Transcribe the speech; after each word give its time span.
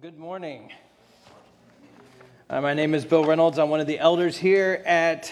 Good 0.00 0.18
morning. 0.18 0.72
Uh, 2.48 2.62
my 2.62 2.72
name 2.72 2.94
is 2.94 3.04
Bill 3.04 3.22
Reynolds. 3.22 3.58
I'm 3.58 3.68
one 3.68 3.80
of 3.80 3.86
the 3.86 3.98
elders 3.98 4.34
here 4.34 4.82
at 4.86 5.30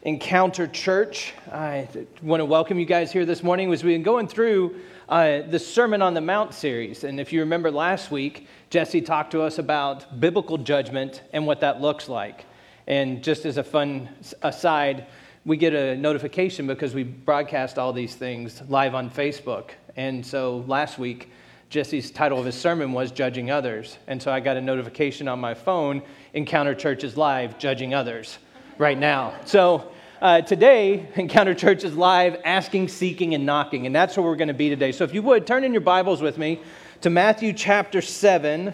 Encounter 0.00 0.66
Church. 0.66 1.34
I 1.52 1.86
want 2.22 2.40
to 2.40 2.46
welcome 2.46 2.78
you 2.78 2.86
guys 2.86 3.12
here 3.12 3.26
this 3.26 3.42
morning 3.42 3.70
as 3.70 3.84
we've 3.84 3.94
been 3.94 4.02
going 4.02 4.26
through 4.26 4.76
uh, 5.10 5.42
the 5.42 5.58
Sermon 5.58 6.00
on 6.00 6.14
the 6.14 6.22
Mount 6.22 6.54
series. 6.54 7.04
And 7.04 7.20
if 7.20 7.30
you 7.30 7.40
remember 7.40 7.70
last 7.70 8.10
week, 8.10 8.48
Jesse 8.70 9.02
talked 9.02 9.32
to 9.32 9.42
us 9.42 9.58
about 9.58 10.18
biblical 10.18 10.56
judgment 10.56 11.20
and 11.34 11.46
what 11.46 11.60
that 11.60 11.82
looks 11.82 12.08
like. 12.08 12.46
And 12.86 13.22
just 13.22 13.44
as 13.44 13.58
a 13.58 13.64
fun 13.64 14.08
aside, 14.40 15.08
we 15.44 15.58
get 15.58 15.74
a 15.74 15.94
notification 15.94 16.66
because 16.66 16.94
we 16.94 17.02
broadcast 17.02 17.78
all 17.78 17.92
these 17.92 18.14
things 18.14 18.62
live 18.70 18.94
on 18.94 19.10
Facebook. 19.10 19.72
And 19.94 20.24
so 20.24 20.64
last 20.66 20.98
week, 20.98 21.28
Jesse's 21.68 22.12
title 22.12 22.38
of 22.38 22.46
his 22.46 22.54
sermon 22.54 22.92
was 22.92 23.10
Judging 23.10 23.50
Others. 23.50 23.98
And 24.06 24.22
so 24.22 24.32
I 24.32 24.38
got 24.38 24.56
a 24.56 24.60
notification 24.60 25.26
on 25.26 25.40
my 25.40 25.54
phone 25.54 26.02
Encounter 26.32 26.74
Church 26.74 27.02
is 27.02 27.16
live, 27.16 27.58
judging 27.58 27.92
others 27.92 28.38
right 28.78 28.96
now. 28.96 29.34
So 29.46 29.90
uh, 30.22 30.42
today, 30.42 31.08
Encounter 31.16 31.54
Church 31.54 31.82
is 31.82 31.96
live, 31.96 32.40
asking, 32.44 32.88
seeking, 32.88 33.34
and 33.34 33.44
knocking. 33.44 33.84
And 33.84 33.94
that's 33.94 34.16
where 34.16 34.24
we're 34.24 34.36
going 34.36 34.48
to 34.48 34.54
be 34.54 34.68
today. 34.68 34.92
So 34.92 35.02
if 35.02 35.12
you 35.12 35.22
would, 35.22 35.46
turn 35.46 35.64
in 35.64 35.72
your 35.72 35.80
Bibles 35.80 36.22
with 36.22 36.38
me 36.38 36.60
to 37.00 37.10
Matthew 37.10 37.52
chapter 37.52 38.00
7, 38.00 38.72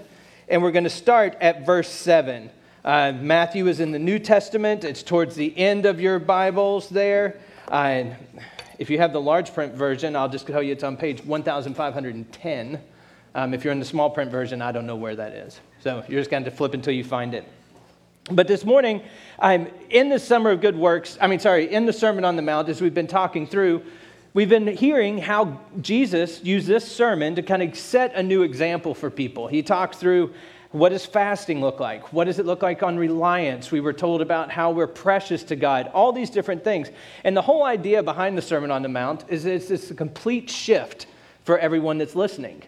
and 0.49 0.63
we're 0.63 0.71
going 0.71 0.85
to 0.85 0.91
start 0.91 1.37
at 1.41 1.65
verse 1.65 1.89
7. 1.89 2.51
Uh, 2.85 3.13
Matthew 3.13 3.69
is 3.69 3.81
in 3.81 3.93
the 3.93 3.99
New 3.99 4.19
Testament, 4.19 4.85
it's 4.85 5.03
towards 5.03 5.35
the 5.35 5.57
end 5.57 5.87
of 5.87 6.01
your 6.01 6.19
Bibles 6.19 6.89
there. 6.91 7.41
Uh, 7.69 8.05
if 8.79 8.91
you 8.91 8.99
have 8.99 9.13
the 9.13 9.21
large 9.21 9.55
print 9.55 9.75
version, 9.75 10.17
I'll 10.17 10.29
just 10.29 10.47
tell 10.47 10.63
you 10.63 10.73
it's 10.73 10.83
on 10.83 10.97
page 10.97 11.25
1510. 11.25 12.81
Um, 13.35 13.55
if 13.55 13.65
you're 13.65 13.73
in 13.73 13.79
the 13.79 13.85
small 13.85 14.11
print 14.11 14.31
version, 14.31 14.61
I 14.61 14.73
don't 14.73 14.87
know 14.87 14.97
where 14.97 15.17
that 15.17 15.33
is. 15.33 15.61
So 15.81 16.05
you're 16.09 16.21
just 16.21 16.31
going 16.31 16.45
to 16.45 16.51
flip 16.51 16.75
until 16.75 16.93
you 16.93 17.05
find 17.05 17.35
it. 17.35 17.45
But 18.31 18.47
this 18.47 18.65
morning, 18.65 19.03
I'm 19.39 19.69
in 19.91 20.09
the 20.09 20.19
Summer 20.19 20.51
of 20.51 20.61
Good 20.61 20.77
Works, 20.77 21.19
I 21.21 21.27
mean, 21.27 21.41
sorry, 21.41 21.73
in 21.73 21.87
the 21.87 21.93
Sermon 21.93 22.25
on 22.25 22.37
the 22.37 22.43
Mount, 22.43 22.69
as 22.69 22.81
we've 22.81 22.95
been 22.95 23.09
talking 23.09 23.47
through, 23.47 23.83
we've 24.33 24.49
been 24.49 24.67
hearing 24.69 25.19
how 25.19 25.61
Jesus 25.81 26.43
used 26.45 26.69
this 26.69 26.85
sermon 26.85 27.35
to 27.35 27.43
kind 27.43 27.63
of 27.63 27.77
set 27.77 28.15
a 28.15 28.23
new 28.23 28.43
example 28.43 28.95
for 28.95 29.11
people. 29.11 29.49
He 29.49 29.63
talked 29.63 29.97
through 29.97 30.33
what 30.71 30.89
does 30.89 31.05
fasting 31.05 31.61
look 31.61 31.81
like? 31.81 32.13
What 32.13 32.25
does 32.25 32.39
it 32.39 32.47
look 32.47 32.63
like 32.63 32.83
on 32.83 32.97
reliance? 32.97 33.71
We 33.71 33.81
were 33.81 33.93
told 33.93 34.23
about 34.23 34.51
how 34.51 34.71
we're 34.71 34.87
precious 34.87 35.43
to 35.45 35.57
God, 35.57 35.91
all 35.93 36.13
these 36.13 36.31
different 36.31 36.65
things. 36.65 36.91
And 37.25 37.37
the 37.37 37.43
whole 37.43 37.65
idea 37.65 38.03
behind 38.03 38.39
the 38.39 38.43
Sermon 38.43 38.71
on 38.71 38.83
the 38.83 38.89
Mount 38.89 39.25
is 39.29 39.45
it's 39.45 39.69
this 39.69 39.93
complete 39.93 40.49
shift 40.49 41.07
for 41.45 41.59
everyone 41.59 41.99
that's 41.99 42.15
listening. 42.15 42.63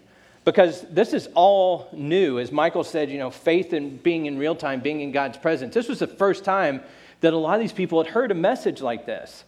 Because 0.44 0.82
this 0.82 1.14
is 1.14 1.28
all 1.34 1.88
new. 1.92 2.38
As 2.38 2.52
Michael 2.52 2.84
said, 2.84 3.10
you 3.10 3.18
know, 3.18 3.30
faith 3.30 3.72
and 3.72 4.02
being 4.02 4.26
in 4.26 4.38
real 4.38 4.54
time, 4.54 4.80
being 4.80 5.00
in 5.00 5.10
God's 5.10 5.38
presence. 5.38 5.74
This 5.74 5.88
was 5.88 6.00
the 6.00 6.06
first 6.06 6.44
time 6.44 6.82
that 7.20 7.32
a 7.32 7.36
lot 7.36 7.54
of 7.54 7.60
these 7.60 7.72
people 7.72 8.02
had 8.02 8.12
heard 8.12 8.30
a 8.30 8.34
message 8.34 8.82
like 8.82 9.06
this 9.06 9.44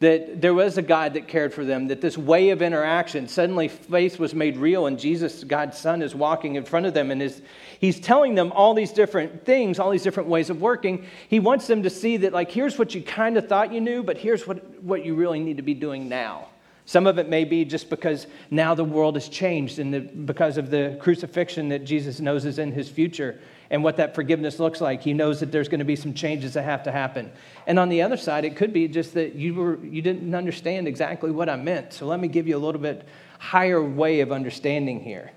that 0.00 0.40
there 0.40 0.54
was 0.54 0.78
a 0.78 0.82
God 0.82 1.14
that 1.14 1.26
cared 1.26 1.52
for 1.52 1.64
them, 1.64 1.88
that 1.88 2.00
this 2.00 2.16
way 2.16 2.50
of 2.50 2.62
interaction, 2.62 3.26
suddenly 3.26 3.66
faith 3.66 4.18
was 4.18 4.32
made 4.32 4.56
real, 4.56 4.86
and 4.86 4.98
Jesus, 4.98 5.42
God's 5.42 5.76
Son, 5.76 6.02
is 6.02 6.14
walking 6.14 6.54
in 6.54 6.64
front 6.64 6.86
of 6.86 6.94
them 6.94 7.10
and 7.10 7.20
is, 7.20 7.42
he's 7.80 7.98
telling 7.98 8.36
them 8.36 8.52
all 8.52 8.74
these 8.74 8.92
different 8.92 9.44
things, 9.44 9.80
all 9.80 9.90
these 9.90 10.04
different 10.04 10.28
ways 10.28 10.50
of 10.50 10.60
working. 10.60 11.04
He 11.28 11.40
wants 11.40 11.66
them 11.66 11.82
to 11.82 11.90
see 11.90 12.16
that, 12.18 12.32
like, 12.32 12.50
here's 12.50 12.78
what 12.78 12.94
you 12.94 13.02
kind 13.02 13.36
of 13.36 13.48
thought 13.48 13.72
you 13.72 13.80
knew, 13.80 14.04
but 14.04 14.18
here's 14.18 14.46
what, 14.46 14.82
what 14.82 15.04
you 15.04 15.16
really 15.16 15.40
need 15.40 15.56
to 15.56 15.64
be 15.64 15.74
doing 15.74 16.08
now. 16.08 16.47
Some 16.88 17.06
of 17.06 17.18
it 17.18 17.28
may 17.28 17.44
be 17.44 17.66
just 17.66 17.90
because 17.90 18.26
now 18.50 18.74
the 18.74 18.82
world 18.82 19.16
has 19.16 19.28
changed 19.28 19.78
and 19.78 19.92
the, 19.92 20.00
because 20.00 20.56
of 20.56 20.70
the 20.70 20.96
crucifixion 20.98 21.68
that 21.68 21.84
Jesus 21.84 22.18
knows 22.18 22.46
is 22.46 22.58
in 22.58 22.72
his 22.72 22.88
future 22.88 23.38
and 23.68 23.84
what 23.84 23.98
that 23.98 24.14
forgiveness 24.14 24.58
looks 24.58 24.80
like. 24.80 25.02
He 25.02 25.12
knows 25.12 25.38
that 25.40 25.52
there's 25.52 25.68
going 25.68 25.80
to 25.80 25.84
be 25.84 25.96
some 25.96 26.14
changes 26.14 26.54
that 26.54 26.62
have 26.62 26.82
to 26.84 26.90
happen. 26.90 27.30
And 27.66 27.78
on 27.78 27.90
the 27.90 28.00
other 28.00 28.16
side, 28.16 28.46
it 28.46 28.56
could 28.56 28.72
be 28.72 28.88
just 28.88 29.12
that 29.12 29.34
you, 29.34 29.54
were, 29.54 29.76
you 29.84 30.00
didn't 30.00 30.34
understand 30.34 30.88
exactly 30.88 31.30
what 31.30 31.50
I 31.50 31.56
meant. 31.56 31.92
So 31.92 32.06
let 32.06 32.20
me 32.20 32.26
give 32.26 32.48
you 32.48 32.56
a 32.56 32.64
little 32.64 32.80
bit 32.80 33.06
higher 33.38 33.82
way 33.84 34.20
of 34.20 34.32
understanding 34.32 34.98
here. 34.98 35.30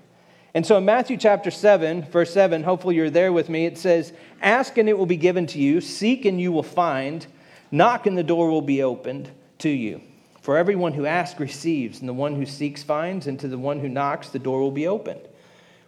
And 0.54 0.64
so 0.64 0.78
in 0.78 0.86
Matthew 0.86 1.18
chapter 1.18 1.50
7, 1.50 2.04
verse 2.04 2.32
7, 2.32 2.62
hopefully 2.62 2.96
you're 2.96 3.10
there 3.10 3.30
with 3.30 3.50
me, 3.50 3.66
it 3.66 3.76
says, 3.76 4.14
Ask 4.40 4.78
and 4.78 4.88
it 4.88 4.96
will 4.96 5.04
be 5.04 5.18
given 5.18 5.46
to 5.48 5.58
you, 5.58 5.82
seek 5.82 6.24
and 6.24 6.40
you 6.40 6.50
will 6.50 6.62
find, 6.62 7.26
knock 7.70 8.06
and 8.06 8.16
the 8.16 8.22
door 8.22 8.50
will 8.50 8.62
be 8.62 8.82
opened 8.82 9.30
to 9.58 9.68
you. 9.68 10.00
For 10.42 10.58
everyone 10.58 10.92
who 10.92 11.06
asks 11.06 11.38
receives, 11.38 12.00
and 12.00 12.08
the 12.08 12.12
one 12.12 12.34
who 12.34 12.46
seeks 12.46 12.82
finds, 12.82 13.28
and 13.28 13.38
to 13.38 13.48
the 13.48 13.56
one 13.56 13.78
who 13.78 13.88
knocks 13.88 14.28
the 14.28 14.40
door 14.40 14.60
will 14.60 14.72
be 14.72 14.88
opened. 14.88 15.20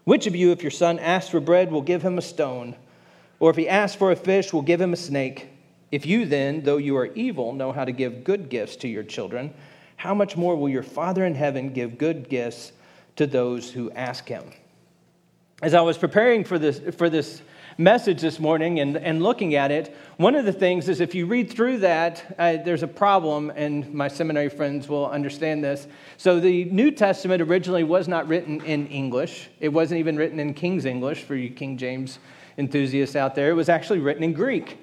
Which 0.05 0.29
of 0.29 0.37
you, 0.37 0.53
if 0.53 0.63
your 0.63 0.71
son 0.71 1.01
asks 1.01 1.31
for 1.31 1.41
bread, 1.41 1.73
will 1.73 1.83
give 1.83 2.03
him 2.03 2.19
a 2.19 2.23
stone? 2.23 2.77
Or 3.41 3.51
if 3.51 3.57
he 3.57 3.69
asks 3.69 3.97
for 3.97 4.13
a 4.13 4.17
fish, 4.17 4.53
will 4.53 4.63
give 4.63 4.81
him 4.81 4.93
a 4.93 4.97
snake? 4.97 5.49
If 5.91 6.07
you 6.07 6.25
then, 6.25 6.63
though 6.63 6.77
you 6.77 6.97
are 6.97 7.07
evil, 7.15 7.53
know 7.53 7.73
how 7.73 7.85
to 7.85 7.91
give 7.91 8.23
good 8.23 8.49
gifts 8.49 8.77
to 8.77 8.89
your 8.89 9.03
children, 9.03 9.53
how 9.97 10.15
much 10.15 10.37
more 10.37 10.55
will 10.55 10.69
your 10.69 10.83
Father 10.85 11.25
in 11.25 11.35
heaven 11.35 11.73
give 11.73 11.99
good 11.99 12.29
gifts 12.29 12.73
to 13.17 13.27
those 13.27 13.73
who 13.73 13.91
ask 13.91 14.29
him? 14.29 14.45
As 15.63 15.75
I 15.75 15.81
was 15.81 15.99
preparing 15.99 16.45
for 16.45 16.61
this, 16.61 16.81
for 16.97 17.11
this 17.11 17.43
message 17.77 18.21
this 18.21 18.39
morning 18.39 18.81
and, 18.81 18.97
and 18.97 19.23
looking 19.23 19.55
at 19.55 19.71
it, 19.71 19.97
one 20.17 20.35
of 20.35 20.45
the 20.45 20.53
things 20.53 20.89
is 20.89 21.01
if 21.01 21.15
you 21.15 21.27
read 21.27 21.51
through 21.51 21.79
that, 21.79 22.35
uh, 22.39 22.57
there's 22.65 22.83
a 22.83 22.89
problem, 22.89 23.51
and 23.57 23.93
my 23.93 24.09
seminary 24.09 24.49
friends 24.49 24.89
will 24.89 25.07
understand 25.07 25.65
this. 25.65 25.87
So, 26.17 26.39
the 26.39 26.65
New 26.67 26.91
Testament 26.91 27.43
originally 27.43 27.85
was 27.85 28.07
not 28.07 28.29
written 28.29 28.61
in 28.65 28.87
English, 28.89 29.49
it 29.61 29.69
wasn't 29.69 29.99
even 29.99 30.17
written 30.17 30.39
in 30.39 30.55
King's 30.55 30.85
English 30.85 31.23
for 31.23 31.35
you 31.35 31.51
King 31.51 31.77
James 31.77 32.19
enthusiasts 32.59 33.17
out 33.17 33.35
there. 33.35 33.51
It 33.51 33.55
was 33.55 33.69
actually 33.69 33.99
written 33.99 34.23
in 34.23 34.33
Greek. 34.33 34.79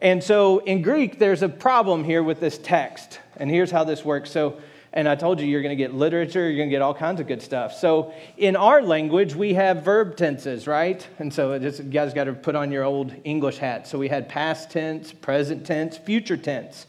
And 0.00 0.22
so, 0.22 0.58
in 0.58 0.82
Greek, 0.82 1.18
there's 1.18 1.42
a 1.42 1.48
problem 1.48 2.04
here 2.04 2.22
with 2.22 2.40
this 2.40 2.58
text. 2.58 3.20
And 3.38 3.50
here's 3.50 3.70
how 3.70 3.84
this 3.84 4.04
works. 4.04 4.30
So, 4.30 4.60
and 4.94 5.08
I 5.08 5.16
told 5.16 5.40
you 5.40 5.46
you're 5.46 5.60
going 5.60 5.76
to 5.76 5.82
get 5.82 5.92
literature, 5.92 6.48
you're 6.48 6.56
going 6.56 6.70
to 6.70 6.74
get 6.74 6.80
all 6.80 6.94
kinds 6.94 7.20
of 7.20 7.26
good 7.26 7.42
stuff. 7.42 7.74
So 7.74 8.14
in 8.36 8.54
our 8.54 8.80
language, 8.80 9.34
we 9.34 9.54
have 9.54 9.82
verb 9.82 10.16
tenses, 10.16 10.68
right? 10.68 11.06
And 11.18 11.34
so 11.34 11.58
just, 11.58 11.80
you 11.80 11.90
guys 11.90 12.14
got 12.14 12.24
to 12.24 12.32
put 12.32 12.54
on 12.54 12.70
your 12.70 12.84
old 12.84 13.12
English 13.24 13.58
hat. 13.58 13.88
So 13.88 13.98
we 13.98 14.06
had 14.08 14.28
past 14.28 14.70
tense, 14.70 15.12
present 15.12 15.66
tense, 15.66 15.98
future 15.98 16.36
tense. 16.36 16.86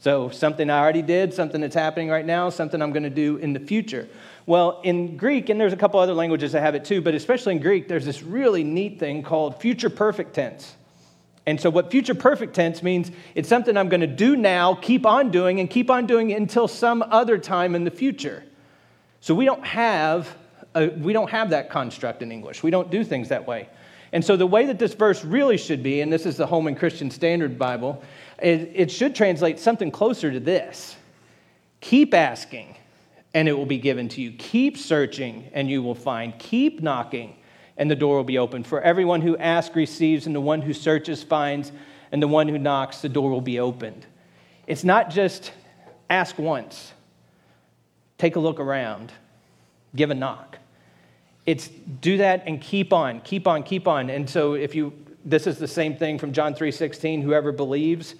So 0.00 0.30
something 0.30 0.68
I 0.68 0.80
already 0.80 1.00
did, 1.00 1.32
something 1.32 1.60
that's 1.60 1.76
happening 1.76 2.08
right 2.08 2.26
now, 2.26 2.50
something 2.50 2.82
I'm 2.82 2.92
going 2.92 3.04
to 3.04 3.10
do 3.10 3.36
in 3.36 3.52
the 3.52 3.60
future. 3.60 4.08
Well, 4.46 4.80
in 4.82 5.16
Greek, 5.16 5.48
and 5.48 5.58
there's 5.58 5.72
a 5.72 5.76
couple 5.76 6.00
other 6.00 6.12
languages 6.12 6.52
that 6.52 6.60
have 6.60 6.74
it 6.74 6.84
too, 6.84 7.00
but 7.00 7.14
especially 7.14 7.54
in 7.54 7.62
Greek, 7.62 7.86
there's 7.86 8.04
this 8.04 8.22
really 8.22 8.64
neat 8.64 8.98
thing 8.98 9.22
called 9.22 9.60
future 9.60 9.88
perfect 9.88 10.34
tense. 10.34 10.74
And 11.46 11.60
so, 11.60 11.68
what 11.68 11.90
future 11.90 12.14
perfect 12.14 12.54
tense 12.54 12.82
means, 12.82 13.10
it's 13.34 13.48
something 13.48 13.76
I'm 13.76 13.88
going 13.88 14.00
to 14.00 14.06
do 14.06 14.34
now, 14.34 14.74
keep 14.74 15.04
on 15.04 15.30
doing, 15.30 15.60
and 15.60 15.68
keep 15.68 15.90
on 15.90 16.06
doing 16.06 16.32
until 16.32 16.66
some 16.68 17.02
other 17.02 17.36
time 17.36 17.74
in 17.74 17.84
the 17.84 17.90
future. 17.90 18.42
So, 19.20 19.34
we 19.34 19.44
don't 19.44 19.64
have, 19.64 20.34
a, 20.74 20.88
we 20.88 21.12
don't 21.12 21.30
have 21.30 21.50
that 21.50 21.68
construct 21.68 22.22
in 22.22 22.32
English. 22.32 22.62
We 22.62 22.70
don't 22.70 22.90
do 22.90 23.04
things 23.04 23.28
that 23.28 23.46
way. 23.46 23.68
And 24.12 24.24
so, 24.24 24.36
the 24.36 24.46
way 24.46 24.64
that 24.66 24.78
this 24.78 24.94
verse 24.94 25.22
really 25.22 25.58
should 25.58 25.82
be, 25.82 26.00
and 26.00 26.10
this 26.10 26.24
is 26.24 26.38
the 26.38 26.46
Holman 26.46 26.76
Christian 26.76 27.10
Standard 27.10 27.58
Bible, 27.58 28.02
it, 28.42 28.70
it 28.74 28.90
should 28.90 29.14
translate 29.14 29.58
something 29.58 29.90
closer 29.90 30.30
to 30.30 30.40
this 30.40 30.96
Keep 31.80 32.14
asking, 32.14 32.74
and 33.34 33.46
it 33.46 33.52
will 33.52 33.66
be 33.66 33.76
given 33.76 34.08
to 34.08 34.22
you. 34.22 34.32
Keep 34.38 34.78
searching, 34.78 35.50
and 35.52 35.68
you 35.68 35.82
will 35.82 35.94
find. 35.94 36.38
Keep 36.38 36.80
knocking 36.80 37.36
and 37.76 37.90
the 37.90 37.96
door 37.96 38.16
will 38.16 38.24
be 38.24 38.38
open. 38.38 38.64
For 38.64 38.80
everyone 38.80 39.20
who 39.20 39.36
asks 39.36 39.74
receives, 39.74 40.26
and 40.26 40.34
the 40.34 40.40
one 40.40 40.62
who 40.62 40.72
searches 40.72 41.22
finds, 41.22 41.72
and 42.12 42.22
the 42.22 42.28
one 42.28 42.48
who 42.48 42.58
knocks, 42.58 43.00
the 43.00 43.08
door 43.08 43.30
will 43.30 43.40
be 43.40 43.58
opened. 43.58 44.06
It's 44.66 44.84
not 44.84 45.10
just 45.10 45.52
ask 46.08 46.38
once, 46.38 46.92
take 48.18 48.36
a 48.36 48.40
look 48.40 48.60
around, 48.60 49.12
give 49.94 50.10
a 50.10 50.14
knock. 50.14 50.58
It's 51.46 51.68
do 51.68 52.18
that 52.18 52.44
and 52.46 52.60
keep 52.60 52.92
on, 52.92 53.20
keep 53.20 53.46
on, 53.46 53.62
keep 53.62 53.86
on. 53.86 54.08
And 54.08 54.28
so 54.28 54.54
if 54.54 54.74
you 54.74 54.92
this 55.24 55.46
is 55.46 55.58
the 55.58 55.68
same 55.68 55.96
thing 55.96 56.18
from 56.18 56.32
John 56.32 56.54
3:16, 56.54 57.22
whoever 57.22 57.50
believes, 57.50 58.14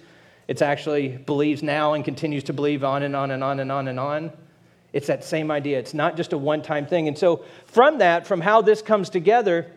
it's 0.47 0.61
actually 0.61 1.09
believes 1.09 1.63
now 1.63 1.93
and 1.93 2.03
continues 2.03 2.43
to 2.45 2.53
believe 2.53 2.83
on 2.83 3.03
and 3.03 3.15
on 3.15 3.31
and 3.31 3.43
on 3.43 3.59
and 3.59 3.71
on 3.71 3.87
and 3.87 3.99
on. 3.99 4.31
It's 4.95 5.07
that 5.07 5.25
same 5.25 5.51
idea. 5.51 5.77
It's 5.77 5.93
not 5.93 6.15
just 6.15 6.31
a 6.31 6.37
one 6.37 6.61
time 6.61 6.85
thing. 6.87 7.09
And 7.09 7.17
so, 7.17 7.43
from 7.65 7.97
that, 7.97 8.25
from 8.25 8.39
how 8.39 8.61
this 8.61 8.81
comes 8.81 9.09
together, 9.09 9.69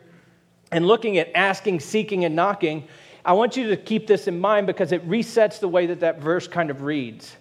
and 0.71 0.87
looking 0.87 1.19
at 1.19 1.33
asking, 1.35 1.81
seeking, 1.81 2.25
and 2.25 2.37
knocking, 2.37 2.87
I 3.25 3.33
want 3.33 3.57
you 3.57 3.69
to 3.71 3.77
keep 3.77 4.07
this 4.07 4.29
in 4.29 4.39
mind 4.39 4.69
because 4.69 4.93
it 4.93 5.07
resets 5.09 5.59
the 5.59 5.67
way 5.67 5.87
that 5.87 5.99
that 6.01 6.21
verse 6.21 6.47
kind 6.47 6.71
of 6.71 6.83
reads. 6.83 7.37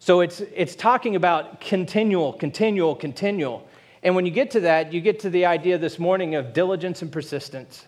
So, 0.00 0.18
it's, 0.18 0.40
it's 0.40 0.74
talking 0.74 1.14
about 1.14 1.60
continual, 1.60 2.32
continual, 2.32 2.96
continual. 2.96 3.68
And 4.02 4.16
when 4.16 4.26
you 4.26 4.32
get 4.32 4.50
to 4.50 4.60
that, 4.60 4.92
you 4.92 5.00
get 5.00 5.20
to 5.20 5.30
the 5.30 5.46
idea 5.46 5.78
this 5.78 6.00
morning 6.00 6.34
of 6.34 6.52
diligence 6.52 7.02
and 7.02 7.12
persistence. 7.12 7.86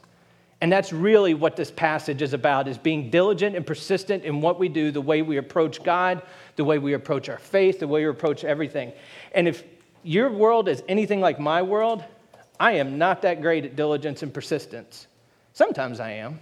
And 0.64 0.72
that's 0.72 0.94
really 0.94 1.34
what 1.34 1.56
this 1.56 1.70
passage 1.70 2.22
is 2.22 2.32
about 2.32 2.68
is 2.68 2.78
being 2.78 3.10
diligent 3.10 3.54
and 3.54 3.66
persistent 3.66 4.24
in 4.24 4.40
what 4.40 4.58
we 4.58 4.70
do, 4.70 4.90
the 4.90 4.98
way 4.98 5.20
we 5.20 5.36
approach 5.36 5.82
God, 5.82 6.22
the 6.56 6.64
way 6.64 6.78
we 6.78 6.94
approach 6.94 7.28
our 7.28 7.36
faith, 7.36 7.80
the 7.80 7.86
way 7.86 8.00
we 8.02 8.08
approach 8.08 8.44
everything. 8.44 8.94
And 9.34 9.46
if 9.46 9.62
your 10.04 10.30
world 10.30 10.70
is 10.70 10.82
anything 10.88 11.20
like 11.20 11.38
my 11.38 11.60
world, 11.60 12.02
I 12.58 12.72
am 12.72 12.96
not 12.96 13.20
that 13.20 13.42
great 13.42 13.66
at 13.66 13.76
diligence 13.76 14.22
and 14.22 14.32
persistence. 14.32 15.06
Sometimes 15.52 16.00
I 16.00 16.12
am, 16.12 16.40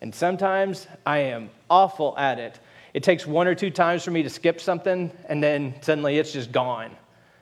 and 0.00 0.14
sometimes 0.14 0.86
I 1.04 1.18
am 1.18 1.50
awful 1.68 2.16
at 2.16 2.38
it. 2.38 2.60
It 2.94 3.02
takes 3.02 3.26
one 3.26 3.48
or 3.48 3.56
two 3.56 3.70
times 3.72 4.04
for 4.04 4.12
me 4.12 4.22
to 4.22 4.30
skip 4.30 4.60
something, 4.60 5.10
and 5.28 5.42
then 5.42 5.74
suddenly 5.82 6.18
it's 6.18 6.32
just 6.32 6.52
gone. 6.52 6.96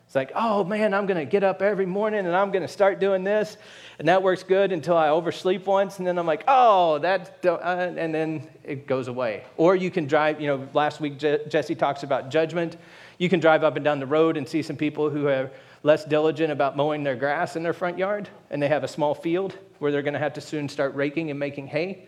It's 0.09 0.15
like, 0.15 0.33
oh 0.35 0.65
man, 0.65 0.95
I'm 0.95 1.05
going 1.05 1.19
to 1.19 1.27
get 1.27 1.45
up 1.45 1.61
every 1.61 1.85
morning 1.85 2.25
and 2.25 2.35
I'm 2.35 2.51
going 2.51 2.63
to 2.63 2.69
start 2.69 2.99
doing 2.99 3.25
this. 3.25 3.59
And 3.99 4.07
that 4.07 4.23
works 4.23 4.45
good 4.45 4.71
until 4.71 4.97
I 4.97 5.09
oversleep 5.09 5.67
once. 5.67 5.99
And 5.99 6.07
then 6.07 6.19
I'm 6.19 6.27
like, 6.27 6.45
oh, 6.47 6.99
that, 7.01 7.45
uh, 7.45 7.57
and 7.97 8.15
then 8.15 8.49
it 8.63 8.87
goes 8.87 9.09
away. 9.09 9.45
Or 9.57 9.75
you 9.75 9.91
can 9.91 10.07
drive, 10.07 10.41
you 10.41 10.47
know, 10.47 10.69
last 10.73 11.01
week 11.01 11.19
Je- 11.19 11.41
Jesse 11.49 11.75
talks 11.75 12.05
about 12.05 12.31
judgment. 12.31 12.77
You 13.19 13.29
can 13.29 13.41
drive 13.41 13.65
up 13.65 13.75
and 13.75 13.85
down 13.85 13.99
the 13.99 14.07
road 14.07 14.37
and 14.37 14.49
see 14.49 14.63
some 14.63 14.77
people 14.77 15.11
who 15.11 15.27
are 15.27 15.51
less 15.83 16.05
diligent 16.05 16.53
about 16.53 16.77
mowing 16.77 17.03
their 17.03 17.17
grass 17.17 17.57
in 17.57 17.63
their 17.63 17.73
front 17.73 17.99
yard 17.99 18.29
and 18.51 18.63
they 18.63 18.69
have 18.69 18.85
a 18.85 18.89
small 18.89 19.15
field 19.15 19.57
where 19.79 19.91
they're 19.91 20.03
going 20.03 20.15
to 20.15 20.21
have 20.21 20.35
to 20.35 20.41
soon 20.41 20.69
start 20.69 20.95
raking 20.95 21.31
and 21.31 21.39
making 21.39 21.67
hay. 21.67 22.07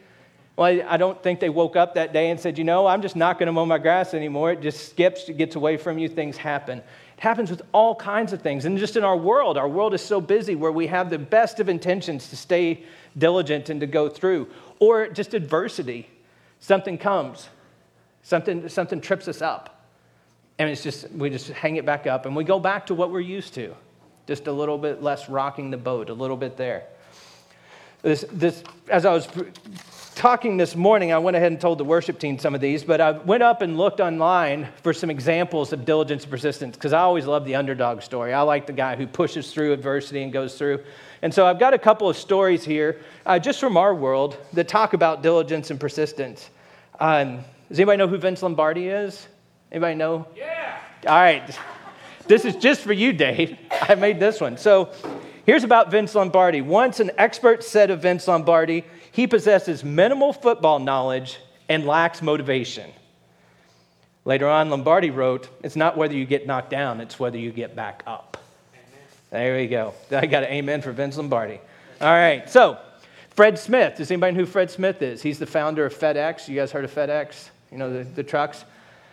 Well, 0.56 0.82
I 0.86 0.96
don't 0.96 1.20
think 1.22 1.40
they 1.40 1.48
woke 1.48 1.74
up 1.74 1.94
that 1.94 2.12
day 2.12 2.30
and 2.30 2.38
said, 2.38 2.58
you 2.58 2.64
know, 2.64 2.86
I'm 2.86 3.00
just 3.02 3.16
not 3.16 3.38
going 3.38 3.46
to 3.46 3.52
mow 3.52 3.64
my 3.64 3.78
grass 3.78 4.12
anymore. 4.12 4.52
It 4.52 4.60
just 4.60 4.90
skips, 4.90 5.28
it 5.28 5.38
gets 5.38 5.56
away 5.56 5.76
from 5.76 5.98
you, 5.98 6.08
things 6.08 6.36
happen. 6.36 6.82
It 7.20 7.24
happens 7.24 7.50
with 7.50 7.60
all 7.72 7.94
kinds 7.94 8.32
of 8.32 8.40
things. 8.40 8.64
And 8.64 8.78
just 8.78 8.96
in 8.96 9.04
our 9.04 9.16
world, 9.16 9.58
our 9.58 9.68
world 9.68 9.92
is 9.92 10.00
so 10.00 10.22
busy 10.22 10.54
where 10.54 10.72
we 10.72 10.86
have 10.86 11.10
the 11.10 11.18
best 11.18 11.60
of 11.60 11.68
intentions 11.68 12.30
to 12.30 12.36
stay 12.36 12.82
diligent 13.18 13.68
and 13.68 13.78
to 13.82 13.86
go 13.86 14.08
through. 14.08 14.48
Or 14.78 15.06
just 15.06 15.34
adversity. 15.34 16.08
Something 16.60 16.96
comes, 16.96 17.50
something, 18.22 18.66
something 18.70 19.02
trips 19.02 19.28
us 19.28 19.42
up. 19.42 19.84
And 20.58 20.70
it's 20.70 20.82
just, 20.82 21.10
we 21.10 21.28
just 21.28 21.50
hang 21.50 21.76
it 21.76 21.84
back 21.84 22.06
up 22.06 22.24
and 22.24 22.34
we 22.34 22.42
go 22.42 22.58
back 22.58 22.86
to 22.86 22.94
what 22.94 23.10
we're 23.10 23.20
used 23.20 23.52
to. 23.52 23.76
Just 24.26 24.46
a 24.46 24.52
little 24.52 24.78
bit 24.78 25.02
less 25.02 25.28
rocking 25.28 25.70
the 25.70 25.76
boat, 25.76 26.08
a 26.08 26.14
little 26.14 26.38
bit 26.38 26.56
there. 26.56 26.84
This, 28.00 28.24
this, 28.32 28.64
as 28.88 29.04
I 29.04 29.12
was 29.12 29.28
talking 30.20 30.58
this 30.58 30.76
morning, 30.76 31.14
I 31.14 31.18
went 31.18 31.34
ahead 31.34 31.50
and 31.50 31.58
told 31.58 31.78
the 31.78 31.84
worship 31.84 32.18
team 32.18 32.38
some 32.38 32.54
of 32.54 32.60
these, 32.60 32.84
but 32.84 33.00
I 33.00 33.12
went 33.12 33.42
up 33.42 33.62
and 33.62 33.78
looked 33.78 34.00
online 34.00 34.68
for 34.82 34.92
some 34.92 35.08
examples 35.08 35.72
of 35.72 35.86
diligence 35.86 36.24
and 36.24 36.30
persistence 36.30 36.76
because 36.76 36.92
I 36.92 37.00
always 37.00 37.24
love 37.24 37.46
the 37.46 37.54
underdog 37.54 38.02
story. 38.02 38.34
I 38.34 38.42
like 38.42 38.66
the 38.66 38.74
guy 38.74 38.96
who 38.96 39.06
pushes 39.06 39.50
through 39.50 39.72
adversity 39.72 40.22
and 40.22 40.30
goes 40.30 40.58
through. 40.58 40.84
And 41.22 41.32
so 41.32 41.46
I've 41.46 41.58
got 41.58 41.72
a 41.72 41.78
couple 41.78 42.06
of 42.06 42.18
stories 42.18 42.62
here 42.62 43.00
uh, 43.24 43.38
just 43.38 43.60
from 43.60 43.78
our 43.78 43.94
world 43.94 44.36
that 44.52 44.68
talk 44.68 44.92
about 44.92 45.22
diligence 45.22 45.70
and 45.70 45.80
persistence. 45.80 46.50
Um, 46.98 47.38
does 47.70 47.78
anybody 47.78 47.96
know 47.96 48.06
who 48.06 48.18
Vince 48.18 48.42
Lombardi 48.42 48.88
is? 48.88 49.26
Anybody 49.72 49.94
know? 49.94 50.26
Yeah. 50.36 50.80
All 51.06 51.14
right. 51.14 51.58
This 52.26 52.44
is 52.44 52.56
just 52.56 52.82
for 52.82 52.92
you, 52.92 53.14
Dave. 53.14 53.56
I 53.70 53.94
made 53.94 54.20
this 54.20 54.38
one. 54.38 54.58
So 54.58 54.90
here's 55.46 55.64
about 55.64 55.90
Vince 55.90 56.14
Lombardi. 56.14 56.60
Once 56.60 57.00
an 57.00 57.10
expert 57.16 57.64
said 57.64 57.90
of 57.90 58.02
Vince 58.02 58.28
Lombardi, 58.28 58.84
he 59.12 59.26
possesses 59.26 59.84
minimal 59.84 60.32
football 60.32 60.78
knowledge 60.78 61.38
and 61.68 61.86
lacks 61.86 62.22
motivation. 62.22 62.90
Later 64.24 64.48
on, 64.48 64.70
Lombardi 64.70 65.10
wrote, 65.10 65.48
It's 65.62 65.76
not 65.76 65.96
whether 65.96 66.14
you 66.14 66.26
get 66.26 66.46
knocked 66.46 66.70
down, 66.70 67.00
it's 67.00 67.18
whether 67.18 67.38
you 67.38 67.52
get 67.52 67.74
back 67.74 68.02
up. 68.06 68.36
Amen. 68.74 69.06
There 69.30 69.56
we 69.56 69.66
go. 69.66 69.94
I 70.10 70.26
got 70.26 70.44
an 70.44 70.50
amen 70.50 70.82
for 70.82 70.92
Vince 70.92 71.16
Lombardi. 71.16 71.60
All 72.00 72.08
right, 72.08 72.48
so 72.48 72.78
Fred 73.30 73.58
Smith. 73.58 73.96
Does 73.96 74.10
anybody 74.10 74.32
know 74.32 74.40
who 74.40 74.46
Fred 74.46 74.70
Smith 74.70 75.02
is? 75.02 75.22
He's 75.22 75.38
the 75.38 75.46
founder 75.46 75.86
of 75.86 75.94
FedEx. 75.94 76.48
You 76.48 76.56
guys 76.56 76.72
heard 76.72 76.84
of 76.84 76.92
FedEx? 76.92 77.48
You 77.72 77.78
know, 77.78 77.92
the, 77.92 78.04
the 78.04 78.22
trucks? 78.22 78.64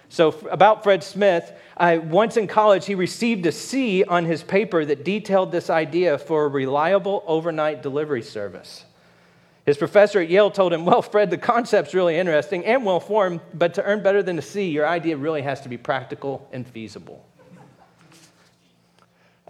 So, 0.09 0.29
about 0.49 0.83
Fred 0.83 1.03
Smith, 1.03 1.51
I, 1.75 1.97
once 1.97 2.38
in 2.38 2.47
college, 2.47 2.85
he 2.85 2.95
received 2.95 3.45
a 3.45 3.51
C 3.51 4.03
on 4.05 4.25
his 4.25 4.41
paper 4.41 4.85
that 4.85 5.03
detailed 5.03 5.51
this 5.51 5.69
idea 5.69 6.17
for 6.17 6.45
a 6.45 6.47
reliable 6.47 7.23
overnight 7.27 7.83
delivery 7.83 8.21
service. 8.21 8.85
His 9.67 9.77
professor 9.77 10.21
at 10.21 10.29
Yale 10.29 10.49
told 10.49 10.71
him, 10.71 10.85
Well, 10.85 11.01
Fred, 11.01 11.29
the 11.29 11.37
concept's 11.37 11.93
really 11.93 12.17
interesting 12.17 12.65
and 12.65 12.85
well 12.85 13.01
formed, 13.01 13.41
but 13.53 13.73
to 13.73 13.83
earn 13.83 14.01
better 14.01 14.23
than 14.23 14.39
a 14.39 14.41
C, 14.41 14.69
your 14.69 14.87
idea 14.87 15.17
really 15.17 15.41
has 15.41 15.59
to 15.61 15.69
be 15.69 15.77
practical 15.77 16.47
and 16.53 16.65
feasible. 16.65 17.25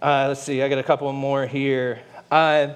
Uh, 0.02 0.26
let's 0.26 0.42
see, 0.42 0.60
I 0.60 0.68
got 0.68 0.78
a 0.78 0.82
couple 0.82 1.10
more 1.12 1.46
here. 1.46 2.00
Uh, 2.32 2.74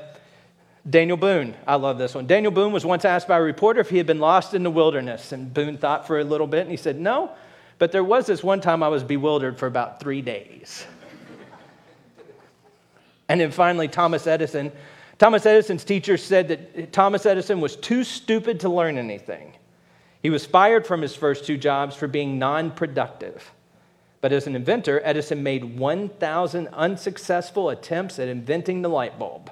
Daniel 0.89 1.17
Boone, 1.17 1.57
I 1.67 1.75
love 1.75 1.99
this 1.99 2.15
one. 2.15 2.29
Daniel 2.29 2.53
Boone 2.53 2.73
was 2.73 2.87
once 2.87 3.05
asked 3.05 3.27
by 3.27 3.39
a 3.39 3.43
reporter 3.43 3.81
if 3.81 3.91
he 3.91 3.97
had 3.97 4.07
been 4.07 4.21
lost 4.21 4.55
in 4.55 4.63
the 4.63 4.71
wilderness, 4.71 5.33
and 5.33 5.53
Boone 5.53 5.79
thought 5.79 6.07
for 6.07 6.21
a 6.21 6.25
little 6.25 6.47
bit 6.47 6.61
and 6.61 6.71
he 6.71 6.77
said, 6.77 6.97
No, 6.97 7.33
but 7.81 7.91
there 7.91 8.05
was 8.05 8.27
this 8.27 8.45
one 8.45 8.61
time 8.61 8.85
I 8.85 8.89
was 8.89 9.03
bewildered 9.03 9.59
for 9.59 9.67
about 9.67 9.99
three 9.99 10.23
days. 10.23 10.87
and 13.29 13.41
then 13.41 13.51
finally, 13.51 13.89
Thomas 13.89 14.29
Edison 14.29 14.71
Thomas 15.19 15.47
Edison's 15.47 15.85
teacher 15.85 16.17
said 16.17 16.49
that 16.49 16.93
Thomas 16.93 17.27
Edison 17.27 17.61
was 17.61 17.77
too 17.77 18.05
stupid 18.05 18.61
to 18.61 18.69
learn 18.69 18.99
anything. 18.99 19.55
He 20.23 20.31
was 20.31 20.47
fired 20.47 20.87
from 20.87 21.03
his 21.03 21.15
first 21.15 21.45
two 21.45 21.57
jobs 21.57 21.97
for 21.97 22.07
being 22.07 22.39
non 22.39 22.71
productive. 22.71 23.53
But 24.21 24.33
as 24.33 24.47
an 24.47 24.55
inventor, 24.55 25.01
Edison 25.05 25.43
made 25.43 25.79
1,000 25.79 26.69
unsuccessful 26.69 27.71
attempts 27.71 28.21
at 28.21 28.29
inventing 28.29 28.83
the 28.83 28.89
light 28.89 29.19
bulb. 29.19 29.51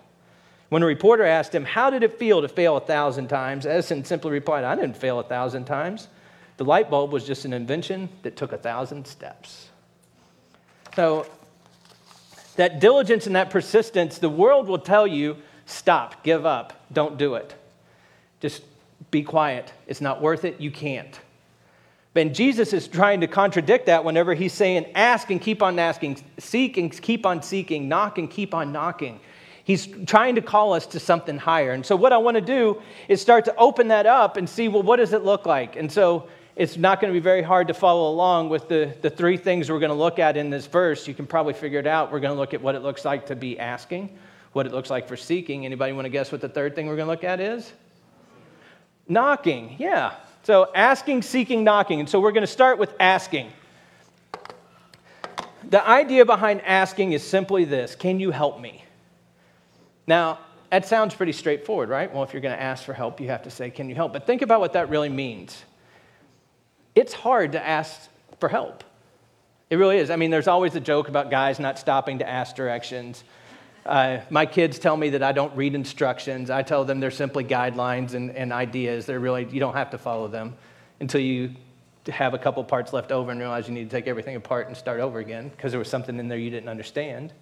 When 0.68 0.84
a 0.84 0.86
reporter 0.86 1.24
asked 1.24 1.52
him, 1.52 1.64
How 1.64 1.90
did 1.90 2.04
it 2.04 2.18
feel 2.18 2.40
to 2.40 2.48
fail 2.48 2.76
a 2.76 2.80
thousand 2.80 3.26
times? 3.26 3.66
Edison 3.66 4.04
simply 4.04 4.30
replied, 4.30 4.62
I 4.62 4.76
didn't 4.76 4.96
fail 4.96 5.18
a 5.18 5.24
thousand 5.24 5.64
times. 5.64 6.06
The 6.56 6.64
light 6.64 6.88
bulb 6.88 7.10
was 7.10 7.26
just 7.26 7.44
an 7.44 7.52
invention 7.52 8.08
that 8.22 8.36
took 8.36 8.52
a 8.52 8.58
thousand 8.58 9.06
steps. 9.06 9.70
So, 10.94 11.26
that 12.56 12.78
diligence 12.78 13.26
and 13.26 13.34
that 13.34 13.50
persistence, 13.50 14.18
the 14.18 14.28
world 14.28 14.68
will 14.68 14.78
tell 14.78 15.06
you 15.06 15.36
Stop, 15.70 16.24
give 16.24 16.44
up, 16.44 16.84
don't 16.92 17.16
do 17.16 17.34
it. 17.34 17.54
Just 18.40 18.62
be 19.10 19.22
quiet. 19.22 19.72
It's 19.86 20.00
not 20.00 20.20
worth 20.20 20.44
it. 20.44 20.60
You 20.60 20.70
can't. 20.70 21.18
And 22.16 22.34
Jesus 22.34 22.72
is 22.72 22.88
trying 22.88 23.20
to 23.20 23.28
contradict 23.28 23.86
that 23.86 24.04
whenever 24.04 24.34
he's 24.34 24.52
saying, 24.52 24.86
ask 24.94 25.30
and 25.30 25.40
keep 25.40 25.62
on 25.62 25.78
asking, 25.78 26.22
seek 26.38 26.76
and 26.76 26.90
keep 26.90 27.24
on 27.24 27.42
seeking, 27.42 27.88
knock 27.88 28.18
and 28.18 28.28
keep 28.28 28.52
on 28.52 28.72
knocking. 28.72 29.20
He's 29.62 29.86
trying 30.06 30.34
to 30.34 30.42
call 30.42 30.72
us 30.72 30.86
to 30.86 30.98
something 30.98 31.38
higher. 31.38 31.70
And 31.70 31.86
so, 31.86 31.94
what 31.94 32.12
I 32.12 32.18
want 32.18 32.34
to 32.34 32.40
do 32.40 32.82
is 33.06 33.20
start 33.20 33.44
to 33.44 33.54
open 33.56 33.88
that 33.88 34.06
up 34.06 34.36
and 34.36 34.48
see, 34.48 34.66
well, 34.66 34.82
what 34.82 34.96
does 34.96 35.12
it 35.12 35.22
look 35.22 35.46
like? 35.46 35.76
And 35.76 35.90
so, 35.90 36.28
it's 36.56 36.76
not 36.76 37.00
going 37.00 37.12
to 37.12 37.18
be 37.18 37.22
very 37.22 37.42
hard 37.42 37.68
to 37.68 37.74
follow 37.74 38.10
along 38.10 38.48
with 38.48 38.68
the, 38.68 38.92
the 39.02 39.08
three 39.08 39.36
things 39.36 39.70
we're 39.70 39.78
going 39.78 39.90
to 39.90 39.94
look 39.94 40.18
at 40.18 40.36
in 40.36 40.50
this 40.50 40.66
verse. 40.66 41.06
You 41.06 41.14
can 41.14 41.26
probably 41.26 41.54
figure 41.54 41.78
it 41.78 41.86
out. 41.86 42.10
We're 42.10 42.20
going 42.20 42.34
to 42.34 42.38
look 42.38 42.52
at 42.52 42.60
what 42.60 42.74
it 42.74 42.80
looks 42.80 43.04
like 43.04 43.26
to 43.26 43.36
be 43.36 43.58
asking 43.58 44.10
what 44.52 44.66
it 44.66 44.72
looks 44.72 44.90
like 44.90 45.08
for 45.08 45.16
seeking. 45.16 45.64
Anybody 45.64 45.92
want 45.92 46.06
to 46.06 46.10
guess 46.10 46.32
what 46.32 46.40
the 46.40 46.48
third 46.48 46.74
thing 46.74 46.86
we're 46.86 46.96
going 46.96 47.06
to 47.06 47.12
look 47.12 47.24
at 47.24 47.40
is? 47.40 47.72
Knocking, 49.08 49.76
yeah. 49.78 50.14
So 50.42 50.70
asking, 50.74 51.22
seeking, 51.22 51.64
knocking. 51.64 52.00
And 52.00 52.08
so 52.08 52.20
we're 52.20 52.32
going 52.32 52.42
to 52.42 52.52
start 52.52 52.78
with 52.78 52.94
asking. 52.98 53.50
The 55.68 55.86
idea 55.86 56.24
behind 56.24 56.62
asking 56.62 57.12
is 57.12 57.22
simply 57.22 57.64
this 57.64 57.94
Can 57.94 58.18
you 58.18 58.30
help 58.30 58.60
me? 58.60 58.84
Now, 60.06 60.38
that 60.70 60.86
sounds 60.86 61.14
pretty 61.14 61.32
straightforward, 61.32 61.88
right? 61.88 62.12
Well, 62.12 62.22
if 62.22 62.32
you're 62.32 62.42
going 62.42 62.56
to 62.56 62.62
ask 62.62 62.84
for 62.84 62.92
help, 62.92 63.20
you 63.20 63.28
have 63.28 63.42
to 63.44 63.50
say, 63.50 63.70
Can 63.70 63.88
you 63.88 63.94
help? 63.94 64.12
But 64.12 64.26
think 64.26 64.42
about 64.42 64.60
what 64.60 64.72
that 64.72 64.88
really 64.88 65.08
means. 65.08 65.64
It's 66.94 67.12
hard 67.12 67.52
to 67.52 67.64
ask 67.64 68.08
for 68.40 68.48
help. 68.48 68.82
It 69.68 69.76
really 69.76 69.98
is. 69.98 70.10
I 70.10 70.16
mean, 70.16 70.30
there's 70.30 70.48
always 70.48 70.74
a 70.74 70.80
joke 70.80 71.08
about 71.08 71.30
guys 71.30 71.60
not 71.60 71.78
stopping 71.78 72.18
to 72.18 72.28
ask 72.28 72.56
directions 72.56 73.22
uh, 73.86 74.18
my 74.30 74.46
kids 74.46 74.78
tell 74.78 74.96
me 74.96 75.10
that 75.10 75.22
I 75.22 75.32
don't 75.32 75.54
read 75.56 75.74
instructions. 75.74 76.50
I 76.50 76.62
tell 76.62 76.84
them 76.84 77.00
they're 77.00 77.10
simply 77.10 77.44
guidelines 77.44 78.14
and, 78.14 78.30
and 78.36 78.52
ideas. 78.52 79.06
They're 79.06 79.20
really, 79.20 79.46
you 79.50 79.60
don't 79.60 79.74
have 79.74 79.90
to 79.90 79.98
follow 79.98 80.28
them 80.28 80.54
until 81.00 81.20
you 81.20 81.54
have 82.08 82.34
a 82.34 82.38
couple 82.38 82.62
parts 82.64 82.92
left 82.92 83.12
over 83.12 83.30
and 83.30 83.40
realize 83.40 83.68
you 83.68 83.74
need 83.74 83.90
to 83.90 83.96
take 83.96 84.06
everything 84.06 84.36
apart 84.36 84.66
and 84.66 84.76
start 84.76 85.00
over 85.00 85.18
again 85.18 85.48
because 85.48 85.72
there 85.72 85.78
was 85.78 85.88
something 85.88 86.18
in 86.18 86.28
there 86.28 86.38
you 86.38 86.50
didn't 86.50 86.68
understand. 86.68 87.32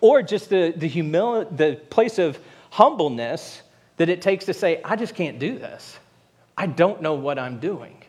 Or 0.00 0.22
just 0.22 0.50
the, 0.50 0.72
the, 0.76 0.88
humility, 0.88 1.50
the 1.54 1.76
place 1.90 2.18
of 2.18 2.38
humbleness 2.70 3.62
that 3.96 4.08
it 4.08 4.20
takes 4.20 4.46
to 4.46 4.54
say, 4.54 4.80
I 4.84 4.96
just 4.96 5.14
can't 5.14 5.38
do 5.38 5.58
this. 5.58 5.98
I 6.56 6.66
don't 6.66 7.00
know 7.00 7.14
what 7.14 7.38
I'm 7.38 7.58
doing. 7.58 8.02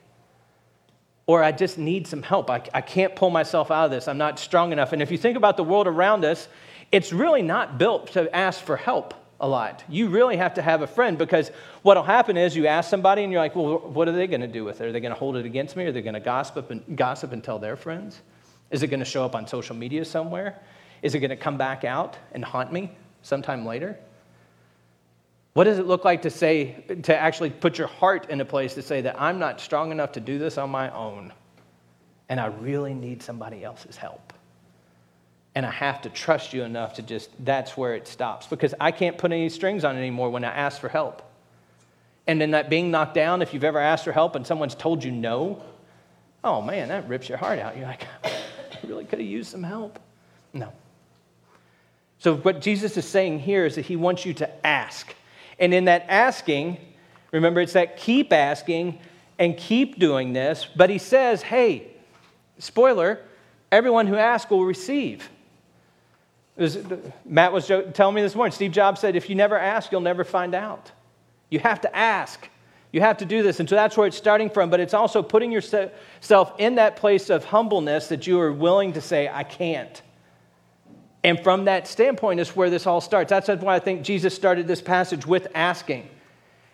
Or 1.28 1.44
I 1.44 1.52
just 1.52 1.78
need 1.78 2.06
some 2.06 2.22
help. 2.22 2.50
I, 2.50 2.62
I 2.74 2.82
can't 2.82 3.16
pull 3.16 3.30
myself 3.30 3.72
out 3.72 3.86
of 3.86 3.92
this. 3.92 4.08
I'm 4.08 4.18
not 4.18 4.40
strong 4.40 4.72
enough. 4.72 4.94
And 4.94 5.02
if 5.02 5.12
you 5.12 5.18
think 5.18 5.38
about 5.38 5.58
the 5.58 5.64
world 5.64 5.88
around 5.88 6.26
us, 6.26 6.48
it's 6.96 7.12
really 7.12 7.42
not 7.42 7.78
built 7.78 8.14
to 8.14 8.34
ask 8.34 8.64
for 8.64 8.78
help 8.78 9.14
a 9.42 9.48
lot. 9.50 9.84
You 9.90 10.08
really 10.08 10.38
have 10.38 10.54
to 10.54 10.62
have 10.62 10.82
a 10.82 10.88
friend 10.88 11.18
because 11.18 11.52
what'll 11.82 12.04
happen 12.04 12.38
is 12.38 12.56
you 12.56 12.68
ask 12.68 12.90
somebody 12.90 13.22
and 13.22 13.34
you're 13.34 13.42
like, 13.42 13.54
well, 13.54 13.80
what 13.80 14.08
are 14.08 14.14
they 14.14 14.28
going 14.28 14.40
to 14.40 14.48
do 14.48 14.64
with 14.64 14.80
it? 14.80 14.86
Are 14.86 14.92
they 14.94 15.02
going 15.02 15.14
to 15.14 15.20
hold 15.20 15.36
it 15.36 15.46
against 15.46 15.76
me? 15.76 15.84
Are 15.84 15.92
they 15.92 16.02
going 16.02 16.14
to 16.14 16.22
gossip 16.22 16.72
and, 16.72 16.96
gossip 16.96 17.34
and 17.34 17.44
tell 17.44 17.60
their 17.60 17.76
friends? 17.76 18.22
Is 18.72 18.82
it 18.82 18.88
going 18.88 19.02
to 19.02 19.06
show 19.06 19.26
up 19.26 19.36
on 19.36 19.46
social 19.46 19.76
media 19.76 20.06
somewhere? 20.06 20.58
Is 21.02 21.16
it 21.16 21.20
going 21.20 21.32
to 21.32 21.36
come 21.36 21.58
back 21.58 21.84
out 21.84 22.16
and 22.32 22.46
haunt 22.46 22.72
me 22.72 22.90
sometime 23.24 23.66
later? 23.66 24.00
What 25.52 25.66
does 25.66 25.80
it 25.80 25.88
look 25.88 26.06
like 26.06 26.22
to 26.22 26.30
say, 26.30 26.82
to 27.04 27.14
actually 27.14 27.50
put 27.50 27.78
your 27.78 27.88
heart 27.88 28.30
in 28.30 28.40
a 28.40 28.46
place 28.46 28.74
to 28.76 28.82
say 28.82 29.02
that 29.02 29.22
I'm 29.22 29.38
not 29.38 29.60
strong 29.60 29.92
enough 29.92 30.14
to 30.14 30.22
do 30.22 30.40
this 30.40 30.58
on 30.58 30.70
my 30.70 30.90
own 30.92 31.34
and 32.30 32.40
I 32.40 32.46
really 32.46 32.94
need 32.94 33.22
somebody 33.22 33.66
else's 33.66 33.98
help? 33.98 34.32
And 35.56 35.66
I 35.66 35.72
have 35.72 36.02
to 36.02 36.10
trust 36.10 36.54
you 36.54 36.64
enough 36.64 36.96
to 36.96 37.02
just, 37.02 37.30
that's 37.44 37.78
where 37.78 37.96
it 37.96 38.08
stops. 38.08 38.46
Because 38.46 38.74
I 38.80 38.92
can't 38.92 39.18
put 39.18 39.32
any 39.32 39.50
strings 39.50 39.86
on 39.86 39.96
it 39.96 40.00
anymore 40.00 40.30
when 40.30 40.44
I 40.44 40.54
ask 40.54 40.80
for 40.80 40.90
help. 40.90 41.22
And 42.28 42.42
then 42.42 42.52
that 42.52 42.70
being 42.70 42.92
knocked 42.92 43.14
down, 43.14 43.42
if 43.42 43.54
you've 43.54 43.64
ever 43.64 43.80
asked 43.80 44.04
for 44.04 44.12
help 44.12 44.36
and 44.36 44.46
someone's 44.46 44.76
told 44.76 45.04
you 45.04 45.12
no, 45.12 45.64
oh 46.44 46.62
man, 46.62 46.90
that 46.90 47.08
rips 47.08 47.30
your 47.30 47.38
heart 47.38 47.60
out. 47.60 47.78
You're 47.78 47.88
like, 47.88 48.06
I 48.24 48.32
really 48.88 49.06
could 49.06 49.20
have 49.20 49.28
used 49.28 49.52
some 49.52 49.64
help. 49.64 50.00
No. 50.54 50.72
So, 52.20 52.38
what 52.38 52.62
Jesus 52.62 52.98
is 52.98 53.06
saying 53.06 53.40
here 53.40 53.66
is 53.66 53.76
that 53.76 53.86
he 53.86 53.96
wants 53.96 54.26
you 54.26 54.34
to 54.36 54.66
ask. 54.66 55.14
And 55.60 55.74
in 55.74 55.86
that 55.86 56.06
asking, 56.08 56.78
remember, 57.32 57.62
it's 57.62 57.74
that 57.74 57.98
keep 57.98 58.34
asking 58.34 59.00
and 59.38 59.58
keep 59.58 60.00
doing 60.00 60.34
this. 60.34 60.66
But 60.76 60.90
he 60.90 60.98
says, 60.98 61.42
hey, 61.42 61.88
spoiler, 62.58 63.20
everyone 63.72 64.08
who 64.08 64.16
asks 64.16 64.50
will 64.50 64.66
receive. 64.66 65.30
Was, 66.58 66.78
Matt 67.26 67.52
was 67.52 67.68
telling 67.68 68.16
me 68.16 68.22
this 68.22 68.36
morning, 68.36 68.54
Steve 68.54 68.72
Jobs 68.72 69.02
said, 69.02 69.16
if 69.16 69.30
you 69.30 69.36
never 69.36 69.58
ask, 69.58 69.92
you'll 69.92 70.02
never 70.02 70.24
find 70.24 70.56
out. 70.56 70.92
You 71.50 71.60
have 71.60 71.82
to 71.82 71.96
ask. 71.96 72.48
You 72.92 73.02
have 73.02 73.18
to 73.18 73.26
do 73.26 73.44
this. 73.44 73.60
And 73.60 73.68
so 73.68 73.76
that's 73.76 73.98
where 73.98 74.08
it's 74.08 74.16
starting 74.16 74.50
from. 74.50 74.70
But 74.70 74.80
it's 74.80 74.94
also 74.94 75.22
putting 75.22 75.52
yourself 75.52 76.54
in 76.58 76.76
that 76.76 76.96
place 76.96 77.30
of 77.30 77.44
humbleness 77.44 78.08
that 78.08 78.26
you 78.26 78.40
are 78.40 78.54
willing 78.54 78.94
to 78.94 79.02
say, 79.02 79.28
I 79.28 79.44
can't. 79.44 80.02
And 81.26 81.40
from 81.44 81.66
that 81.66 81.88
standpoint 81.88 82.40
is 82.40 82.56
where 82.56 82.70
this 82.70 82.88
all 82.88 83.02
starts. 83.02 83.32
That's 83.32 83.50
why 83.50 83.76
I 83.76 83.80
think 83.80 84.04
Jesus 84.04 84.34
started 84.34 84.68
this 84.68 84.82
passage 84.82 85.26
with 85.26 85.48
asking. 85.56 86.08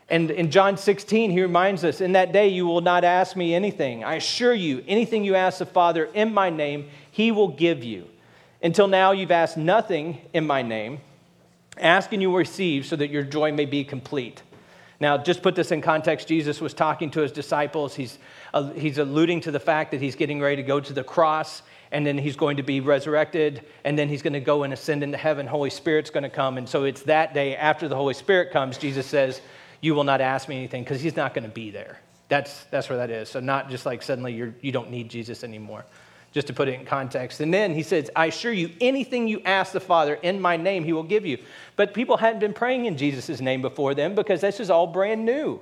And 0.09 0.29
in 0.29 0.51
John 0.51 0.77
16, 0.77 1.31
he 1.31 1.41
reminds 1.41 1.85
us, 1.85 2.01
In 2.01 2.11
that 2.11 2.33
day 2.33 2.49
you 2.49 2.67
will 2.67 2.81
not 2.81 3.05
ask 3.05 3.35
me 3.35 3.55
anything. 3.55 4.03
I 4.03 4.15
assure 4.15 4.53
you, 4.53 4.83
anything 4.87 5.23
you 5.23 5.35
ask 5.35 5.59
the 5.59 5.65
Father 5.65 6.05
in 6.13 6.33
my 6.33 6.49
name, 6.49 6.89
he 7.11 7.31
will 7.31 7.47
give 7.47 7.83
you. 7.83 8.09
Until 8.63 8.87
now, 8.87 9.11
you've 9.11 9.31
asked 9.31 9.57
nothing 9.57 10.21
in 10.33 10.45
my 10.45 10.61
name. 10.61 10.99
Ask 11.77 12.13
and 12.13 12.21
you 12.21 12.29
will 12.29 12.37
receive 12.37 12.85
so 12.85 12.95
that 12.95 13.09
your 13.09 13.23
joy 13.23 13.51
may 13.51 13.65
be 13.65 13.83
complete. 13.83 14.43
Now, 14.99 15.17
just 15.17 15.41
put 15.41 15.55
this 15.55 15.71
in 15.71 15.81
context. 15.81 16.27
Jesus 16.27 16.61
was 16.61 16.75
talking 16.75 17.09
to 17.11 17.21
his 17.21 17.31
disciples. 17.31 17.95
He's, 17.95 18.19
uh, 18.53 18.69
he's 18.73 18.99
alluding 18.99 19.41
to 19.41 19.51
the 19.51 19.59
fact 19.59 19.91
that 19.91 20.01
he's 20.01 20.15
getting 20.15 20.39
ready 20.39 20.57
to 20.57 20.63
go 20.63 20.79
to 20.79 20.93
the 20.93 21.03
cross, 21.03 21.63
and 21.91 22.05
then 22.05 22.19
he's 22.19 22.35
going 22.35 22.57
to 22.57 22.63
be 22.63 22.81
resurrected, 22.81 23.65
and 23.83 23.97
then 23.97 24.09
he's 24.09 24.21
going 24.21 24.33
to 24.33 24.39
go 24.39 24.61
and 24.61 24.73
ascend 24.73 25.01
into 25.01 25.17
heaven. 25.17 25.47
Holy 25.47 25.71
Spirit's 25.71 26.11
going 26.11 26.23
to 26.23 26.29
come. 26.29 26.59
And 26.59 26.69
so 26.69 26.83
it's 26.83 27.01
that 27.03 27.33
day 27.33 27.55
after 27.55 27.87
the 27.87 27.95
Holy 27.95 28.13
Spirit 28.13 28.51
comes, 28.51 28.77
Jesus 28.77 29.07
says, 29.07 29.41
You 29.81 29.95
will 29.95 30.03
not 30.03 30.21
ask 30.21 30.47
me 30.47 30.57
anything, 30.57 30.83
because 30.83 31.01
he's 31.01 31.15
not 31.15 31.33
going 31.33 31.45
to 31.45 31.53
be 31.53 31.71
there. 31.71 31.99
That's, 32.29 32.65
that's 32.65 32.87
where 32.87 32.99
that 32.99 33.09
is. 33.09 33.27
So, 33.27 33.39
not 33.39 33.71
just 33.71 33.87
like 33.87 34.03
suddenly 34.03 34.33
you're, 34.33 34.53
you 34.61 34.71
don't 34.71 34.91
need 34.91 35.09
Jesus 35.09 35.43
anymore 35.43 35.83
just 36.31 36.47
to 36.47 36.53
put 36.53 36.67
it 36.67 36.79
in 36.79 36.85
context. 36.85 37.41
And 37.41 37.53
then 37.53 37.73
he 37.73 37.83
says, 37.83 38.09
I 38.15 38.27
assure 38.27 38.53
you, 38.53 38.71
anything 38.79 39.27
you 39.27 39.41
ask 39.43 39.73
the 39.73 39.79
Father 39.79 40.15
in 40.15 40.39
my 40.39 40.57
name, 40.57 40.83
he 40.83 40.93
will 40.93 41.03
give 41.03 41.25
you. 41.25 41.37
But 41.75 41.93
people 41.93 42.17
hadn't 42.17 42.39
been 42.39 42.53
praying 42.53 42.85
in 42.85 42.97
Jesus' 42.97 43.41
name 43.41 43.61
before 43.61 43.93
then 43.93 44.15
because 44.15 44.41
this 44.41 44.59
is 44.59 44.69
all 44.69 44.87
brand 44.87 45.25
new. 45.25 45.59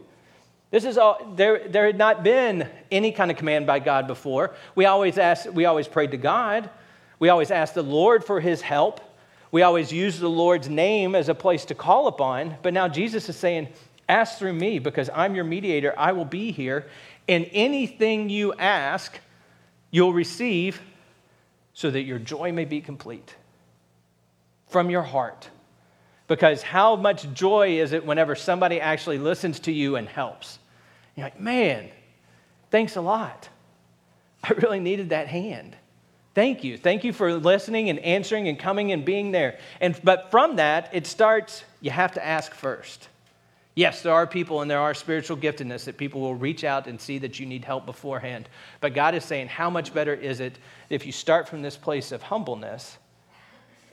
This 0.71 0.85
is 0.85 0.99
all, 0.99 1.33
there, 1.35 1.67
there 1.67 1.87
had 1.87 1.97
not 1.97 2.23
been 2.23 2.69
any 2.91 3.11
kind 3.11 3.31
of 3.31 3.37
command 3.37 3.65
by 3.65 3.79
God 3.79 4.05
before. 4.05 4.53
We 4.75 4.85
always 4.85 5.17
asked, 5.17 5.51
we 5.51 5.65
always 5.65 5.87
prayed 5.87 6.11
to 6.11 6.17
God. 6.17 6.69
We 7.17 7.29
always 7.29 7.49
asked 7.49 7.73
the 7.73 7.83
Lord 7.83 8.23
for 8.23 8.39
his 8.39 8.61
help. 8.61 9.01
We 9.51 9.63
always 9.63 9.91
used 9.91 10.19
the 10.19 10.29
Lord's 10.29 10.69
name 10.69 11.15
as 11.15 11.27
a 11.27 11.33
place 11.33 11.65
to 11.65 11.75
call 11.75 12.07
upon. 12.07 12.57
But 12.61 12.73
now 12.73 12.87
Jesus 12.87 13.27
is 13.27 13.35
saying, 13.35 13.69
Ask 14.07 14.39
through 14.39 14.53
me 14.53 14.79
because 14.79 15.09
I'm 15.13 15.35
your 15.35 15.43
mediator. 15.43 15.93
I 15.95 16.13
will 16.13 16.25
be 16.25 16.51
here. 16.51 16.87
And 17.27 17.47
anything 17.51 18.27
you 18.29 18.53
ask, 18.55 19.19
you'll 19.91 20.13
receive 20.13 20.81
so 21.73 21.89
that 21.89 22.01
your 22.01 22.19
joy 22.19 22.51
may 22.51 22.65
be 22.65 22.81
complete 22.81 23.35
from 24.67 24.89
your 24.89 25.03
heart. 25.03 25.49
Because 26.27 26.61
how 26.61 26.95
much 26.95 27.31
joy 27.33 27.79
is 27.79 27.91
it 27.91 28.05
whenever 28.05 28.35
somebody 28.35 28.79
actually 28.79 29.17
listens 29.17 29.59
to 29.61 29.71
you 29.71 29.95
and 29.95 30.07
helps? 30.07 30.59
You're 31.15 31.25
like, 31.25 31.39
man, 31.39 31.89
thanks 32.69 32.95
a 32.95 33.01
lot. 33.01 33.49
I 34.43 34.53
really 34.53 34.79
needed 34.79 35.09
that 35.09 35.27
hand. 35.27 35.75
Thank 36.35 36.63
you. 36.63 36.77
Thank 36.77 37.03
you 37.03 37.11
for 37.11 37.33
listening 37.33 37.89
and 37.89 37.99
answering 37.99 38.47
and 38.47 38.57
coming 38.57 38.91
and 38.91 39.03
being 39.03 39.31
there. 39.31 39.59
And 39.81 39.99
but 40.03 40.31
from 40.31 40.57
that, 40.57 40.89
it 40.93 41.07
starts, 41.07 41.63
you 41.81 41.91
have 41.91 42.13
to 42.13 42.25
ask 42.25 42.53
first. 42.53 43.09
Yes, 43.79 44.01
there 44.01 44.11
are 44.11 44.27
people 44.27 44.61
and 44.61 44.69
there 44.69 44.81
are 44.81 44.93
spiritual 44.93 45.37
giftedness 45.37 45.85
that 45.85 45.95
people 45.95 46.19
will 46.19 46.35
reach 46.35 46.65
out 46.65 46.85
and 46.85 46.99
see 46.99 47.17
that 47.19 47.39
you 47.39 47.45
need 47.45 47.63
help 47.63 47.85
beforehand. 47.85 48.49
But 48.81 48.93
God 48.93 49.15
is 49.15 49.23
saying, 49.23 49.47
how 49.47 49.69
much 49.69 49.93
better 49.93 50.13
is 50.13 50.41
it 50.41 50.59
if 50.89 51.05
you 51.05 51.13
start 51.13 51.47
from 51.47 51.61
this 51.61 51.77
place 51.77 52.11
of 52.11 52.21
humbleness 52.21 52.97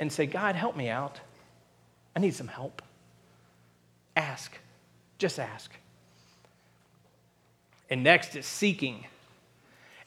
and 0.01 0.13
say, 0.13 0.27
God, 0.27 0.57
help 0.57 0.77
me 0.77 0.89
out? 0.89 1.21
I 2.17 2.19
need 2.19 2.35
some 2.35 2.49
help. 2.49 2.83
Ask. 4.17 4.59
Just 5.19 5.39
ask. 5.39 5.71
And 7.89 8.03
next 8.03 8.35
is 8.35 8.45
seeking. 8.45 9.07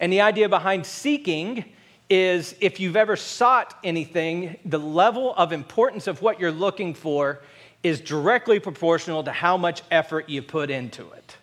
And 0.01 0.11
the 0.11 0.19
idea 0.19 0.49
behind 0.49 0.85
seeking 0.85 1.63
is 2.09 2.53
if 2.59 2.81
you've 2.81 2.97
ever 2.97 3.15
sought 3.15 3.79
anything, 3.85 4.57
the 4.65 4.77
level 4.77 5.33
of 5.35 5.53
importance 5.53 6.05
of 6.07 6.21
what 6.21 6.37
you're 6.37 6.51
looking 6.51 6.93
for 6.93 7.39
is 7.83 8.01
directly 8.01 8.59
proportional 8.59 9.23
to 9.23 9.31
how 9.31 9.57
much 9.57 9.81
effort 9.89 10.29
you 10.29 10.41
put 10.41 10.69
into 10.69 11.09
it. 11.11 11.37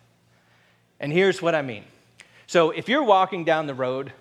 And 1.01 1.13
here's 1.13 1.41
what 1.41 1.55
I 1.55 1.63
mean. 1.63 1.85
So 2.47 2.71
if 2.71 2.89
you're 2.89 3.03
walking 3.03 3.45
down 3.45 3.67
the 3.67 3.75
road 3.75 4.13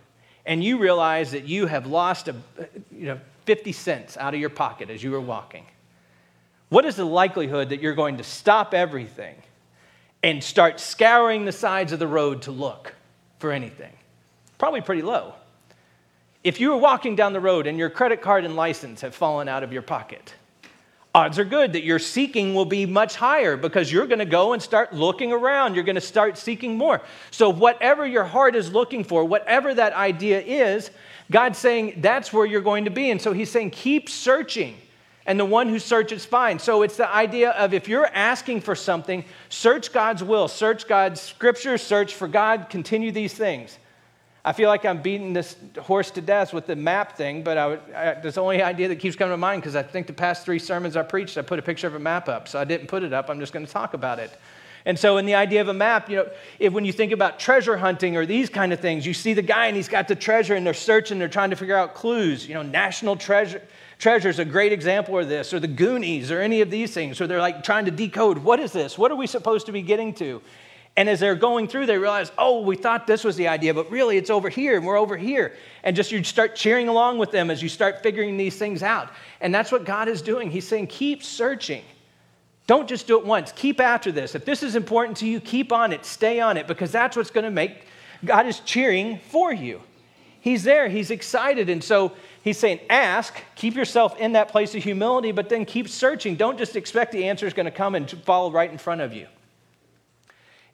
and 0.45 0.63
you 0.63 0.77
realize 0.77 1.31
that 1.31 1.45
you 1.45 1.67
have 1.67 1.85
lost 1.85 2.27
a, 2.27 2.35
you 2.91 3.07
know, 3.07 3.19
50 3.45 3.71
cents 3.71 4.17
out 4.17 4.33
of 4.33 4.39
your 4.39 4.49
pocket 4.49 4.89
as 4.89 5.03
you 5.03 5.11
were 5.11 5.21
walking, 5.21 5.65
what 6.69 6.85
is 6.85 6.95
the 6.95 7.05
likelihood 7.05 7.69
that 7.69 7.81
you're 7.81 7.93
going 7.93 8.17
to 8.17 8.23
stop 8.23 8.73
everything 8.73 9.35
and 10.23 10.43
start 10.43 10.79
scouring 10.79 11.45
the 11.45 11.51
sides 11.51 11.91
of 11.91 11.99
the 11.99 12.07
road 12.07 12.41
to 12.43 12.51
look 12.51 12.95
for 13.39 13.51
anything? 13.51 13.93
Probably 14.57 14.81
pretty 14.81 15.01
low. 15.01 15.33
If 16.43 16.59
you 16.59 16.69
were 16.69 16.77
walking 16.77 17.15
down 17.15 17.33
the 17.33 17.39
road 17.39 17.67
and 17.67 17.77
your 17.77 17.89
credit 17.89 18.21
card 18.21 18.45
and 18.45 18.55
license 18.55 19.01
have 19.01 19.15
fallen 19.15 19.47
out 19.47 19.63
of 19.63 19.73
your 19.73 19.81
pocket, 19.81 20.33
odds 21.15 21.39
are 21.39 21.45
good 21.45 21.71
that 21.73 21.83
your 21.83 21.97
seeking 21.97 22.53
will 22.53 22.65
be 22.65 22.85
much 22.85 23.15
higher 23.15 23.55
because 23.55 23.89
you're 23.89 24.05
going 24.05 24.19
to 24.19 24.25
go 24.25 24.51
and 24.51 24.61
start 24.61 24.93
looking 24.93 25.31
around. 25.31 25.73
You're 25.73 25.85
going 25.85 25.95
to 25.95 26.01
start 26.01 26.37
seeking 26.37 26.77
more. 26.77 27.01
So, 27.31 27.49
whatever 27.49 28.05
your 28.05 28.25
heart 28.25 28.53
is 28.53 28.73
looking 28.73 29.05
for, 29.05 29.23
whatever 29.23 29.73
that 29.73 29.93
idea 29.93 30.41
is, 30.41 30.91
God's 31.31 31.57
saying 31.57 32.01
that's 32.01 32.33
where 32.33 32.45
you're 32.45 32.61
going 32.61 32.83
to 32.85 32.91
be. 32.91 33.11
And 33.11 33.21
so, 33.21 33.31
He's 33.31 33.49
saying, 33.49 33.71
keep 33.71 34.09
searching. 34.09 34.75
And 35.25 35.39
the 35.39 35.45
one 35.45 35.69
who 35.69 35.79
searches 35.79 36.23
finds. 36.23 36.63
So 36.63 36.83
it's 36.83 36.97
the 36.97 37.11
idea 37.11 37.49
of 37.51 37.73
if 37.73 37.87
you're 37.87 38.05
asking 38.05 38.61
for 38.61 38.75
something, 38.75 39.25
search 39.49 39.91
God's 39.91 40.23
will, 40.23 40.47
search 40.47 40.87
God's 40.87 41.19
scripture, 41.19 41.79
search 41.79 42.13
for 42.13 42.27
God, 42.27 42.67
continue 42.69 43.11
these 43.11 43.33
things. 43.33 43.79
I 44.47 44.53
feel 44.53 44.69
like 44.69 44.85
I'm 44.85 45.01
beating 45.01 45.33
this 45.33 45.55
horse 45.81 46.11
to 46.11 46.21
death 46.21 46.53
with 46.53 46.67
the 46.67 46.75
map 46.75 47.17
thing, 47.17 47.43
but 47.43 47.57
I, 47.57 47.73
I, 47.73 48.13
that's 48.21 48.35
the 48.35 48.41
only 48.41 48.61
idea 48.61 48.87
that 48.89 48.97
keeps 48.97 49.15
coming 49.15 49.33
to 49.33 49.37
mind 49.37 49.63
because 49.63 49.75
I 49.75 49.81
think 49.81 50.05
the 50.05 50.13
past 50.13 50.45
three 50.45 50.59
sermons 50.59 50.95
I 50.95 51.01
preached, 51.01 51.39
I 51.39 51.41
put 51.41 51.57
a 51.57 51.63
picture 51.63 51.87
of 51.87 51.95
a 51.95 51.99
map 51.99 52.29
up. 52.29 52.47
So 52.47 52.59
I 52.59 52.63
didn't 52.63 52.85
put 52.85 53.01
it 53.01 53.11
up. 53.11 53.27
I'm 53.27 53.39
just 53.39 53.53
going 53.53 53.65
to 53.65 53.71
talk 53.71 53.95
about 53.95 54.19
it. 54.19 54.31
And 54.87 54.99
so, 54.99 55.17
in 55.17 55.25
the 55.25 55.33
idea 55.33 55.61
of 55.61 55.67
a 55.67 55.73
map, 55.73 56.11
you 56.11 56.17
know, 56.17 56.29
if, 56.59 56.71
when 56.71 56.85
you 56.85 56.93
think 56.93 57.11
about 57.11 57.39
treasure 57.39 57.75
hunting 57.75 58.17
or 58.17 58.27
these 58.27 58.51
kind 58.51 58.71
of 58.71 58.79
things, 58.79 59.03
you 59.03 59.15
see 59.15 59.33
the 59.33 59.41
guy 59.41 59.65
and 59.65 59.75
he's 59.75 59.89
got 59.89 60.07
the 60.07 60.15
treasure 60.15 60.53
and 60.53 60.63
they're 60.63 60.75
searching, 60.75 61.17
they're 61.17 61.27
trying 61.27 61.49
to 61.49 61.55
figure 61.55 61.75
out 61.75 61.95
clues. 61.95 62.47
You 62.47 62.53
know, 62.53 62.61
national 62.61 63.15
treasure 63.15 63.63
treasure 63.97 64.29
is 64.29 64.37
a 64.37 64.45
great 64.45 64.71
example 64.71 65.17
of 65.17 65.27
this, 65.27 65.53
or 65.55 65.59
the 65.59 65.67
Goonies, 65.67 66.29
or 66.29 66.39
any 66.39 66.61
of 66.61 66.69
these 66.69 66.93
things, 66.93 67.19
where 67.19 67.25
they're 67.25 67.39
like 67.39 67.63
trying 67.63 67.85
to 67.85 67.91
decode 67.91 68.37
what 68.37 68.59
is 68.59 68.71
this? 68.73 68.95
What 68.95 69.11
are 69.11 69.15
we 69.15 69.25
supposed 69.25 69.65
to 69.65 69.71
be 69.71 69.81
getting 69.81 70.13
to? 70.15 70.39
And 70.97 71.09
as 71.09 71.19
they're 71.19 71.35
going 71.35 71.67
through, 71.67 71.87
they 71.87 71.97
realize, 71.97 72.31
oh, 72.37 72.61
we 72.61 72.77
thought 72.77 73.05
this 73.05 73.23
was 73.23 73.35
the 73.35 73.49
idea, 73.49 73.73
but 73.73 73.91
really 73.91 74.17
it's 74.17 74.29
over 74.29 74.47
here 74.47 74.77
and 74.77 74.85
we're 74.85 74.97
over 74.97 75.17
here. 75.17 75.53
And 75.83 75.95
just 75.95 76.11
you 76.11 76.23
start 76.23 76.55
cheering 76.55 76.87
along 76.87 77.17
with 77.17 77.31
them 77.31 77.51
as 77.51 77.61
you 77.61 77.67
start 77.67 78.01
figuring 78.01 78.37
these 78.37 78.57
things 78.57 78.81
out. 78.81 79.11
And 79.41 79.53
that's 79.53 79.71
what 79.73 79.83
God 79.83 80.07
is 80.07 80.21
doing. 80.21 80.49
He's 80.49 80.67
saying, 80.67 80.87
keep 80.87 81.21
searching. 81.21 81.83
Don't 82.65 82.87
just 82.87 83.07
do 83.07 83.19
it 83.19 83.25
once. 83.25 83.51
Keep 83.51 83.81
after 83.81 84.11
this. 84.11 84.35
If 84.35 84.45
this 84.45 84.63
is 84.63 84.75
important 84.75 85.17
to 85.17 85.27
you, 85.27 85.41
keep 85.41 85.73
on 85.73 85.91
it. 85.91 86.05
Stay 86.05 86.39
on 86.39 86.55
it 86.55 86.65
because 86.65 86.91
that's 86.91 87.17
what's 87.17 87.29
going 87.29 87.43
to 87.43 87.51
make 87.51 87.85
God 88.23 88.47
is 88.47 88.61
cheering 88.61 89.19
for 89.29 89.53
you. 89.53 89.81
He's 90.39 90.63
there, 90.63 90.87
He's 90.87 91.11
excited. 91.11 91.69
And 91.69 91.83
so 91.83 92.13
He's 92.43 92.57
saying, 92.57 92.79
ask, 92.89 93.35
keep 93.55 93.75
yourself 93.75 94.17
in 94.19 94.33
that 94.33 94.49
place 94.49 94.75
of 94.75 94.83
humility, 94.83 95.31
but 95.31 95.49
then 95.49 95.65
keep 95.65 95.89
searching. 95.89 96.35
Don't 96.35 96.57
just 96.57 96.75
expect 96.75 97.11
the 97.11 97.27
answer 97.27 97.47
is 97.47 97.53
going 97.53 97.65
to 97.65 97.71
come 97.71 97.95
and 97.95 98.09
fall 98.23 98.51
right 98.51 98.71
in 98.71 98.77
front 98.77 99.01
of 99.01 99.13
you. 99.13 99.27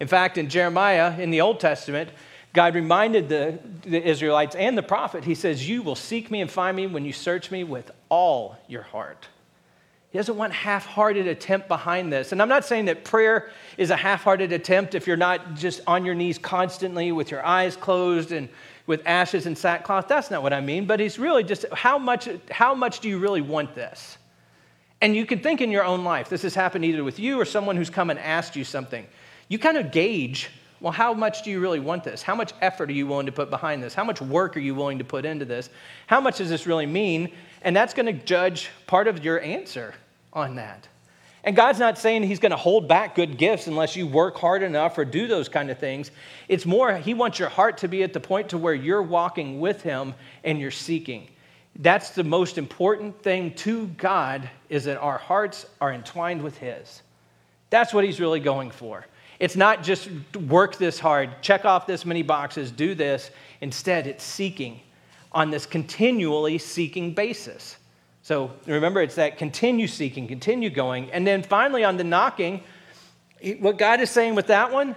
In 0.02 0.08
fact, 0.08 0.40
in 0.40 0.50
Jeremiah 0.50 1.16
in 1.20 1.30
the 1.30 1.42
Old 1.42 1.60
Testament, 1.60 2.10
God 2.54 2.74
reminded 2.74 3.30
the, 3.30 3.60
the, 3.84 4.02
Israelites 4.04 4.56
and 4.56 4.76
the 4.76 4.82
prophet, 4.82 5.24
He 5.24 5.36
says, 5.36 5.70
You 5.70 5.84
will 5.84 5.96
seek 5.96 6.32
me 6.32 6.42
and 6.42 6.50
find 6.50 6.76
me 6.76 6.88
when 6.88 7.06
you 7.06 7.14
search 7.14 7.52
me 7.52 7.64
with 7.64 7.92
all 8.10 8.58
your 8.68 8.82
heart. 8.82 9.28
He 10.10 10.18
doesn't 10.18 10.36
want 10.36 10.54
half 10.54 10.88
hearted 10.88 11.28
attempt 11.28 11.68
behind 11.68 12.12
this. 12.12 12.32
And 12.32 12.42
I'm 12.42 12.50
not 12.50 12.66
saying 12.66 12.86
that 12.86 13.06
prayer 13.06 13.52
is 13.78 13.92
a 13.92 13.96
half 13.96 14.24
hearted 14.24 14.52
attempt 14.52 14.96
if 14.96 15.06
you're 15.06 15.18
not 15.18 15.54
just 15.54 15.82
on 15.86 16.04
your 16.04 16.16
knees 16.16 16.40
constantly 16.40 17.12
with 17.12 17.30
your 17.30 17.46
eyes 17.46 17.76
closed 17.76 18.32
and 18.32 18.50
with 18.88 19.04
ashes 19.06 19.46
and 19.46 19.56
sackcloth. 19.56 20.08
That's 20.08 20.32
not 20.32 20.42
what 20.42 20.52
I 20.52 20.62
mean, 20.62 20.88
but 20.88 21.00
he's 21.00 21.20
really 21.20 21.44
just 21.44 21.64
how 21.74 22.00
much, 22.00 22.28
how 22.50 22.74
much 22.74 23.02
do 23.02 23.08
you 23.08 23.20
really 23.20 23.42
want 23.42 23.76
this? 23.76 24.18
And 25.00 25.16
you 25.16 25.28
can 25.28 25.42
think 25.42 25.62
in 25.62 25.70
your 25.70 25.84
own 25.84 26.04
life, 26.04 26.28
this 26.28 26.42
has 26.42 26.56
happened 26.56 26.86
either 26.86 27.04
with 27.04 27.20
you 27.20 27.40
or 27.40 27.46
someone 27.46 27.78
who's 27.78 27.92
come 27.92 28.10
and 28.10 28.18
asked 28.18 28.56
you 28.56 28.64
something. 28.64 29.06
You 29.52 29.60
kind 29.60 29.76
of 29.76 29.92
gauge, 29.92 30.50
well, 30.80 30.94
how 30.94 31.14
much 31.14 31.42
do 31.42 31.52
you 31.52 31.60
really 31.60 31.82
want 31.82 32.06
this? 32.06 32.22
How 32.22 32.36
much 32.36 32.54
effort 32.62 32.88
are 32.88 32.94
you 32.94 33.06
willing 33.06 33.26
to 33.26 33.34
put 33.34 33.50
behind 33.50 33.84
this? 33.84 33.94
How 33.94 34.06
much 34.06 34.22
work 34.22 34.56
are 34.56 34.62
you 34.62 34.74
willing 34.74 35.00
to 35.00 35.04
put 35.04 35.26
into 35.26 35.44
this? 35.44 35.70
How 36.08 36.22
much 36.22 36.38
does 36.38 36.48
this 36.48 36.66
really 36.66 36.86
mean? 36.86 37.34
And 37.62 37.76
that's 37.76 37.94
going 37.94 38.06
to 38.06 38.14
judge 38.14 38.70
part 38.88 39.10
of 39.10 39.26
your 39.26 39.42
answer 39.42 39.94
on 40.32 40.56
that. 40.56 40.88
And 41.44 41.54
God's 41.54 41.80
not 41.80 41.98
saying 41.98 42.24
He's 42.24 42.40
going 42.40 42.52
to 42.52 42.56
hold 42.56 42.88
back 42.88 43.14
good 43.14 43.38
gifts 43.38 43.68
unless 43.68 43.94
you 43.94 44.08
work 44.08 44.38
hard 44.38 44.64
enough 44.64 44.98
or 44.98 45.04
do 45.04 45.28
those 45.28 45.50
kind 45.50 45.70
of 45.70 45.78
things. 45.78 46.12
It's 46.48 46.66
more, 46.66 46.96
He 46.96 47.14
wants 47.14 47.38
your 47.38 47.50
heart 47.50 47.80
to 47.80 47.90
be 47.90 48.04
at 48.04 48.14
the 48.14 48.22
point 48.22 48.48
to 48.52 48.58
where 48.58 48.74
you're 48.74 49.04
walking 49.04 49.60
with 49.60 49.82
Him 49.82 50.14
and 50.46 50.62
you're 50.62 50.72
seeking. 50.72 51.28
That's 51.76 52.12
the 52.12 52.24
most 52.24 52.58
important 52.58 53.22
thing 53.22 53.54
to 53.56 53.88
God 53.88 54.50
is 54.70 54.86
that 54.86 54.98
our 55.00 55.18
hearts 55.18 55.66
are 55.82 55.92
entwined 55.92 56.42
with 56.42 56.58
His. 56.58 57.02
That's 57.70 57.94
what 57.94 58.06
He's 58.06 58.22
really 58.22 58.40
going 58.40 58.72
for. 58.72 59.06
It's 59.42 59.56
not 59.56 59.82
just 59.82 60.08
work 60.36 60.78
this 60.78 61.00
hard, 61.00 61.42
check 61.42 61.66
off 61.66 61.88
this 61.88 62.06
many 62.06 62.22
boxes, 62.22 62.70
do 62.70 62.94
this. 62.94 63.32
Instead, 63.60 64.06
it's 64.06 64.24
seeking 64.24 64.80
on 65.32 65.50
this 65.50 65.66
continually 65.66 66.60
seeking 66.60 67.16
basis. 67.16 67.78
So 68.22 68.52
remember, 68.68 69.02
it's 69.02 69.16
that 69.16 69.40
continue 69.40 69.88
seeking, 69.88 70.28
continue 70.28 70.70
going. 70.70 71.10
And 71.12 71.26
then 71.26 71.42
finally, 71.42 71.84
on 71.84 71.98
the 71.98 72.04
knocking, 72.04 72.62
what 73.58 73.80
God 73.80 74.00
is 74.00 74.12
saying 74.12 74.36
with 74.36 74.46
that 74.46 74.72
one, 74.72 74.96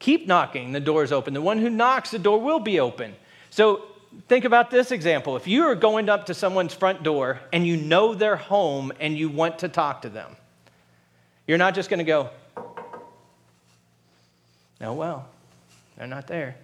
keep 0.00 0.26
knocking, 0.26 0.72
the 0.72 0.80
door 0.80 1.04
is 1.04 1.12
open. 1.12 1.34
The 1.34 1.40
one 1.40 1.58
who 1.58 1.70
knocks, 1.70 2.10
the 2.10 2.18
door 2.18 2.40
will 2.40 2.58
be 2.58 2.80
open. 2.80 3.14
So 3.50 3.84
think 4.26 4.44
about 4.44 4.72
this 4.72 4.90
example. 4.90 5.36
If 5.36 5.46
you 5.46 5.62
are 5.66 5.76
going 5.76 6.08
up 6.08 6.26
to 6.26 6.34
someone's 6.34 6.74
front 6.74 7.04
door 7.04 7.38
and 7.52 7.64
you 7.64 7.76
know 7.76 8.16
they're 8.16 8.34
home 8.34 8.92
and 8.98 9.16
you 9.16 9.28
want 9.28 9.60
to 9.60 9.68
talk 9.68 10.02
to 10.02 10.08
them, 10.08 10.34
you're 11.46 11.58
not 11.58 11.76
just 11.76 11.88
going 11.88 11.98
to 11.98 12.04
go, 12.04 12.30
no, 14.80 14.94
well, 14.94 15.28
they're 15.96 16.06
not 16.06 16.26
there. 16.26 16.56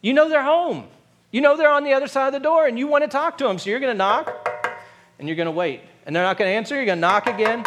You 0.00 0.12
know 0.12 0.28
they're 0.28 0.42
home. 0.42 0.86
You 1.30 1.40
know 1.40 1.56
they're 1.56 1.70
on 1.70 1.84
the 1.84 1.94
other 1.94 2.06
side 2.06 2.28
of 2.28 2.32
the 2.32 2.40
door 2.40 2.66
and 2.66 2.78
you 2.78 2.86
want 2.86 3.04
to 3.04 3.08
talk 3.08 3.38
to 3.38 3.44
them. 3.44 3.58
So 3.58 3.70
you're 3.70 3.80
going 3.80 3.92
to 3.92 3.98
knock 3.98 4.48
and 5.18 5.28
you're 5.28 5.36
going 5.36 5.46
to 5.46 5.52
wait. 5.52 5.80
And 6.06 6.14
they're 6.14 6.22
not 6.22 6.36
going 6.36 6.48
to 6.48 6.54
answer. 6.54 6.76
You're 6.76 6.86
going 6.86 6.98
to 6.98 7.00
knock 7.00 7.26
again 7.26 7.64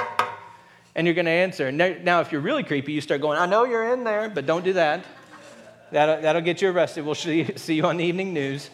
and 0.96 1.06
you're 1.06 1.14
going 1.14 1.26
to 1.26 1.32
answer. 1.32 1.72
Now, 1.72 2.22
if 2.22 2.32
you're 2.32 2.42
really 2.42 2.64
creepy, 2.64 2.92
you 2.92 3.02
start 3.02 3.22
going, 3.22 3.38
I 3.38 3.46
know 3.46 3.66
you're 3.66 3.94
in 3.94 4.04
there, 4.04 4.30
but 4.30 4.46
don't 4.46 4.64
do 4.64 4.74
that. 4.74 5.06
That'll, 5.92 6.22
that'll 6.22 6.42
get 6.42 6.62
you 6.62 6.70
arrested. 6.70 7.06
We'll 7.06 7.16
see, 7.16 7.56
see 7.56 7.76
you 7.76 7.84
on 7.84 7.98
the 7.98 8.04
evening 8.04 8.34
news. 8.34 8.70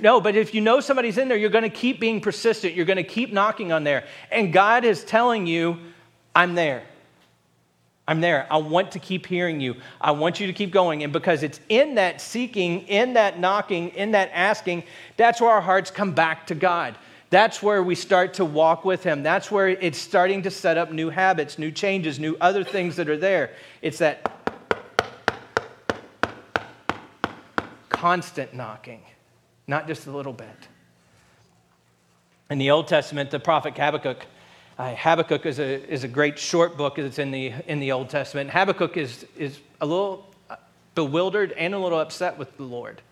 No, 0.00 0.20
but 0.20 0.36
if 0.36 0.54
you 0.54 0.60
know 0.60 0.80
somebody's 0.80 1.18
in 1.18 1.28
there, 1.28 1.36
you're 1.36 1.50
going 1.50 1.64
to 1.64 1.70
keep 1.70 1.98
being 1.98 2.20
persistent. 2.20 2.74
You're 2.74 2.86
going 2.86 2.98
to 2.98 3.04
keep 3.04 3.32
knocking 3.32 3.72
on 3.72 3.84
there. 3.84 4.04
And 4.30 4.52
God 4.52 4.84
is 4.84 5.04
telling 5.04 5.46
you, 5.46 5.78
I'm 6.34 6.54
there. 6.54 6.84
I'm 8.08 8.20
there. 8.20 8.48
I 8.50 8.56
want 8.56 8.90
to 8.92 8.98
keep 8.98 9.26
hearing 9.26 9.60
you. 9.60 9.76
I 10.00 10.10
want 10.10 10.40
you 10.40 10.48
to 10.48 10.52
keep 10.52 10.72
going. 10.72 11.04
And 11.04 11.12
because 11.12 11.44
it's 11.44 11.60
in 11.68 11.94
that 11.94 12.20
seeking, 12.20 12.80
in 12.88 13.12
that 13.12 13.38
knocking, 13.38 13.90
in 13.90 14.10
that 14.12 14.30
asking, 14.32 14.82
that's 15.16 15.40
where 15.40 15.50
our 15.50 15.60
hearts 15.60 15.92
come 15.92 16.12
back 16.12 16.48
to 16.48 16.56
God. 16.56 16.96
That's 17.30 17.62
where 17.62 17.82
we 17.82 17.94
start 17.94 18.34
to 18.34 18.44
walk 18.44 18.84
with 18.84 19.04
Him. 19.04 19.22
That's 19.22 19.50
where 19.50 19.68
it's 19.68 19.98
starting 19.98 20.42
to 20.42 20.50
set 20.50 20.76
up 20.76 20.90
new 20.90 21.10
habits, 21.10 21.58
new 21.58 21.70
changes, 21.70 22.18
new 22.18 22.36
other 22.40 22.64
things 22.64 22.96
that 22.96 23.08
are 23.08 23.16
there. 23.16 23.52
It's 23.82 23.98
that 23.98 24.32
constant 27.90 28.54
knocking 28.54 29.02
not 29.68 29.86
just 29.86 30.06
a 30.06 30.10
little 30.10 30.32
bit. 30.32 30.68
In 32.50 32.58
the 32.58 32.70
Old 32.70 32.88
Testament, 32.88 33.30
the 33.30 33.38
prophet 33.38 33.76
Habakkuk, 33.76 34.24
uh, 34.78 34.94
Habakkuk 34.94 35.44
is 35.44 35.58
a, 35.58 35.92
is 35.92 36.04
a 36.04 36.08
great 36.08 36.38
short 36.38 36.76
book 36.76 36.98
It's 36.98 37.18
in 37.18 37.32
the, 37.32 37.52
in 37.66 37.80
the 37.80 37.92
Old 37.92 38.08
Testament. 38.08 38.50
Habakkuk 38.50 38.96
is, 38.96 39.26
is 39.36 39.58
a 39.80 39.86
little 39.86 40.24
bewildered 40.94 41.52
and 41.52 41.74
a 41.74 41.78
little 41.78 41.98
upset 41.98 42.38
with 42.38 42.56
the 42.56 42.62
Lord. 42.62 43.02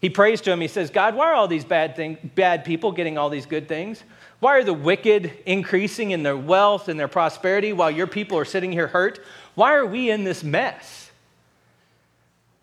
He 0.00 0.10
prays 0.10 0.40
to 0.42 0.52
him. 0.52 0.60
He 0.60 0.68
says, 0.68 0.90
God, 0.90 1.14
why 1.14 1.26
are 1.26 1.34
all 1.34 1.48
these 1.48 1.64
bad, 1.64 1.96
thing, 1.96 2.18
bad 2.34 2.64
people 2.64 2.92
getting 2.92 3.18
all 3.18 3.30
these 3.30 3.46
good 3.46 3.66
things? 3.68 4.04
Why 4.40 4.58
are 4.58 4.64
the 4.64 4.74
wicked 4.74 5.32
increasing 5.44 6.12
in 6.12 6.22
their 6.22 6.36
wealth 6.36 6.88
and 6.88 7.00
their 7.00 7.08
prosperity 7.08 7.72
while 7.72 7.90
your 7.90 8.06
people 8.06 8.38
are 8.38 8.44
sitting 8.44 8.70
here 8.70 8.86
hurt? 8.86 9.18
Why 9.56 9.74
are 9.74 9.86
we 9.86 10.10
in 10.10 10.24
this 10.24 10.44
mess? 10.44 11.10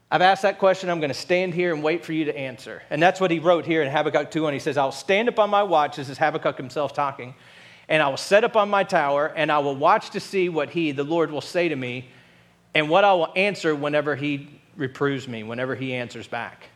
I've 0.09 0.21
asked 0.21 0.43
that 0.43 0.59
question. 0.59 0.89
I'm 0.89 0.99
going 0.99 1.09
to 1.09 1.15
stand 1.15 1.53
here 1.53 1.73
and 1.73 1.83
wait 1.83 2.05
for 2.05 2.13
you 2.13 2.25
to 2.25 2.37
answer. 2.37 2.83
And 2.89 3.01
that's 3.01 3.19
what 3.19 3.31
he 3.31 3.39
wrote 3.39 3.65
here 3.65 3.81
in 3.81 3.91
Habakkuk 3.91 4.31
2. 4.31 4.45
And 4.47 4.53
he 4.53 4.59
says, 4.59 4.77
I'll 4.77 4.93
stand 4.93 5.27
up 5.27 5.39
on 5.39 5.49
my 5.49 5.63
watch. 5.63 5.97
This 5.97 6.09
is 6.09 6.17
Habakkuk 6.17 6.55
himself 6.55 6.93
talking. 6.93 7.33
And 7.87 8.01
I 8.01 8.07
will 8.07 8.17
set 8.17 8.43
up 8.43 8.55
on 8.55 8.69
my 8.69 8.83
tower 8.83 9.27
and 9.35 9.51
I 9.51 9.59
will 9.59 9.75
watch 9.75 10.11
to 10.11 10.19
see 10.19 10.49
what 10.49 10.69
he, 10.71 10.91
the 10.91 11.03
Lord, 11.03 11.31
will 11.31 11.41
say 11.41 11.69
to 11.69 11.75
me 11.75 12.09
and 12.73 12.89
what 12.89 13.03
I 13.03 13.13
will 13.13 13.31
answer 13.35 13.75
whenever 13.75 14.15
he 14.15 14.49
reproves 14.75 15.27
me, 15.27 15.43
whenever 15.43 15.75
he 15.75 15.93
answers 15.93 16.27
back. 16.27 16.69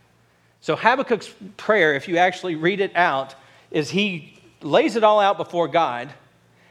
So 0.62 0.76
Habakkuk's 0.76 1.34
prayer, 1.58 1.95
if 1.95 2.08
you 2.08 2.17
actually 2.17 2.56
read 2.56 2.80
it 2.80 2.95
out, 2.95 3.36
is 3.72 3.89
he 3.89 4.39
lays 4.62 4.95
it 4.95 5.04
all 5.04 5.19
out 5.19 5.38
before 5.38 5.67
God 5.67 6.13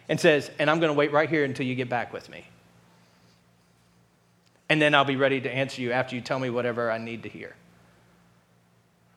and 0.09 0.19
says, 0.19 0.51
And 0.59 0.71
I'm 0.71 0.79
going 0.79 0.93
to 0.93 0.99
wait 0.99 1.13
right 1.13 1.29
here 1.29 1.45
until 1.45 1.67
you 1.67 1.75
get 1.75 1.89
back 1.89 2.13
with 2.13 2.29
me 2.29 2.45
and 4.69 4.81
then 4.81 4.95
I'll 4.95 5.05
be 5.05 5.17
ready 5.17 5.41
to 5.41 5.51
answer 5.51 5.81
you 5.81 5.93
after 5.93 6.15
you 6.15 6.21
tell 6.21 6.39
me 6.39 6.51
whatever 6.51 6.91
I 6.91 6.99
need 6.99 7.23
to 7.23 7.29
hear. 7.29 7.55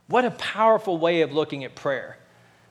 What 0.08 0.26
a 0.26 0.32
powerful 0.32 0.98
way 0.98 1.22
of 1.22 1.32
looking 1.32 1.64
at 1.64 1.76
prayer. 1.76 2.18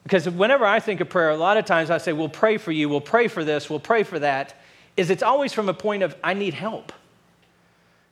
Because 0.02 0.28
whenever 0.28 0.64
I 0.64 0.80
think 0.80 1.00
of 1.00 1.08
prayer, 1.08 1.30
a 1.30 1.36
lot 1.36 1.56
of 1.56 1.64
times 1.64 1.90
I 1.90 1.98
say, 1.98 2.12
we'll 2.12 2.28
pray 2.28 2.56
for 2.56 2.72
you, 2.72 2.88
we'll 2.88 3.00
pray 3.00 3.28
for 3.28 3.44
this, 3.44 3.68
we'll 3.68 3.80
pray 3.80 4.02
for 4.02 4.18
that, 4.18 4.54
is 4.96 5.10
it's 5.10 5.22
always 5.22 5.52
from 5.52 5.68
a 5.68 5.74
point 5.74 6.02
of, 6.02 6.16
I 6.24 6.34
need 6.34 6.54
help. 6.54 6.92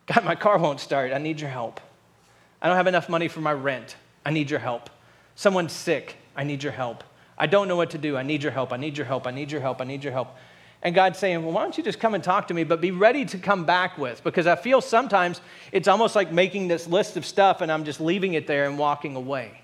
God, 0.07 0.25
my 0.25 0.35
car 0.35 0.59
won't 0.59 0.81
start. 0.81 1.13
I 1.13 1.19
need 1.19 1.41
your 1.41 1.51
help. 1.51 1.81
I 2.63 2.69
don't 2.69 2.77
have 2.77 2.87
enough 2.87 3.09
money 3.09 3.29
for 3.29 3.41
my 3.41 3.53
rent. 3.53 3.97
I 4.25 4.31
need 4.31 4.51
your 4.51 4.61
help. 4.61 4.91
Someone's 5.35 5.73
sick. 5.73 6.17
I 6.35 6.45
need 6.45 6.63
your 6.63 6.73
help. 6.73 7.05
I 7.37 7.47
don't 7.47 7.69
know 7.69 7.77
what 7.77 7.91
to 7.91 7.99
do. 7.99 8.17
I 8.17 8.23
need 8.23 8.43
your 8.43 8.53
help. 8.53 8.73
I 8.73 8.77
need 8.79 8.97
your 8.97 9.07
help. 9.07 9.27
I 9.27 9.31
need 9.31 9.53
your 9.53 9.61
help. 9.61 9.81
I 9.81 9.85
need 9.85 10.03
your 10.03 10.13
help. 10.13 10.37
And 10.83 10.95
God's 10.95 11.19
saying, 11.19 11.43
well, 11.43 11.53
why 11.53 11.63
don't 11.63 11.77
you 11.77 11.85
just 11.85 12.01
come 12.01 12.15
and 12.15 12.23
talk 12.23 12.49
to 12.49 12.55
me, 12.55 12.65
but 12.65 12.81
be 12.81 12.91
ready 12.91 13.25
to 13.27 13.39
come 13.39 13.65
back 13.65 13.99
with? 13.99 14.23
Because 14.23 14.47
I 14.47 14.57
feel 14.57 14.81
sometimes 14.81 15.41
it's 15.73 15.89
almost 15.89 16.15
like 16.15 16.33
making 16.33 16.69
this 16.69 16.87
list 16.87 17.17
of 17.17 17.27
stuff 17.27 17.61
and 17.61 17.71
I'm 17.71 17.85
just 17.85 18.01
leaving 18.01 18.35
it 18.35 18.47
there 18.47 18.69
and 18.69 18.79
walking 18.79 19.17
away. 19.17 19.61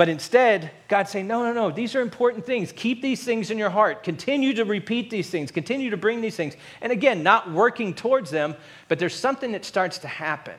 But 0.00 0.08
instead, 0.08 0.70
God's 0.88 1.10
saying, 1.10 1.26
no, 1.26 1.42
no, 1.42 1.52
no, 1.52 1.70
these 1.70 1.94
are 1.94 2.00
important 2.00 2.46
things. 2.46 2.72
Keep 2.72 3.02
these 3.02 3.22
things 3.22 3.50
in 3.50 3.58
your 3.58 3.68
heart. 3.68 4.02
Continue 4.02 4.54
to 4.54 4.64
repeat 4.64 5.10
these 5.10 5.28
things. 5.28 5.50
Continue 5.50 5.90
to 5.90 5.98
bring 5.98 6.22
these 6.22 6.36
things. 6.36 6.56
And 6.80 6.90
again, 6.90 7.22
not 7.22 7.52
working 7.52 7.92
towards 7.92 8.30
them, 8.30 8.56
but 8.88 8.98
there's 8.98 9.14
something 9.14 9.52
that 9.52 9.62
starts 9.66 9.98
to 9.98 10.08
happen. 10.08 10.54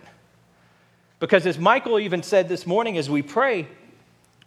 Because 1.20 1.48
as 1.48 1.58
Michael 1.58 1.98
even 1.98 2.22
said 2.22 2.50
this 2.50 2.68
morning 2.68 3.00
as 3.00 3.10
we 3.10 3.24
pray, 3.24 3.68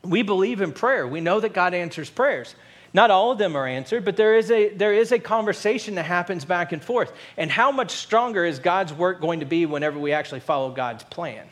we 0.04 0.22
believe 0.22 0.60
in 0.60 0.70
prayer. 0.70 1.08
We 1.08 1.20
know 1.20 1.40
that 1.40 1.54
God 1.54 1.74
answers 1.74 2.08
prayers. 2.08 2.54
Not 2.92 3.10
all 3.10 3.32
of 3.32 3.38
them 3.38 3.56
are 3.56 3.66
answered, 3.66 4.04
but 4.04 4.16
there 4.16 4.36
is, 4.36 4.52
a, 4.52 4.68
there 4.74 4.94
is 4.94 5.10
a 5.10 5.18
conversation 5.18 5.96
that 5.96 6.04
happens 6.04 6.44
back 6.44 6.70
and 6.70 6.80
forth. 6.80 7.12
And 7.36 7.50
how 7.50 7.72
much 7.72 7.90
stronger 7.90 8.44
is 8.44 8.60
God's 8.60 8.92
work 8.92 9.20
going 9.20 9.40
to 9.40 9.46
be 9.46 9.66
whenever 9.66 9.98
we 9.98 10.12
actually 10.12 10.38
follow 10.38 10.70
God's 10.70 11.02
plan? 11.02 11.48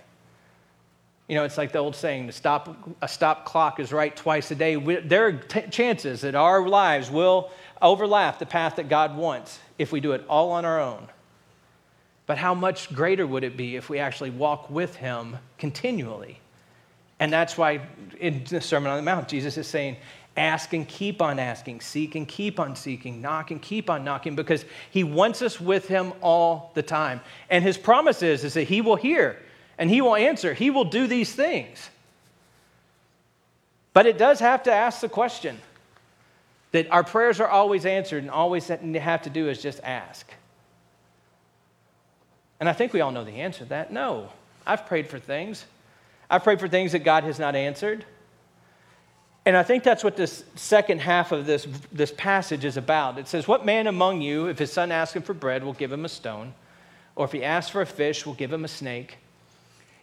You 1.32 1.38
know, 1.38 1.44
it's 1.44 1.56
like 1.56 1.72
the 1.72 1.78
old 1.78 1.96
saying, 1.96 2.26
the 2.26 2.32
stop, 2.34 2.76
a 3.00 3.08
stop 3.08 3.46
clock 3.46 3.80
is 3.80 3.90
right 3.90 4.14
twice 4.14 4.50
a 4.50 4.54
day. 4.54 4.76
We, 4.76 4.96
there 4.96 5.28
are 5.28 5.32
t- 5.32 5.62
chances 5.70 6.20
that 6.20 6.34
our 6.34 6.68
lives 6.68 7.10
will 7.10 7.50
overlap 7.80 8.38
the 8.38 8.44
path 8.44 8.76
that 8.76 8.90
God 8.90 9.16
wants 9.16 9.58
if 9.78 9.92
we 9.92 10.00
do 10.00 10.12
it 10.12 10.26
all 10.28 10.50
on 10.50 10.66
our 10.66 10.78
own. 10.78 11.08
But 12.26 12.36
how 12.36 12.52
much 12.52 12.92
greater 12.92 13.26
would 13.26 13.44
it 13.44 13.56
be 13.56 13.76
if 13.76 13.88
we 13.88 13.98
actually 13.98 14.28
walk 14.28 14.68
with 14.68 14.96
Him 14.96 15.38
continually? 15.56 16.38
And 17.18 17.32
that's 17.32 17.56
why 17.56 17.80
in 18.20 18.44
the 18.44 18.60
Sermon 18.60 18.90
on 18.90 18.98
the 18.98 19.02
Mount, 19.02 19.26
Jesus 19.26 19.56
is 19.56 19.66
saying, 19.66 19.96
Ask 20.36 20.74
and 20.74 20.86
keep 20.86 21.22
on 21.22 21.38
asking, 21.38 21.80
seek 21.80 22.14
and 22.14 22.28
keep 22.28 22.60
on 22.60 22.76
seeking, 22.76 23.22
knock 23.22 23.50
and 23.50 23.62
keep 23.62 23.88
on 23.88 24.04
knocking, 24.04 24.36
because 24.36 24.66
He 24.90 25.02
wants 25.02 25.40
us 25.40 25.58
with 25.58 25.88
Him 25.88 26.12
all 26.20 26.72
the 26.74 26.82
time. 26.82 27.22
And 27.48 27.64
His 27.64 27.78
promise 27.78 28.22
is, 28.22 28.44
is 28.44 28.52
that 28.52 28.64
He 28.64 28.82
will 28.82 28.96
hear 28.96 29.38
and 29.82 29.90
He 29.90 30.00
will 30.00 30.14
answer, 30.14 30.54
He 30.54 30.70
will 30.70 30.84
do 30.84 31.08
these 31.08 31.34
things. 31.34 31.90
But 33.92 34.06
it 34.06 34.16
does 34.16 34.38
have 34.38 34.62
to 34.62 34.72
ask 34.72 35.00
the 35.00 35.08
question 35.08 35.58
that 36.70 36.88
our 36.92 37.02
prayers 37.02 37.40
are 37.40 37.48
always 37.48 37.84
answered, 37.84 38.22
and 38.22 38.30
always 38.30 38.68
have 38.68 39.22
to 39.22 39.30
do 39.30 39.48
is 39.48 39.60
just 39.60 39.80
ask. 39.82 40.32
And 42.60 42.68
I 42.68 42.74
think 42.74 42.92
we 42.92 43.00
all 43.00 43.10
know 43.10 43.24
the 43.24 43.32
answer 43.32 43.64
to 43.64 43.70
that. 43.70 43.92
No, 43.92 44.28
I've 44.64 44.86
prayed 44.86 45.08
for 45.08 45.18
things. 45.18 45.64
I've 46.30 46.44
prayed 46.44 46.60
for 46.60 46.68
things 46.68 46.92
that 46.92 47.00
God 47.00 47.24
has 47.24 47.40
not 47.40 47.56
answered. 47.56 48.04
And 49.44 49.56
I 49.56 49.64
think 49.64 49.82
that's 49.82 50.04
what 50.04 50.16
this 50.16 50.44
second 50.54 51.00
half 51.00 51.32
of 51.32 51.44
this, 51.44 51.66
this 51.90 52.12
passage 52.16 52.64
is 52.64 52.76
about. 52.76 53.18
It 53.18 53.26
says, 53.26 53.48
What 53.48 53.66
man 53.66 53.88
among 53.88 54.20
you, 54.20 54.46
if 54.46 54.60
his 54.60 54.72
son 54.72 54.92
asks 54.92 55.16
him 55.16 55.22
for 55.22 55.34
bread, 55.34 55.64
will 55.64 55.72
give 55.72 55.90
him 55.90 56.04
a 56.04 56.08
stone? 56.08 56.54
Or 57.16 57.24
if 57.24 57.32
he 57.32 57.42
asks 57.42 57.72
for 57.72 57.82
a 57.82 57.86
fish, 57.86 58.24
will 58.24 58.34
give 58.34 58.52
him 58.52 58.64
a 58.64 58.68
snake? 58.68 59.18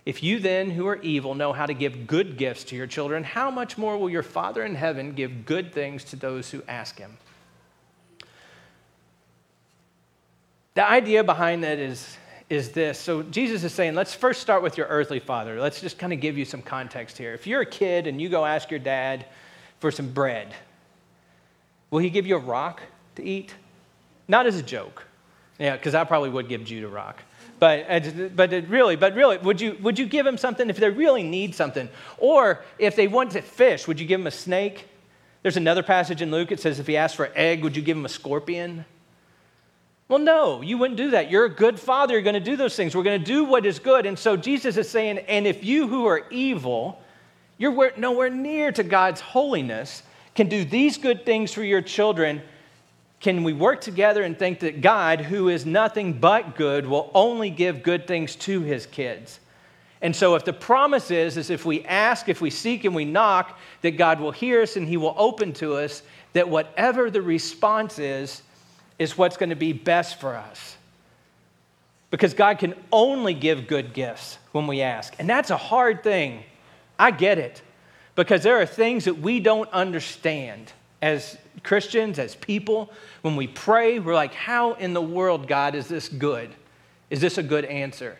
If 0.10 0.24
you 0.24 0.39
then, 0.39 0.72
who 0.72 0.88
are 0.88 1.00
evil, 1.04 1.36
know 1.36 1.54
how 1.54 1.67
to 1.67 1.74
give 1.76 2.08
good 2.08 2.36
gifts 2.36 2.63
to 2.63 2.76
your 2.76 2.88
children, 2.88 3.24
how 3.24 3.52
much 3.52 3.78
more 3.78 3.95
will 3.95 4.10
your 4.10 4.24
Father 4.24 4.63
in 4.63 4.74
heaven 4.74 5.13
give 5.13 5.45
good 5.45 5.72
things 5.72 6.04
to 6.06 6.15
those 6.15 6.50
who 6.50 6.63
ask 6.67 6.98
him? 6.98 7.15
The 10.74 10.84
idea 10.84 11.24
behind 11.24 11.63
that 11.63 11.78
is, 11.78 12.17
is 12.50 12.72
this. 12.72 12.98
So 12.98 13.22
Jesus 13.22 13.63
is 13.63 13.72
saying, 13.72 13.93
let's 13.93 14.15
first 14.15 14.41
start 14.41 14.63
with 14.63 14.80
your 14.80 14.88
earthly 14.88 15.19
father. 15.19 15.62
Let's 15.62 15.80
just 15.80 16.00
kind 16.00 16.12
of 16.12 16.19
give 16.19 16.39
you 16.39 16.45
some 16.45 16.63
context 16.63 17.15
here. 17.15 17.36
If 17.36 17.45
you're 17.45 17.62
a 17.62 17.65
kid 17.67 18.08
and 18.08 18.19
you 18.19 18.30
go 18.30 18.43
ask 18.43 18.72
your 18.72 18.80
dad 18.80 19.28
for 19.78 19.91
some 19.91 20.12
bread, 20.12 20.56
will 21.91 22.00
he 22.00 22.10
give 22.10 22.26
you 22.26 22.36
a 22.36 22.39
rock 22.39 22.82
to 23.17 23.24
eat? 23.24 23.54
Not 24.28 24.48
as 24.48 24.56
a 24.56 24.63
joke. 24.63 25.06
Yeah, 25.60 25.76
because 25.76 25.93
I 25.93 26.04
probably 26.04 26.32
would 26.32 26.50
give 26.50 26.63
Jude 26.63 26.84
a 26.84 26.88
rock. 26.88 27.22
But, 27.60 27.86
uh, 27.89 28.30
but 28.36 28.54
uh, 28.54 28.62
really, 28.67 28.95
but 28.95 29.13
really, 29.15 29.38
would 29.38 29.60
you, 29.60 29.78
would 29.82 30.00
you 30.00 30.06
give 30.06 30.26
them 30.26 30.38
something 30.38 30.69
if 30.69 30.78
they 30.78 30.89
really 30.89 31.24
need 31.24 31.54
something? 31.54 31.89
Or 32.17 32.63
if 32.78 32.95
they 32.95 33.08
want 33.08 33.32
to 33.32 33.41
fish, 33.41 33.88
would 33.88 34.00
you 34.00 34.08
give 34.08 34.19
them 34.19 34.28
a 34.28 34.32
snake? 34.32 34.88
There's 35.43 35.58
another 35.58 35.84
passage 35.84 36.22
in 36.22 36.32
Luke, 36.32 36.52
it 36.52 36.60
says 36.60 36.80
if 36.80 36.88
he 36.88 36.98
asked 36.98 37.15
for 37.15 37.26
an 37.26 37.34
egg, 37.36 37.63
would 37.63 37.76
you 37.76 37.82
give 37.82 37.98
him 37.98 38.06
a 38.06 38.10
scorpion? 38.10 38.86
Well, 40.08 40.19
no, 40.19 40.62
you 40.62 40.78
wouldn't 40.78 40.98
do 40.98 41.12
that. 41.12 41.30
You're 41.30 41.45
a 41.45 41.50
good 41.50 41.80
father. 41.80 42.13
You're 42.13 42.24
going 42.24 42.34
to 42.34 42.39
do 42.39 42.56
those 42.56 42.76
things. 42.76 42.95
We're 42.95 43.04
going 43.04 43.19
to 43.19 43.26
do 43.26 43.45
what 43.45 43.65
is 43.65 43.78
good. 43.78 44.08
And 44.08 44.17
so 44.17 44.36
Jesus 44.36 44.76
is 44.76 44.89
saying, 44.89 45.19
and 45.19 45.45
if 45.45 45.63
you 45.63 45.88
who 45.88 46.08
are 46.08 46.26
evil, 46.32 47.00
you're 47.60 47.91
nowhere 47.95 48.30
near 48.30 48.72
to 48.72 48.84
God's 48.84 49.22
holiness, 49.22 50.02
can 50.34 50.48
do 50.48 50.65
these 50.65 50.98
good 50.98 51.26
things 51.26 51.54
for 51.54 51.63
your 51.63 51.82
children, 51.82 52.41
can 53.19 53.43
we 53.43 53.51
work 53.53 53.82
together 53.82 54.23
and 54.23 54.38
think 54.38 54.60
that 54.62 54.82
God, 54.82 55.21
who 55.21 55.49
is 55.49 55.65
nothing 55.65 56.13
but 56.13 56.55
good, 56.55 56.86
will 56.86 57.12
only 57.13 57.49
give 57.49 57.84
good 57.84 58.08
things 58.08 58.36
to 58.38 58.62
his 58.62 58.86
kids? 58.86 59.39
And 60.01 60.15
so, 60.15 60.36
if 60.36 60.45
the 60.45 60.53
promise 60.53 61.12
is, 61.12 61.36
is 61.36 61.49
if 61.49 61.65
we 61.65 61.84
ask, 61.84 62.29
if 62.29 62.39
we 62.39 62.49
seek, 62.49 62.86
and 62.86 62.95
we 62.95 63.03
knock, 63.03 63.60
that 63.82 63.97
God 63.97 64.21
will 64.21 64.32
hear 64.32 64.62
us 64.62 64.77
and 64.77 64.88
he 64.88 64.95
will 64.95 65.15
open 65.17 65.51
to 65.53 65.75
us, 65.75 66.01
that 66.32 66.47
whatever 66.47 67.12
the 67.12 67.21
response 67.21 67.99
is, 67.99 68.41
is 68.97 69.17
what's 69.17 69.36
going 69.36 69.49
to 69.49 69.55
be 69.55 69.73
best 69.73 70.19
for 70.19 70.36
us. 70.36 70.77
Because 72.12 72.34
God 72.34 72.60
can 72.60 72.73
only 72.91 73.34
give 73.34 73.67
good 73.67 73.93
gifts 73.93 74.38
when 74.53 74.67
we 74.67 74.82
ask. 74.82 75.13
And 75.19 75.29
that's 75.29 75.49
a 75.49 75.58
hard 75.58 76.03
thing. 76.03 76.43
I 76.97 77.12
get 77.12 77.38
it. 77.38 77.62
Because 78.15 78.43
there 78.43 78.62
are 78.62 78.65
things 78.65 79.05
that 79.05 79.19
we 79.19 79.39
don't 79.39 79.69
understand 79.71 80.71
as 81.02 81.38
Christians, 81.64 82.20
as 82.20 82.36
people. 82.36 82.92
When 83.22 83.36
we 83.36 83.48
pray, 83.48 84.00
we're 84.00 84.14
like, 84.14 84.34
how 84.34 84.74
in 84.74 84.94
the 84.94 85.02
world, 85.02 85.48
God, 85.48 85.76
is 85.76 85.88
this 85.88 86.10
good? 86.10 86.54
Is 87.10 87.22
this 87.22 87.38
a 87.38 87.44
good 87.44 87.66
answer? 87.66 88.18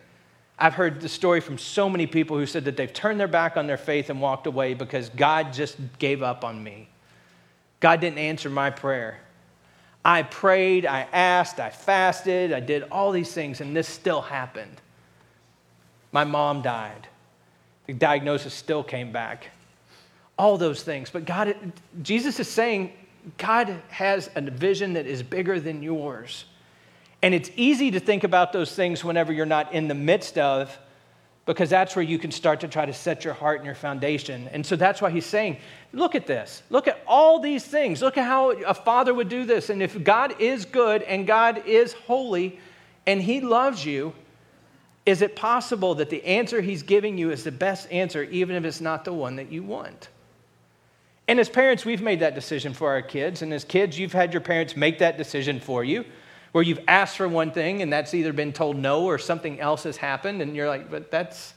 I've 0.58 0.74
heard 0.74 1.00
the 1.00 1.08
story 1.08 1.40
from 1.40 1.56
so 1.56 1.88
many 1.88 2.06
people 2.06 2.36
who 2.36 2.44
said 2.44 2.66
that 2.66 2.76
they've 2.76 2.92
turned 2.92 3.18
their 3.18 3.28
back 3.28 3.56
on 3.56 3.66
their 3.66 3.78
faith 3.78 4.10
and 4.10 4.20
walked 4.20 4.46
away 4.46 4.74
because 4.74 5.08
God 5.08 5.52
just 5.52 5.78
gave 5.98 6.22
up 6.22 6.44
on 6.44 6.62
me. 6.62 6.88
God 7.80 8.00
didn't 8.00 8.18
answer 8.18 8.50
my 8.50 8.68
prayer. 8.68 9.20
I 10.04 10.22
prayed, 10.22 10.86
I 10.86 11.06
asked, 11.12 11.60
I 11.60 11.70
fasted, 11.70 12.52
I 12.52 12.60
did 12.60 12.84
all 12.90 13.10
these 13.12 13.32
things, 13.32 13.60
and 13.60 13.76
this 13.76 13.88
still 13.88 14.20
happened. 14.20 14.80
My 16.12 16.24
mom 16.24 16.62
died. 16.62 17.08
The 17.86 17.92
diagnosis 17.94 18.54
still 18.54 18.82
came 18.82 19.12
back. 19.12 19.48
All 20.40 20.56
those 20.56 20.82
things. 20.82 21.10
But 21.10 21.26
God, 21.26 21.54
Jesus 22.00 22.40
is 22.40 22.48
saying, 22.48 22.92
God 23.36 23.82
has 23.88 24.30
a 24.34 24.40
vision 24.40 24.94
that 24.94 25.06
is 25.06 25.22
bigger 25.22 25.60
than 25.60 25.82
yours. 25.82 26.46
And 27.20 27.34
it's 27.34 27.50
easy 27.56 27.90
to 27.90 28.00
think 28.00 28.24
about 28.24 28.52
those 28.52 28.74
things 28.74 29.04
whenever 29.04 29.34
you're 29.34 29.44
not 29.44 29.74
in 29.74 29.86
the 29.86 29.94
midst 29.94 30.38
of, 30.38 30.78
because 31.44 31.68
that's 31.68 31.94
where 31.94 32.04
you 32.04 32.18
can 32.18 32.30
start 32.30 32.60
to 32.60 32.68
try 32.68 32.86
to 32.86 32.94
set 32.94 33.22
your 33.22 33.34
heart 33.34 33.58
and 33.58 33.66
your 33.66 33.74
foundation. 33.74 34.48
And 34.52 34.64
so 34.64 34.76
that's 34.76 35.02
why 35.02 35.10
he's 35.10 35.26
saying, 35.26 35.58
look 35.92 36.14
at 36.14 36.26
this. 36.26 36.62
Look 36.70 36.88
at 36.88 37.02
all 37.06 37.40
these 37.40 37.64
things. 37.64 38.00
Look 38.00 38.16
at 38.16 38.24
how 38.24 38.50
a 38.50 38.72
father 38.72 39.12
would 39.12 39.28
do 39.28 39.44
this. 39.44 39.68
And 39.68 39.82
if 39.82 40.02
God 40.02 40.40
is 40.40 40.64
good 40.64 41.02
and 41.02 41.26
God 41.26 41.66
is 41.66 41.92
holy 41.92 42.58
and 43.06 43.20
he 43.20 43.42
loves 43.42 43.84
you, 43.84 44.14
is 45.04 45.20
it 45.20 45.36
possible 45.36 45.96
that 45.96 46.08
the 46.08 46.24
answer 46.24 46.62
he's 46.62 46.82
giving 46.82 47.18
you 47.18 47.30
is 47.30 47.44
the 47.44 47.52
best 47.52 47.90
answer, 47.92 48.22
even 48.24 48.56
if 48.56 48.64
it's 48.64 48.80
not 48.80 49.04
the 49.04 49.12
one 49.12 49.36
that 49.36 49.52
you 49.52 49.62
want? 49.62 50.08
And 51.30 51.38
as 51.38 51.48
parents, 51.48 51.84
we've 51.84 52.02
made 52.02 52.18
that 52.18 52.34
decision 52.34 52.74
for 52.74 52.90
our 52.90 53.02
kids. 53.02 53.40
And 53.40 53.54
as 53.54 53.62
kids, 53.62 53.96
you've 53.96 54.12
had 54.12 54.32
your 54.32 54.40
parents 54.40 54.76
make 54.76 54.98
that 54.98 55.16
decision 55.16 55.60
for 55.60 55.84
you, 55.84 56.04
where 56.50 56.64
you've 56.64 56.80
asked 56.88 57.18
for 57.18 57.28
one 57.28 57.52
thing 57.52 57.82
and 57.82 57.92
that's 57.92 58.14
either 58.14 58.32
been 58.32 58.52
told 58.52 58.76
no 58.76 59.04
or 59.04 59.16
something 59.16 59.60
else 59.60 59.84
has 59.84 59.96
happened. 59.96 60.42
And 60.42 60.56
you're 60.56 60.66
like, 60.66 60.90
but 60.90 61.12
that's 61.12 61.54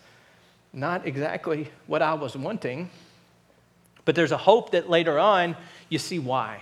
not 0.74 1.08
exactly 1.08 1.72
what 1.88 2.04
I 2.04 2.14
was 2.14 2.38
wanting. 2.38 2.92
But 4.06 4.14
there's 4.14 4.32
a 4.32 4.38
hope 4.38 4.74
that 4.74 4.92
later 4.92 5.18
on 5.18 5.58
you 5.90 5.98
see 5.98 6.20
why. 6.20 6.62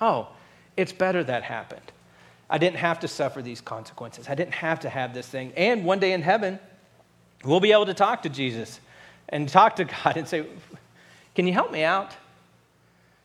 Oh, 0.00 0.28
it's 0.76 0.92
better 0.92 1.24
that 1.24 1.42
happened. 1.42 1.90
I 2.48 2.58
didn't 2.58 2.76
have 2.76 3.00
to 3.00 3.08
suffer 3.08 3.42
these 3.42 3.60
consequences. 3.60 4.28
I 4.28 4.36
didn't 4.36 4.54
have 4.54 4.78
to 4.80 4.88
have 4.88 5.12
this 5.12 5.26
thing. 5.26 5.52
And 5.56 5.84
one 5.84 5.98
day 5.98 6.12
in 6.12 6.22
heaven, 6.22 6.60
we'll 7.42 7.58
be 7.58 7.72
able 7.72 7.86
to 7.86 7.94
talk 7.94 8.22
to 8.22 8.28
Jesus 8.28 8.78
and 9.28 9.48
talk 9.48 9.74
to 9.74 9.86
God 9.86 10.16
and 10.16 10.28
say, 10.28 10.46
can 11.34 11.46
you 11.46 11.52
help 11.52 11.72
me 11.72 11.82
out? 11.82 12.12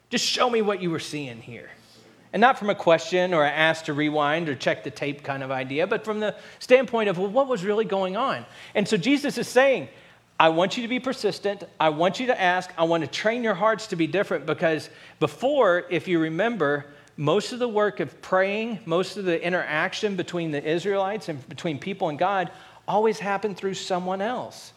Just 0.10 0.26
show 0.26 0.50
me 0.50 0.62
what 0.62 0.82
you 0.82 0.90
were 0.90 1.00
seeing 1.00 1.42
here. 1.42 1.70
And 2.34 2.42
not 2.42 2.60
from 2.60 2.70
a 2.70 2.76
question 2.76 3.34
or 3.34 3.46
an 3.46 3.54
ask 3.54 3.86
to 3.86 3.94
rewind 3.94 4.50
or 4.50 4.56
check 4.56 4.84
the 4.84 4.92
tape 4.92 5.24
kind 5.24 5.44
of 5.44 5.52
idea, 5.52 5.88
but 5.88 6.06
from 6.06 6.20
the 6.20 6.36
standpoint 6.60 7.10
of, 7.10 7.18
well, 7.18 7.30
what 7.30 7.48
was 7.48 7.64
really 7.64 7.86
going 7.86 8.16
on? 8.16 8.46
And 8.76 8.88
so 8.88 8.98
Jesus 8.98 9.38
is 9.38 9.48
saying, 9.48 9.90
I 10.40 10.50
want 10.50 10.78
you 10.78 10.84
to 10.84 10.90
be 10.90 11.00
persistent. 11.00 11.64
I 11.80 11.90
want 11.90 12.20
you 12.20 12.28
to 12.28 12.40
ask. 12.40 12.70
I 12.78 12.84
want 12.84 13.04
to 13.04 13.10
train 13.10 13.44
your 13.44 13.56
hearts 13.56 13.88
to 13.88 13.96
be 13.96 14.08
different 14.08 14.46
because 14.46 14.90
before, 15.20 15.86
if 15.90 16.08
you 16.08 16.20
remember, 16.20 16.86
most 17.16 17.54
of 17.54 17.60
the 17.60 17.68
work 17.68 18.00
of 18.00 18.22
praying, 18.22 18.80
most 18.86 19.18
of 19.18 19.26
the 19.26 19.44
interaction 19.44 20.16
between 20.16 20.52
the 20.52 20.64
Israelites 20.64 21.30
and 21.30 21.48
between 21.50 21.80
people 21.80 22.10
and 22.10 22.20
God 22.20 22.52
always 22.88 23.18
happened 23.18 23.58
through 23.58 23.74
someone 23.74 24.22
else. 24.22 24.74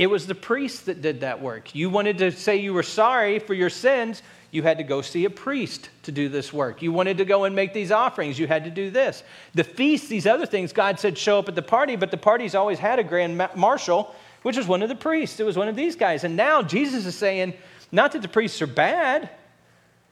It 0.00 0.08
was 0.08 0.26
the 0.26 0.34
priest 0.34 0.86
that 0.86 1.02
did 1.02 1.20
that 1.20 1.42
work. 1.42 1.74
You 1.74 1.90
wanted 1.90 2.16
to 2.18 2.32
say 2.32 2.56
you 2.56 2.72
were 2.72 2.82
sorry 2.82 3.38
for 3.38 3.52
your 3.52 3.68
sins, 3.68 4.22
you 4.50 4.62
had 4.62 4.78
to 4.78 4.82
go 4.82 5.02
see 5.02 5.26
a 5.26 5.30
priest 5.30 5.90
to 6.04 6.10
do 6.10 6.30
this 6.30 6.54
work. 6.54 6.80
You 6.80 6.90
wanted 6.90 7.18
to 7.18 7.26
go 7.26 7.44
and 7.44 7.54
make 7.54 7.74
these 7.74 7.92
offerings, 7.92 8.38
you 8.38 8.46
had 8.46 8.64
to 8.64 8.70
do 8.70 8.90
this. 8.90 9.22
The 9.52 9.62
feasts, 9.62 10.08
these 10.08 10.26
other 10.26 10.46
things, 10.46 10.72
God 10.72 10.98
said 10.98 11.18
show 11.18 11.38
up 11.38 11.50
at 11.50 11.54
the 11.54 11.60
party, 11.60 11.96
but 11.96 12.10
the 12.10 12.16
party's 12.16 12.54
always 12.54 12.78
had 12.78 12.98
a 12.98 13.04
grand 13.04 13.36
marshal, 13.54 14.14
which 14.40 14.56
was 14.56 14.66
one 14.66 14.82
of 14.82 14.88
the 14.88 14.94
priests. 14.94 15.38
It 15.38 15.44
was 15.44 15.58
one 15.58 15.68
of 15.68 15.76
these 15.76 15.96
guys. 15.96 16.24
And 16.24 16.34
now 16.34 16.62
Jesus 16.62 17.04
is 17.04 17.14
saying, 17.14 17.52
not 17.92 18.12
that 18.12 18.22
the 18.22 18.28
priests 18.28 18.62
are 18.62 18.66
bad, 18.66 19.28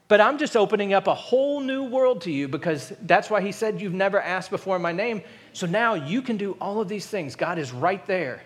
but 0.07 0.21
I'm 0.21 0.37
just 0.37 0.55
opening 0.55 0.93
up 0.93 1.07
a 1.07 1.15
whole 1.15 1.61
new 1.61 1.85
world 1.85 2.21
to 2.21 2.31
you 2.31 2.47
because 2.47 2.93
that's 3.07 3.31
why 3.31 3.41
he 3.41 3.51
said, 3.51 3.81
You've 3.81 3.95
never 3.95 4.21
asked 4.21 4.51
before 4.51 4.75
in 4.75 4.83
my 4.83 4.91
name. 4.91 5.23
So 5.53 5.65
now 5.65 5.95
you 5.95 6.21
can 6.21 6.37
do 6.37 6.55
all 6.61 6.79
of 6.79 6.87
these 6.87 7.07
things. 7.07 7.35
God 7.35 7.57
is 7.57 7.71
right 7.71 8.05
there. 8.05 8.43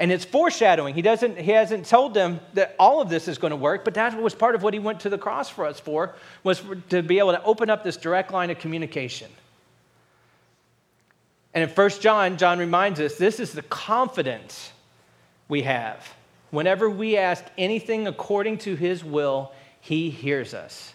And 0.00 0.10
it's 0.10 0.24
foreshadowing. 0.24 0.94
He, 0.94 1.02
doesn't, 1.02 1.38
he 1.38 1.50
hasn't 1.50 1.84
told 1.84 2.14
them 2.14 2.40
that 2.54 2.74
all 2.78 3.02
of 3.02 3.10
this 3.10 3.28
is 3.28 3.36
going 3.36 3.50
to 3.50 3.56
work, 3.56 3.84
but 3.84 3.94
that 3.94 4.20
was 4.20 4.34
part 4.34 4.54
of 4.54 4.62
what 4.62 4.72
he 4.72 4.80
went 4.80 5.00
to 5.00 5.10
the 5.10 5.18
cross 5.18 5.50
for 5.50 5.66
us 5.66 5.78
for, 5.78 6.14
was 6.42 6.62
to 6.88 7.02
be 7.02 7.18
able 7.18 7.32
to 7.32 7.42
open 7.44 7.68
up 7.68 7.84
this 7.84 7.98
direct 7.98 8.32
line 8.32 8.48
of 8.48 8.58
communication. 8.58 9.30
And 11.52 11.68
in 11.68 11.68
1 11.68 11.90
John, 12.00 12.38
John 12.38 12.58
reminds 12.58 12.98
us 12.98 13.16
this 13.16 13.38
is 13.38 13.52
the 13.52 13.62
confidence 13.62 14.72
we 15.48 15.62
have. 15.62 16.08
Whenever 16.50 16.88
we 16.88 17.18
ask 17.18 17.44
anything 17.58 18.06
according 18.06 18.56
to 18.58 18.76
his 18.76 19.04
will, 19.04 19.52
he 19.82 20.08
hears 20.08 20.54
us. 20.54 20.94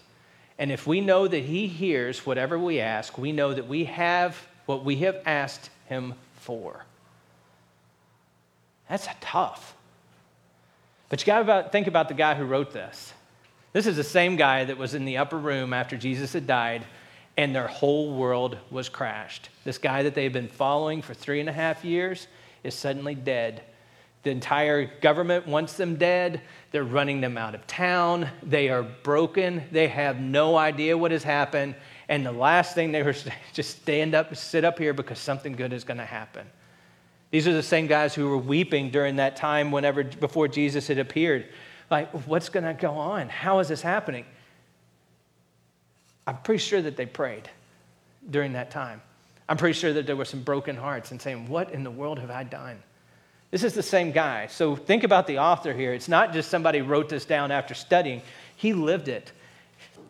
And 0.57 0.71
if 0.71 0.87
we 0.87 0.99
know 0.99 1.27
that 1.27 1.43
he 1.43 1.67
hears 1.67 2.25
whatever 2.25 2.57
we 2.57 2.79
ask, 2.79 3.19
we 3.19 3.31
know 3.33 3.53
that 3.53 3.67
we 3.67 3.85
have 3.85 4.35
what 4.65 4.83
we 4.83 4.95
have 4.97 5.21
asked 5.27 5.69
him 5.89 6.15
for. 6.37 6.85
That's 8.89 9.07
tough. 9.21 9.75
But 11.09 11.21
you 11.21 11.25
got 11.25 11.43
to 11.43 11.69
think 11.69 11.87
about 11.87 12.07
the 12.07 12.13
guy 12.13 12.35
who 12.35 12.45
wrote 12.45 12.71
this. 12.71 13.13
This 13.73 13.87
is 13.87 13.95
the 13.95 14.03
same 14.03 14.35
guy 14.35 14.63
that 14.63 14.77
was 14.77 14.93
in 14.93 15.05
the 15.05 15.17
upper 15.17 15.37
room 15.37 15.73
after 15.73 15.97
Jesus 15.97 16.33
had 16.33 16.47
died, 16.47 16.85
and 17.37 17.53
their 17.53 17.67
whole 17.67 18.15
world 18.15 18.57
was 18.71 18.89
crashed. 18.89 19.49
This 19.63 19.77
guy 19.77 20.03
that 20.03 20.15
they've 20.15 20.31
been 20.31 20.47
following 20.47 21.01
for 21.01 21.13
three 21.13 21.39
and 21.39 21.49
a 21.49 21.53
half 21.53 21.83
years 21.83 22.27
is 22.63 22.73
suddenly 22.73 23.15
dead. 23.15 23.63
The 24.23 24.31
entire 24.31 24.85
government 25.01 25.45
wants 25.45 25.77
them 25.77 25.97
dead. 25.97 26.41
They're 26.71 26.83
running 26.83 27.21
them 27.21 27.37
out 27.37 27.53
of 27.53 27.67
town. 27.67 28.27
They 28.41 28.69
are 28.69 28.81
broken. 28.81 29.63
They 29.71 29.87
have 29.87 30.19
no 30.19 30.57
idea 30.57 30.97
what 30.97 31.11
has 31.11 31.23
happened. 31.23 31.75
And 32.09 32.25
the 32.25 32.31
last 32.31 32.73
thing 32.73 32.91
they 32.91 33.03
were 33.03 33.13
just 33.53 33.81
stand 33.81 34.15
up, 34.15 34.35
sit 34.35 34.63
up 34.63 34.79
here 34.79 34.93
because 34.93 35.19
something 35.19 35.53
good 35.53 35.73
is 35.73 35.83
going 35.83 35.99
to 35.99 36.05
happen. 36.05 36.47
These 37.35 37.49
are 37.49 37.53
the 37.53 37.61
same 37.61 37.87
guys 37.87 38.15
who 38.15 38.29
were 38.29 38.37
weeping 38.37 38.91
during 38.91 39.17
that 39.17 39.35
time 39.35 39.69
whenever 39.69 40.05
before 40.05 40.47
Jesus 40.47 40.87
had 40.87 40.99
appeared. 40.99 41.49
Like, 41.91 42.09
what's 42.25 42.47
going 42.47 42.63
to 42.63 42.73
go 42.73 42.91
on? 42.91 43.27
How 43.27 43.59
is 43.59 43.67
this 43.67 43.81
happening? 43.81 44.23
I'm 46.25 46.37
pretty 46.37 46.63
sure 46.63 46.81
that 46.81 46.95
they 46.95 47.05
prayed 47.05 47.49
during 48.29 48.53
that 48.53 48.71
time. 48.71 49.01
I'm 49.49 49.57
pretty 49.57 49.77
sure 49.77 49.91
that 49.91 50.05
there 50.05 50.15
were 50.15 50.23
some 50.23 50.43
broken 50.43 50.77
hearts 50.77 51.11
and 51.11 51.21
saying, 51.21 51.49
What 51.49 51.71
in 51.71 51.83
the 51.83 51.91
world 51.91 52.19
have 52.19 52.31
I 52.31 52.45
done? 52.45 52.81
This 53.51 53.65
is 53.65 53.73
the 53.73 53.83
same 53.83 54.13
guy. 54.13 54.47
So 54.47 54.77
think 54.77 55.03
about 55.03 55.27
the 55.27 55.39
author 55.39 55.73
here. 55.73 55.93
It's 55.93 56.07
not 56.07 56.31
just 56.31 56.49
somebody 56.49 56.79
wrote 56.79 57.09
this 57.09 57.25
down 57.25 57.51
after 57.51 57.73
studying, 57.73 58.21
he 58.55 58.71
lived 58.71 59.09
it. 59.09 59.33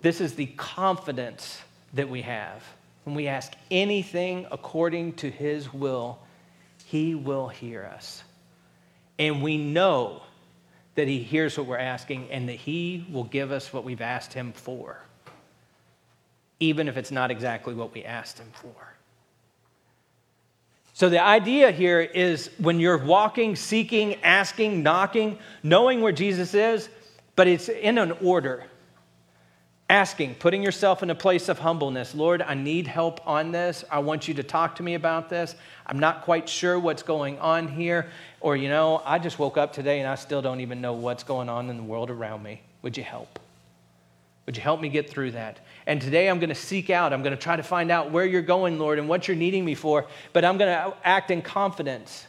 This 0.04 0.22
is 0.22 0.36
the 0.36 0.46
confidence 0.58 1.60
that 1.96 2.08
we 2.08 2.22
have. 2.22 2.64
When 3.04 3.16
we 3.16 3.28
ask 3.28 3.52
anything 3.72 4.46
according 4.52 5.14
to 5.14 5.32
his 5.32 5.74
will, 5.74 6.20
he 6.86 7.16
will 7.16 7.48
hear 7.48 7.84
us. 7.84 8.24
And 9.18 9.42
we 9.42 9.58
know 9.58 10.22
that 10.96 11.08
he 11.08 11.20
hears 11.20 11.58
what 11.58 11.68
we're 11.68 11.78
asking 11.78 12.30
and 12.32 12.48
that 12.48 12.58
he 12.58 13.06
will 13.12 13.24
give 13.24 13.52
us 13.52 13.74
what 13.74 13.84
we've 13.84 14.02
asked 14.02 14.34
him 14.34 14.54
for, 14.54 15.00
even 16.60 16.88
if 16.88 16.96
it's 16.98 17.12
not 17.12 17.32
exactly 17.32 17.74
what 17.74 17.94
we 17.94 18.04
asked 18.04 18.40
him 18.40 18.52
for. 18.54 18.96
So, 20.94 21.10
the 21.10 21.22
idea 21.22 21.72
here 21.72 22.00
is 22.00 22.50
when 22.58 22.80
you're 22.80 22.98
walking, 22.98 23.58
seeking, 23.58 24.16
asking, 24.24 24.82
knocking, 24.82 25.38
knowing 25.62 26.00
where 26.00 26.14
Jesus 26.14 26.54
is, 26.54 26.88
but 27.36 27.48
it's 27.48 27.68
in 27.68 27.98
an 27.98 28.14
order. 28.24 28.64
Asking, 29.88 30.34
putting 30.36 30.64
yourself 30.64 31.04
in 31.04 31.12
a 31.12 31.16
place 31.16 31.48
of 31.48 31.60
humbleness. 31.60 32.16
Lord, 32.16 32.42
I 32.42 32.56
need 32.56 32.88
help 32.88 33.26
on 33.28 33.52
this. 33.52 33.84
I 33.92 34.00
want 34.00 34.28
you 34.28 34.34
to 34.34 34.44
talk 34.44 34.76
to 34.78 34.84
me 34.84 34.96
about 34.96 35.30
this. 35.30 35.56
I'm 35.86 36.00
not 36.00 36.24
quite 36.24 36.50
sure 36.50 36.80
what's 36.80 37.04
going 37.04 37.38
on 37.38 37.68
here. 37.68 38.10
Or, 38.42 38.56
you 38.56 38.68
know, 38.68 39.04
I 39.06 39.20
just 39.20 39.38
woke 39.38 39.58
up 39.58 39.74
today 39.74 40.00
and 40.00 40.10
I 40.10 40.16
still 40.16 40.42
don't 40.42 40.60
even 40.62 40.82
know 40.82 40.94
what's 40.94 41.24
going 41.24 41.50
on 41.50 41.70
in 41.70 41.78
the 41.78 41.84
world 41.84 42.10
around 42.10 42.42
me. 42.42 42.62
Would 42.82 42.98
you 42.98 43.04
help? 43.04 43.40
Would 44.48 44.58
you 44.58 44.64
help 44.64 44.82
me 44.82 44.90
get 44.90 45.08
through 45.08 45.32
that? 45.32 45.60
And 45.86 46.02
today 46.02 46.30
I'm 46.30 46.40
going 46.40 46.50
to 46.50 46.56
seek 46.56 46.90
out. 46.90 47.14
I'm 47.14 47.22
going 47.22 47.36
to 47.36 47.42
try 47.42 47.56
to 47.56 47.64
find 47.64 47.92
out 47.92 48.10
where 48.10 48.26
you're 48.26 48.42
going, 48.42 48.80
Lord, 48.80 48.98
and 48.98 49.08
what 49.08 49.28
you're 49.28 49.38
needing 49.38 49.64
me 49.64 49.76
for. 49.76 50.08
But 50.34 50.46
I'm 50.46 50.58
going 50.58 50.72
to 50.72 50.98
act 51.04 51.30
in 51.30 51.44
confidence. 51.44 52.26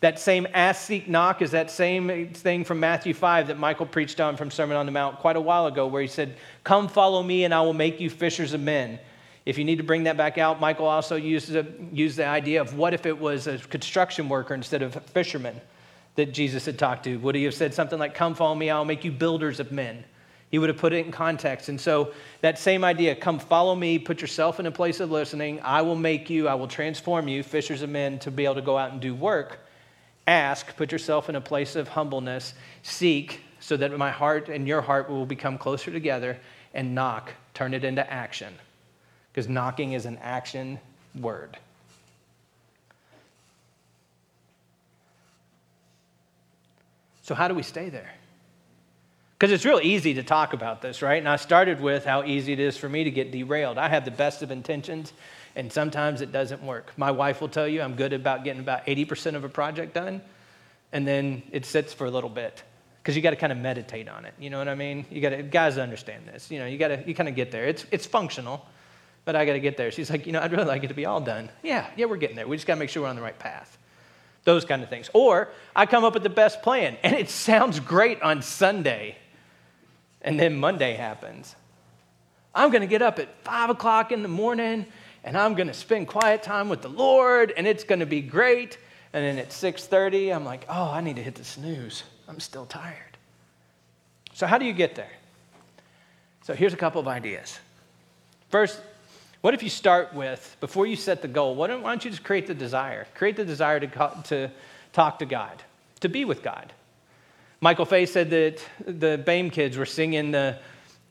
That 0.00 0.18
same 0.18 0.46
ask, 0.54 0.86
seek, 0.86 1.08
knock 1.08 1.42
is 1.42 1.50
that 1.50 1.70
same 1.70 2.30
thing 2.32 2.64
from 2.64 2.80
Matthew 2.80 3.12
5 3.12 3.48
that 3.48 3.58
Michael 3.58 3.84
preached 3.84 4.18
on 4.18 4.34
from 4.34 4.50
Sermon 4.50 4.78
on 4.78 4.86
the 4.86 4.92
Mount 4.92 5.18
quite 5.18 5.36
a 5.36 5.40
while 5.40 5.66
ago, 5.66 5.86
where 5.86 6.00
he 6.00 6.08
said, 6.08 6.36
Come 6.64 6.88
follow 6.88 7.22
me, 7.22 7.44
and 7.44 7.52
I 7.52 7.60
will 7.60 7.74
make 7.74 8.00
you 8.00 8.08
fishers 8.08 8.54
of 8.54 8.62
men. 8.62 8.98
If 9.44 9.58
you 9.58 9.64
need 9.64 9.76
to 9.76 9.84
bring 9.84 10.04
that 10.04 10.16
back 10.16 10.38
out, 10.38 10.58
Michael 10.58 10.86
also 10.86 11.16
used, 11.16 11.52
the, 11.52 11.66
used 11.92 12.16
the 12.16 12.26
idea 12.26 12.62
of 12.62 12.74
what 12.74 12.94
if 12.94 13.04
it 13.04 13.18
was 13.18 13.46
a 13.46 13.58
construction 13.58 14.28
worker 14.28 14.54
instead 14.54 14.80
of 14.80 14.96
a 14.96 15.00
fisherman 15.00 15.60
that 16.14 16.32
Jesus 16.32 16.64
had 16.64 16.78
talked 16.78 17.04
to? 17.04 17.16
Would 17.18 17.34
he 17.34 17.44
have 17.44 17.54
said 17.54 17.74
something 17.74 17.98
like, 17.98 18.14
Come 18.14 18.34
follow 18.34 18.54
me, 18.54 18.70
I'll 18.70 18.86
make 18.86 19.04
you 19.04 19.12
builders 19.12 19.60
of 19.60 19.70
men? 19.70 20.02
He 20.50 20.58
would 20.58 20.70
have 20.70 20.78
put 20.78 20.94
it 20.94 21.04
in 21.04 21.12
context. 21.12 21.68
And 21.68 21.78
so, 21.78 22.14
that 22.40 22.58
same 22.58 22.84
idea 22.84 23.14
come 23.14 23.38
follow 23.38 23.76
me, 23.76 23.98
put 23.98 24.22
yourself 24.22 24.60
in 24.60 24.64
a 24.64 24.72
place 24.72 24.98
of 25.00 25.10
listening. 25.10 25.60
I 25.60 25.82
will 25.82 25.94
make 25.94 26.30
you, 26.30 26.48
I 26.48 26.54
will 26.54 26.68
transform 26.68 27.28
you, 27.28 27.42
fishers 27.42 27.82
of 27.82 27.90
men, 27.90 28.18
to 28.20 28.30
be 28.30 28.46
able 28.46 28.54
to 28.54 28.62
go 28.62 28.78
out 28.78 28.92
and 28.92 29.00
do 29.00 29.14
work 29.14 29.58
Ask, 30.30 30.76
put 30.76 30.92
yourself 30.92 31.28
in 31.28 31.34
a 31.34 31.40
place 31.40 31.74
of 31.74 31.88
humbleness. 31.88 32.54
Seek, 32.84 33.40
so 33.58 33.76
that 33.76 33.90
my 33.98 34.12
heart 34.12 34.48
and 34.48 34.68
your 34.68 34.80
heart 34.80 35.10
will 35.10 35.26
become 35.26 35.58
closer 35.58 35.90
together. 35.90 36.38
And 36.72 36.94
knock, 36.94 37.32
turn 37.52 37.74
it 37.74 37.82
into 37.82 38.08
action. 38.08 38.54
Because 39.32 39.48
knocking 39.48 39.92
is 39.92 40.06
an 40.06 40.18
action 40.22 40.78
word. 41.20 41.58
So, 47.22 47.34
how 47.34 47.48
do 47.48 47.54
we 47.54 47.64
stay 47.64 47.88
there? 47.88 48.12
Because 49.36 49.50
it's 49.50 49.64
real 49.64 49.80
easy 49.82 50.14
to 50.14 50.22
talk 50.22 50.52
about 50.52 50.80
this, 50.80 51.02
right? 51.02 51.18
And 51.18 51.28
I 51.28 51.34
started 51.36 51.80
with 51.80 52.04
how 52.04 52.22
easy 52.22 52.52
it 52.52 52.60
is 52.60 52.76
for 52.76 52.88
me 52.88 53.02
to 53.02 53.10
get 53.10 53.32
derailed. 53.32 53.78
I 53.78 53.88
have 53.88 54.04
the 54.04 54.12
best 54.12 54.42
of 54.42 54.52
intentions, 54.52 55.12
and 55.56 55.72
sometimes 55.72 56.20
it 56.20 56.32
doesn't 56.32 56.62
work. 56.62 56.92
My 56.96 57.10
wife 57.10 57.40
will 57.40 57.48
tell 57.48 57.66
you 57.66 57.82
I'm 57.82 57.94
good 57.94 58.12
about 58.12 58.44
getting 58.44 58.60
about 58.60 58.86
80% 58.86 59.34
of 59.34 59.44
a 59.44 59.48
project 59.48 59.94
done, 59.94 60.20
and 60.92 61.06
then 61.06 61.42
it 61.52 61.66
sits 61.66 61.92
for 61.92 62.06
a 62.06 62.10
little 62.10 62.30
bit 62.30 62.62
because 63.02 63.16
you 63.16 63.22
got 63.22 63.30
to 63.30 63.36
kind 63.36 63.52
of 63.52 63.58
meditate 63.58 64.08
on 64.08 64.24
it. 64.24 64.34
You 64.38 64.50
know 64.50 64.58
what 64.58 64.68
I 64.68 64.74
mean? 64.74 65.06
You 65.10 65.20
got 65.20 65.30
to 65.30 65.42
guys 65.42 65.78
understand 65.78 66.26
this. 66.26 66.50
You 66.50 66.58
know, 66.58 66.66
you 66.66 66.78
got 66.78 66.88
to 66.88 67.02
you 67.06 67.14
kind 67.14 67.28
of 67.28 67.34
get 67.34 67.50
there. 67.50 67.66
It's 67.66 67.86
it's 67.90 68.06
functional, 68.06 68.66
but 69.24 69.36
I 69.36 69.44
got 69.44 69.54
to 69.54 69.60
get 69.60 69.76
there. 69.76 69.90
She's 69.90 70.10
like, 70.10 70.26
you 70.26 70.32
know, 70.32 70.40
I'd 70.40 70.52
really 70.52 70.64
like 70.64 70.84
it 70.84 70.88
to 70.88 70.94
be 70.94 71.06
all 71.06 71.20
done. 71.20 71.50
Yeah, 71.62 71.86
yeah, 71.96 72.06
we're 72.06 72.16
getting 72.16 72.36
there. 72.36 72.46
We 72.46 72.56
just 72.56 72.66
got 72.66 72.74
to 72.74 72.80
make 72.80 72.90
sure 72.90 73.02
we're 73.02 73.08
on 73.08 73.16
the 73.16 73.22
right 73.22 73.38
path. 73.38 73.78
Those 74.44 74.64
kind 74.64 74.82
of 74.82 74.88
things. 74.88 75.10
Or 75.12 75.48
I 75.76 75.86
come 75.86 76.04
up 76.04 76.14
with 76.14 76.22
the 76.22 76.30
best 76.30 76.62
plan, 76.62 76.96
and 77.02 77.14
it 77.14 77.28
sounds 77.28 77.80
great 77.80 78.22
on 78.22 78.42
Sunday, 78.42 79.16
and 80.22 80.38
then 80.38 80.56
Monday 80.56 80.94
happens. 80.94 81.54
I'm 82.54 82.70
going 82.70 82.80
to 82.80 82.88
get 82.88 83.02
up 83.02 83.18
at 83.18 83.28
five 83.44 83.70
o'clock 83.70 84.12
in 84.12 84.22
the 84.22 84.28
morning 84.28 84.86
and 85.24 85.36
I'm 85.36 85.54
going 85.54 85.68
to 85.68 85.74
spend 85.74 86.08
quiet 86.08 86.42
time 86.42 86.68
with 86.68 86.82
the 86.82 86.88
Lord 86.88 87.52
and 87.56 87.66
it's 87.66 87.84
going 87.84 88.00
to 88.00 88.06
be 88.06 88.20
great. 88.20 88.78
And 89.12 89.24
then 89.24 89.38
at 89.38 89.50
6:30, 89.50 90.34
I'm 90.34 90.44
like, 90.44 90.64
"Oh, 90.68 90.90
I 90.90 91.00
need 91.00 91.16
to 91.16 91.22
hit 91.22 91.34
the 91.34 91.44
snooze. 91.44 92.04
I'm 92.28 92.40
still 92.40 92.66
tired." 92.66 93.18
So 94.34 94.46
how 94.46 94.56
do 94.58 94.64
you 94.64 94.72
get 94.72 94.94
there? 94.94 95.10
So 96.42 96.54
here's 96.54 96.72
a 96.72 96.76
couple 96.76 97.00
of 97.00 97.08
ideas. 97.08 97.58
First, 98.48 98.80
what 99.40 99.54
if 99.54 99.62
you 99.62 99.70
start 99.70 100.14
with 100.14 100.56
before 100.60 100.86
you 100.86 100.96
set 100.96 101.22
the 101.22 101.28
goal, 101.28 101.54
why 101.54 101.66
don't, 101.66 101.82
why 101.82 101.90
don't 101.90 102.04
you 102.04 102.10
just 102.10 102.24
create 102.24 102.46
the 102.46 102.54
desire? 102.54 103.06
Create 103.14 103.36
the 103.36 103.44
desire 103.44 103.80
to, 103.80 104.22
to 104.24 104.50
talk 104.92 105.18
to 105.20 105.26
God, 105.26 105.62
to 106.00 106.08
be 106.08 106.24
with 106.24 106.42
God. 106.42 106.72
Michael 107.60 107.84
Fay 107.84 108.06
said 108.06 108.30
that 108.30 108.62
the 108.86 109.22
BAME 109.26 109.50
kids 109.50 109.76
were 109.76 109.86
singing 109.86 110.30
the 110.30 110.58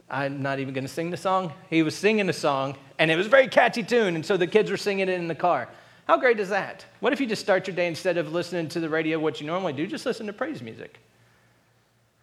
I'm 0.09 0.41
not 0.41 0.59
even 0.59 0.73
going 0.73 0.85
to 0.85 0.91
sing 0.91 1.11
the 1.11 1.17
song. 1.17 1.53
He 1.69 1.83
was 1.83 1.95
singing 1.95 2.25
the 2.25 2.33
song, 2.33 2.75
and 2.97 3.11
it 3.11 3.15
was 3.15 3.27
a 3.27 3.29
very 3.29 3.47
catchy 3.47 3.83
tune, 3.83 4.15
and 4.15 4.25
so 4.25 4.37
the 4.37 4.47
kids 4.47 4.71
were 4.71 4.77
singing 4.77 5.07
it 5.07 5.09
in 5.09 5.27
the 5.27 5.35
car. 5.35 5.69
How 6.07 6.17
great 6.17 6.39
is 6.39 6.49
that? 6.49 6.85
What 7.01 7.13
if 7.13 7.21
you 7.21 7.27
just 7.27 7.43
start 7.43 7.67
your 7.67 7.75
day 7.75 7.87
instead 7.87 8.17
of 8.17 8.33
listening 8.33 8.67
to 8.69 8.79
the 8.79 8.89
radio, 8.89 9.19
what 9.19 9.39
you 9.39 9.45
normally 9.45 9.73
do, 9.73 9.85
just 9.85 10.07
listen 10.07 10.25
to 10.25 10.33
praise 10.33 10.61
music? 10.63 10.99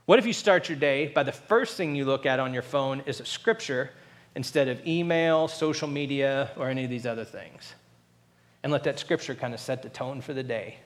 What 0.06 0.18
if 0.18 0.26
you 0.26 0.32
start 0.32 0.68
your 0.68 0.78
day 0.78 1.06
by 1.08 1.22
the 1.22 1.32
first 1.32 1.76
thing 1.76 1.94
you 1.94 2.04
look 2.04 2.26
at 2.26 2.40
on 2.40 2.52
your 2.52 2.62
phone 2.62 3.02
is 3.06 3.20
a 3.20 3.24
scripture 3.24 3.90
instead 4.34 4.68
of 4.68 4.84
email, 4.86 5.46
social 5.46 5.88
media, 5.88 6.50
or 6.56 6.68
any 6.68 6.82
of 6.82 6.90
these 6.90 7.06
other 7.06 7.24
things? 7.24 7.74
And 8.64 8.72
let 8.72 8.82
that 8.84 8.98
scripture 8.98 9.36
kind 9.36 9.54
of 9.54 9.60
set 9.60 9.82
the 9.82 9.88
tone 9.88 10.20
for 10.20 10.32
the 10.32 10.42
day. 10.42 10.78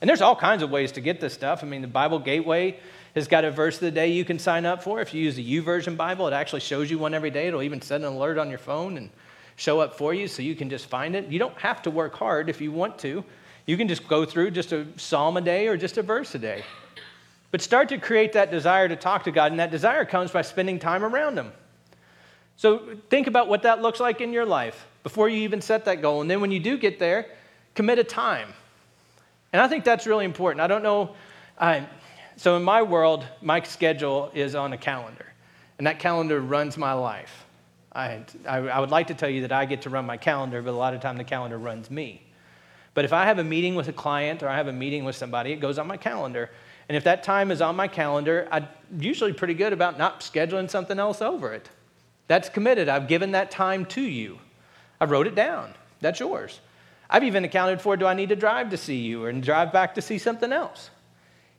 And 0.00 0.08
there's 0.08 0.20
all 0.20 0.34
kinds 0.34 0.64
of 0.64 0.70
ways 0.70 0.90
to 0.92 1.00
get 1.00 1.20
this 1.20 1.32
stuff. 1.32 1.62
I 1.62 1.66
mean, 1.66 1.82
the 1.82 1.86
Bible 1.88 2.18
Gateway 2.18 2.80
has 3.14 3.28
got 3.28 3.44
a 3.44 3.50
verse 3.50 3.74
of 3.76 3.80
the 3.80 3.90
day 3.90 4.08
you 4.08 4.24
can 4.24 4.38
sign 4.38 4.64
up 4.64 4.82
for. 4.82 5.00
If 5.00 5.12
you 5.12 5.22
use 5.22 5.36
the 5.36 5.60
YouVersion 5.60 5.96
Bible, 5.96 6.26
it 6.28 6.32
actually 6.32 6.60
shows 6.60 6.90
you 6.90 6.98
one 6.98 7.14
every 7.14 7.30
day. 7.30 7.48
It'll 7.48 7.62
even 7.62 7.82
set 7.82 8.00
an 8.00 8.06
alert 8.06 8.38
on 8.38 8.48
your 8.48 8.58
phone 8.58 8.96
and 8.96 9.10
show 9.56 9.80
up 9.80 9.96
for 9.96 10.14
you 10.14 10.28
so 10.28 10.42
you 10.42 10.54
can 10.54 10.70
just 10.70 10.86
find 10.86 11.14
it. 11.14 11.26
You 11.28 11.38
don't 11.38 11.56
have 11.58 11.82
to 11.82 11.90
work 11.90 12.14
hard 12.14 12.48
if 12.48 12.60
you 12.60 12.72
want 12.72 12.98
to. 13.00 13.24
You 13.66 13.76
can 13.76 13.86
just 13.86 14.08
go 14.08 14.24
through 14.24 14.52
just 14.52 14.72
a 14.72 14.86
psalm 14.96 15.36
a 15.36 15.40
day 15.40 15.68
or 15.68 15.76
just 15.76 15.98
a 15.98 16.02
verse 16.02 16.34
a 16.34 16.38
day. 16.38 16.64
But 17.50 17.60
start 17.60 17.90
to 17.90 17.98
create 17.98 18.32
that 18.32 18.50
desire 18.50 18.88
to 18.88 18.96
talk 18.96 19.24
to 19.24 19.30
God, 19.30 19.52
and 19.52 19.60
that 19.60 19.70
desire 19.70 20.04
comes 20.06 20.30
by 20.30 20.42
spending 20.42 20.78
time 20.78 21.04
around 21.04 21.36
Him. 21.36 21.52
So 22.56 22.96
think 23.10 23.26
about 23.26 23.48
what 23.48 23.62
that 23.62 23.82
looks 23.82 24.00
like 24.00 24.20
in 24.20 24.32
your 24.32 24.46
life 24.46 24.86
before 25.02 25.28
you 25.28 25.38
even 25.38 25.60
set 25.60 25.84
that 25.84 26.00
goal. 26.00 26.22
And 26.22 26.30
then 26.30 26.40
when 26.40 26.50
you 26.50 26.60
do 26.60 26.78
get 26.78 26.98
there, 26.98 27.26
commit 27.74 27.98
a 27.98 28.04
time. 28.04 28.48
And 29.52 29.60
I 29.60 29.68
think 29.68 29.84
that's 29.84 30.06
really 30.06 30.24
important. 30.24 30.60
I 30.60 30.66
don't 30.66 30.82
know. 30.82 31.14
I, 31.58 31.86
so 32.42 32.56
in 32.56 32.64
my 32.64 32.82
world, 32.82 33.24
my 33.40 33.62
schedule 33.62 34.28
is 34.34 34.56
on 34.56 34.72
a 34.72 34.76
calendar, 34.76 35.26
and 35.78 35.86
that 35.86 36.00
calendar 36.00 36.40
runs 36.40 36.76
my 36.76 36.92
life. 36.92 37.46
I, 37.92 38.24
I, 38.44 38.56
I, 38.56 38.80
would 38.80 38.90
like 38.90 39.06
to 39.06 39.14
tell 39.14 39.28
you 39.28 39.42
that 39.42 39.52
I 39.52 39.64
get 39.64 39.82
to 39.82 39.90
run 39.90 40.06
my 40.06 40.16
calendar, 40.16 40.60
but 40.60 40.72
a 40.72 40.76
lot 40.76 40.92
of 40.92 41.00
time 41.00 41.16
the 41.16 41.22
calendar 41.22 41.56
runs 41.56 41.88
me. 41.88 42.20
But 42.94 43.04
if 43.04 43.12
I 43.12 43.26
have 43.26 43.38
a 43.38 43.44
meeting 43.44 43.76
with 43.76 43.86
a 43.86 43.92
client 43.92 44.42
or 44.42 44.48
I 44.48 44.56
have 44.56 44.66
a 44.66 44.72
meeting 44.72 45.04
with 45.04 45.14
somebody, 45.14 45.52
it 45.52 45.60
goes 45.60 45.78
on 45.78 45.86
my 45.86 45.96
calendar. 45.96 46.50
And 46.88 46.96
if 46.96 47.04
that 47.04 47.22
time 47.22 47.52
is 47.52 47.60
on 47.60 47.76
my 47.76 47.86
calendar, 47.86 48.48
I'm 48.50 48.66
usually 48.98 49.32
pretty 49.32 49.54
good 49.54 49.72
about 49.72 49.96
not 49.96 50.18
scheduling 50.18 50.68
something 50.68 50.98
else 50.98 51.22
over 51.22 51.52
it. 51.52 51.70
That's 52.26 52.48
committed. 52.48 52.88
I've 52.88 53.06
given 53.06 53.30
that 53.32 53.52
time 53.52 53.86
to 53.86 54.02
you. 54.02 54.40
I 55.00 55.04
wrote 55.04 55.28
it 55.28 55.36
down. 55.36 55.74
That's 56.00 56.18
yours. 56.18 56.58
I've 57.08 57.22
even 57.22 57.44
accounted 57.44 57.80
for 57.80 57.96
do 57.96 58.06
I 58.06 58.14
need 58.14 58.30
to 58.30 58.36
drive 58.36 58.70
to 58.70 58.76
see 58.76 58.98
you 58.98 59.26
and 59.26 59.44
drive 59.44 59.72
back 59.72 59.94
to 59.94 60.02
see 60.02 60.18
something 60.18 60.52
else? 60.52 60.90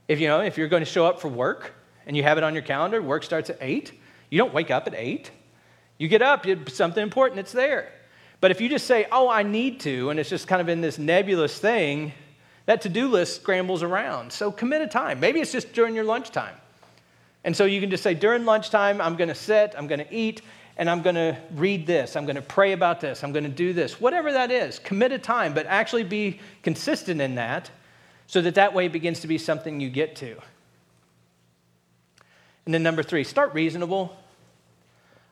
If 0.07 0.19
you 0.19 0.27
know, 0.27 0.41
if 0.41 0.57
you're 0.57 0.67
going 0.67 0.83
to 0.83 0.89
show 0.89 1.05
up 1.05 1.21
for 1.21 1.29
work 1.29 1.73
and 2.05 2.17
you 2.17 2.23
have 2.23 2.37
it 2.37 2.43
on 2.43 2.53
your 2.53 2.63
calendar, 2.63 3.01
work 3.01 3.23
starts 3.23 3.49
at 3.49 3.57
8, 3.61 3.91
you 4.29 4.37
don't 4.37 4.53
wake 4.53 4.71
up 4.71 4.87
at 4.87 4.95
8. 4.95 5.31
You 5.97 6.07
get 6.07 6.21
up, 6.21 6.45
it's 6.45 6.75
something 6.75 7.01
important, 7.01 7.39
it's 7.39 7.51
there. 7.51 7.91
But 8.41 8.51
if 8.51 8.59
you 8.59 8.67
just 8.67 8.87
say, 8.87 9.07
oh, 9.11 9.29
I 9.29 9.43
need 9.43 9.79
to, 9.81 10.09
and 10.09 10.19
it's 10.19 10.29
just 10.29 10.47
kind 10.47 10.61
of 10.61 10.67
in 10.67 10.81
this 10.81 10.97
nebulous 10.97 11.57
thing, 11.57 12.11
that 12.65 12.81
to 12.81 12.89
do 12.89 13.07
list 13.07 13.41
scrambles 13.41 13.83
around. 13.83 14.33
So 14.33 14.51
commit 14.51 14.81
a 14.81 14.87
time. 14.87 15.19
Maybe 15.19 15.39
it's 15.39 15.51
just 15.51 15.71
during 15.73 15.95
your 15.95 16.03
lunchtime. 16.03 16.55
And 17.45 17.55
so 17.55 17.65
you 17.65 17.79
can 17.79 17.89
just 17.89 18.03
say, 18.03 18.13
during 18.13 18.45
lunchtime, 18.45 18.99
I'm 18.99 19.15
going 19.15 19.29
to 19.29 19.35
sit, 19.35 19.75
I'm 19.77 19.87
going 19.87 19.99
to 19.99 20.13
eat, 20.13 20.41
and 20.77 20.89
I'm 20.89 21.01
going 21.01 21.15
to 21.15 21.37
read 21.53 21.85
this, 21.85 22.15
I'm 22.15 22.25
going 22.25 22.35
to 22.35 22.41
pray 22.41 22.71
about 22.71 22.99
this, 22.99 23.23
I'm 23.23 23.31
going 23.31 23.43
to 23.43 23.49
do 23.49 23.73
this. 23.73 24.01
Whatever 24.01 24.31
that 24.31 24.49
is, 24.49 24.79
commit 24.79 25.11
a 25.11 25.19
time, 25.19 25.53
but 25.53 25.65
actually 25.67 26.03
be 26.03 26.39
consistent 26.63 27.21
in 27.21 27.35
that 27.35 27.69
so 28.33 28.41
that 28.41 28.55
that 28.55 28.73
way 28.73 28.87
begins 28.87 29.19
to 29.19 29.27
be 29.27 29.37
something 29.37 29.79
you 29.79 29.91
get 29.91 30.15
to. 30.15 30.35
And 32.65 32.73
then 32.73 32.81
number 32.81 33.03
three, 33.03 33.23
start 33.23 33.53
reasonable. 33.53 34.17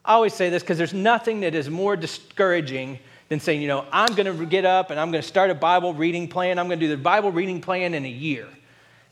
I 0.06 0.14
always 0.14 0.36
say 0.36 0.52
this 0.52 0.62
because 0.62 0.78
there's 0.78 0.94
nothing 0.94 1.40
that 1.40 1.56
is 1.56 1.68
more 1.68 1.96
discouraging 1.96 3.00
than 3.30 3.40
saying, 3.40 3.60
you 3.60 3.68
know, 3.68 3.88
I'm 3.92 4.14
going 4.14 4.28
to 4.28 4.46
get 4.46 4.66
up 4.66 4.92
and 4.92 5.00
I'm 5.00 5.10
going 5.10 5.24
to 5.24 5.28
start 5.28 5.50
a 5.50 5.56
Bible 5.56 5.96
reading 5.96 6.28
plan. 6.28 6.60
I'm 6.60 6.68
going 6.68 6.80
to 6.80 6.86
do 6.86 6.92
the 6.92 7.02
Bible 7.02 7.32
reading 7.32 7.60
plan 7.60 7.96
in 7.96 8.06
a 8.06 8.08
year. 8.08 8.48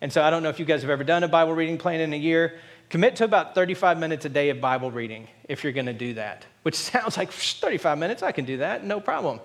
And 0.01 0.13
so 0.13 0.21
I 0.21 0.29
don't 0.29 0.43
know 0.43 0.49
if 0.49 0.59
you 0.59 0.65
guys 0.65 0.81
have 0.81 0.91
ever 0.91 1.03
done 1.03 1.23
a 1.23 1.27
Bible 1.27 1.55
reading 1.55 1.79
plan 1.79 1.99
in 1.99 2.13
a 2.13 2.15
year. 2.15 2.59
Commit 2.91 3.15
to 3.15 3.23
about 3.23 3.55
35 3.55 3.97
minutes 3.97 4.23
a 4.23 4.29
day 4.29 4.51
of 4.51 4.61
Bible 4.61 4.91
reading 4.91 5.27
if 5.47 5.63
you're 5.63 5.73
going 5.73 5.87
to 5.87 5.93
do 5.93 6.13
that, 6.13 6.45
which 6.61 6.75
sounds 6.75 7.17
like 7.17 7.31
35 7.31 7.97
minutes, 7.97 8.21
I 8.21 8.33
can 8.33 8.45
do 8.45 8.57
that, 8.57 8.85
no 8.85 8.99
problem. 8.99 9.39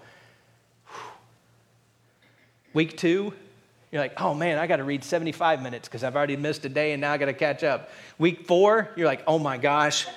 Week 2.75 2.99
two, 2.99 3.33
you're 3.95 4.03
like, 4.03 4.21
oh 4.21 4.35
man, 4.35 4.59
I 4.59 4.67
got 4.67 4.79
to 4.79 4.85
read 4.85 5.05
75 5.05 5.63
minutes 5.63 5.87
because 5.87 6.03
I've 6.03 6.17
already 6.17 6.37
missed 6.37 6.65
a 6.65 6.69
day 6.69 6.91
and 6.91 7.01
now 7.01 7.13
I 7.13 7.17
got 7.17 7.27
to 7.27 7.33
catch 7.33 7.63
up. 7.63 7.91
Week 8.19 8.45
four, 8.45 8.91
you're 8.97 9.07
like, 9.07 9.23
oh 9.29 9.39
my 9.39 9.57
gosh, 9.57 10.09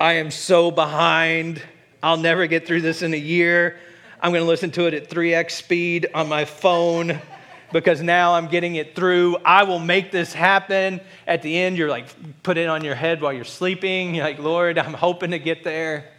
I 0.00 0.14
am 0.14 0.30
so 0.30 0.70
behind. 0.70 1.60
I'll 2.02 2.16
never 2.16 2.46
get 2.46 2.66
through 2.66 2.80
this 2.80 3.02
in 3.02 3.12
a 3.12 3.18
year. 3.18 3.78
I'm 4.18 4.32
going 4.32 4.42
to 4.42 4.48
listen 4.48 4.70
to 4.70 4.86
it 4.86 4.94
at 4.94 5.10
3x 5.10 5.50
speed 5.50 6.06
on 6.14 6.30
my 6.30 6.46
phone 6.46 7.20
because 7.70 8.00
now 8.00 8.32
I'm 8.32 8.46
getting 8.46 8.76
it 8.76 8.96
through. 8.96 9.36
I 9.44 9.64
will 9.64 9.78
make 9.78 10.10
this 10.10 10.32
happen. 10.32 11.02
At 11.26 11.42
the 11.42 11.54
end, 11.54 11.76
you're 11.76 11.90
like, 11.90 12.06
put 12.42 12.56
it 12.56 12.70
on 12.70 12.82
your 12.82 12.94
head 12.94 13.20
while 13.20 13.34
you're 13.34 13.44
sleeping. 13.44 14.14
You're 14.14 14.24
like, 14.24 14.38
Lord, 14.38 14.78
I'm 14.78 14.94
hoping 14.94 15.32
to 15.32 15.38
get 15.38 15.64
there. 15.64 16.10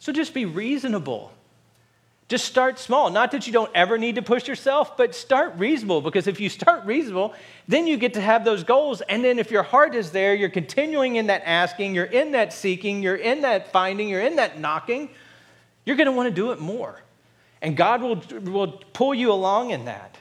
So 0.00 0.12
just 0.12 0.34
be 0.34 0.44
reasonable. 0.44 1.35
Just 2.28 2.44
start 2.44 2.80
small. 2.80 3.10
Not 3.10 3.30
that 3.32 3.46
you 3.46 3.52
don't 3.52 3.70
ever 3.72 3.98
need 3.98 4.16
to 4.16 4.22
push 4.22 4.48
yourself, 4.48 4.96
but 4.96 5.14
start 5.14 5.54
reasonable 5.58 6.00
because 6.00 6.26
if 6.26 6.40
you 6.40 6.48
start 6.48 6.84
reasonable, 6.84 7.34
then 7.68 7.86
you 7.86 7.96
get 7.96 8.14
to 8.14 8.20
have 8.20 8.44
those 8.44 8.64
goals. 8.64 9.00
And 9.00 9.24
then 9.24 9.38
if 9.38 9.52
your 9.52 9.62
heart 9.62 9.94
is 9.94 10.10
there, 10.10 10.34
you're 10.34 10.48
continuing 10.48 11.16
in 11.16 11.28
that 11.28 11.42
asking, 11.44 11.94
you're 11.94 12.04
in 12.04 12.32
that 12.32 12.52
seeking, 12.52 13.00
you're 13.00 13.14
in 13.14 13.42
that 13.42 13.70
finding, 13.70 14.08
you're 14.08 14.22
in 14.22 14.36
that 14.36 14.58
knocking, 14.58 15.08
you're 15.84 15.96
going 15.96 16.06
to 16.06 16.12
want 16.12 16.28
to 16.28 16.34
do 16.34 16.50
it 16.50 16.58
more. 16.58 17.00
And 17.62 17.76
God 17.76 18.02
will, 18.02 18.20
will 18.40 18.72
pull 18.92 19.14
you 19.14 19.30
along 19.30 19.70
in 19.70 19.84
that. 19.84 20.18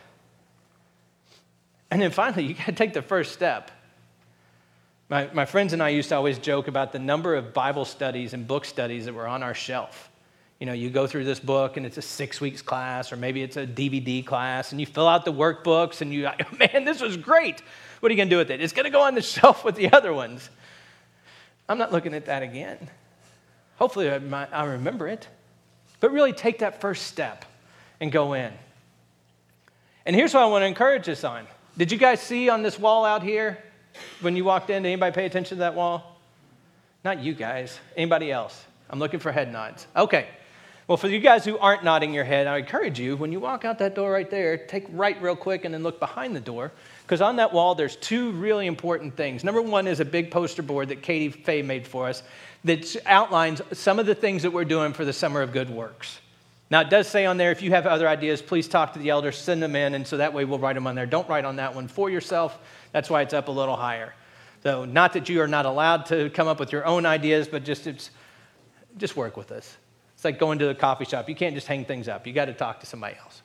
And 1.89 1.99
then 1.99 2.11
finally, 2.11 2.45
you 2.45 2.53
got 2.53 2.67
to 2.67 2.71
take 2.73 2.93
the 2.93 3.01
first 3.01 3.31
step. 3.33 3.71
My, 5.09 5.27
my 5.33 5.45
friends 5.45 5.73
and 5.73 5.81
I 5.81 5.89
used 5.89 6.09
to 6.09 6.15
always 6.15 6.37
joke 6.37 6.67
about 6.67 6.91
the 6.91 6.99
number 6.99 7.33
of 7.33 7.51
Bible 7.53 7.85
studies 7.85 8.33
and 8.33 8.47
book 8.47 8.65
studies 8.65 9.05
that 9.05 9.13
were 9.13 9.27
on 9.27 9.41
our 9.41 9.55
shelf 9.55 10.11
you 10.59 10.65
know, 10.65 10.73
you 10.73 10.89
go 10.89 11.05
through 11.05 11.25
this 11.25 11.39
book 11.39 11.77
and 11.77 11.85
it's 11.85 11.97
a 11.97 12.01
six 12.01 12.39
weeks 12.39 12.61
class, 12.61 13.11
or 13.11 13.17
maybe 13.17 13.43
it's 13.43 13.57
a 13.57 13.67
DVD 13.67 14.25
class, 14.25 14.71
and 14.71 14.79
you 14.79 14.87
fill 14.87 15.07
out 15.07 15.25
the 15.25 15.33
workbooks 15.33 16.01
and 16.01 16.13
you, 16.13 16.23
man, 16.59 16.85
this 16.85 17.01
was 17.01 17.17
great. 17.17 17.61
What 17.99 18.09
are 18.09 18.13
you 18.13 18.17
going 18.17 18.29
to 18.29 18.35
do 18.35 18.37
with 18.37 18.51
it? 18.51 18.61
It's 18.61 18.73
going 18.73 18.85
to 18.85 18.91
go 18.91 19.01
on 19.01 19.15
the 19.15 19.21
shelf 19.23 19.65
with 19.65 19.75
the 19.75 19.91
other 19.91 20.13
ones. 20.13 20.49
I'm 21.67 21.77
not 21.77 21.91
looking 21.91 22.13
at 22.13 22.25
that 22.25 22.43
again. 22.43 22.89
Hopefully, 23.77 24.09
I 24.09 24.63
remember 24.63 25.07
it. 25.07 25.27
But 25.99 26.11
really 26.11 26.33
take 26.33 26.59
that 26.59 26.81
first 26.81 27.07
step 27.07 27.45
and 27.99 28.11
go 28.11 28.33
in. 28.33 28.53
And 30.05 30.15
here's 30.15 30.33
what 30.33 30.43
I 30.43 30.45
want 30.45 30.61
to 30.61 30.67
encourage 30.67 31.09
us 31.09 31.23
on. 31.23 31.47
Did 31.77 31.91
you 31.91 31.97
guys 31.97 32.21
see 32.21 32.47
on 32.47 32.61
this 32.61 32.77
wall 32.77 33.05
out 33.05 33.23
here 33.23 33.57
when 34.21 34.35
you 34.35 34.45
walked 34.45 34.69
in? 34.69 34.83
Did 34.83 34.89
anybody 34.89 35.13
pay 35.13 35.25
attention 35.25 35.57
to 35.57 35.59
that 35.61 35.73
wall? 35.73 36.19
Not 37.03 37.19
you 37.19 37.33
guys. 37.33 37.79
Anybody 37.97 38.31
else? 38.31 38.63
I'm 38.89 38.99
looking 38.99 39.19
for 39.19 39.31
head 39.31 39.51
nods. 39.51 39.87
Okay. 39.95 40.27
Well, 40.87 40.97
for 40.97 41.07
you 41.07 41.17
guys 41.17 41.43
who 41.43 41.57
aren't 41.57 41.83
nodding 41.83 42.13
your 42.13 42.25
head, 42.25 42.45
I 42.45 42.57
encourage 42.57 42.99
you 42.99 43.17
when 43.17 43.31
you 43.31 43.39
walk 43.39 43.65
out 43.65 43.79
that 43.79 43.95
door 43.95 44.11
right 44.11 44.29
there, 44.29 44.55
take 44.55 44.85
right 44.91 45.19
real 45.19 45.35
quick 45.35 45.65
and 45.65 45.73
then 45.73 45.81
look 45.81 45.99
behind 45.99 46.35
the 46.35 46.39
door. 46.39 46.71
Because 47.01 47.21
on 47.21 47.37
that 47.37 47.51
wall, 47.51 47.73
there's 47.73 47.95
two 47.95 48.31
really 48.33 48.67
important 48.67 49.15
things. 49.17 49.43
Number 49.43 49.63
one 49.63 49.87
is 49.87 49.99
a 49.99 50.05
big 50.05 50.29
poster 50.29 50.61
board 50.61 50.89
that 50.89 51.01
Katie 51.01 51.29
Fay 51.29 51.63
made 51.63 51.87
for 51.87 52.07
us 52.07 52.21
that 52.65 52.95
outlines 53.07 53.63
some 53.71 53.97
of 53.97 54.05
the 54.05 54.13
things 54.13 54.43
that 54.43 54.51
we're 54.51 54.63
doing 54.63 54.93
for 54.93 55.05
the 55.05 55.13
Summer 55.13 55.41
of 55.41 55.51
Good 55.51 55.71
Works. 55.71 56.19
Now, 56.69 56.81
it 56.81 56.91
does 56.91 57.07
say 57.07 57.25
on 57.25 57.37
there, 57.37 57.51
if 57.51 57.63
you 57.63 57.71
have 57.71 57.87
other 57.87 58.07
ideas, 58.07 58.43
please 58.43 58.67
talk 58.67 58.93
to 58.93 58.99
the 58.99 59.09
elders, 59.09 59.37
send 59.37 59.63
them 59.63 59.75
in, 59.75 59.95
and 59.95 60.05
so 60.05 60.17
that 60.17 60.33
way 60.33 60.45
we'll 60.45 60.59
write 60.59 60.73
them 60.73 60.85
on 60.85 60.93
there. 60.93 61.05
Don't 61.07 61.27
write 61.27 61.45
on 61.45 61.55
that 61.55 61.73
one 61.73 61.87
for 61.87 62.11
yourself. 62.11 62.59
That's 62.91 63.09
why 63.09 63.23
it's 63.23 63.33
up 63.33 63.47
a 63.47 63.51
little 63.51 63.75
higher. 63.75 64.13
So, 64.61 64.85
not 64.85 65.13
that 65.13 65.29
you 65.29 65.41
are 65.41 65.47
not 65.47 65.65
allowed 65.65 66.07
to 66.07 66.29
come 66.31 66.47
up 66.47 66.59
with 66.59 66.71
your 66.71 66.85
own 66.85 67.05
ideas, 67.05 67.47
but 67.47 67.63
just, 67.63 67.87
it's, 67.87 68.11
just 68.97 69.15
work 69.15 69.37
with 69.37 69.51
us. 69.51 69.77
Like 70.25 70.39
going 70.39 70.59
to 70.59 70.65
the 70.65 70.75
coffee 70.75 71.05
shop. 71.05 71.29
You 71.29 71.35
can't 71.35 71.55
just 71.55 71.67
hang 71.67 71.85
things 71.85 72.07
up, 72.07 72.27
you 72.27 72.33
got 72.33 72.45
to 72.45 72.53
talk 72.53 72.81
to 72.81 72.85
somebody 72.85 73.15
else. 73.17 73.41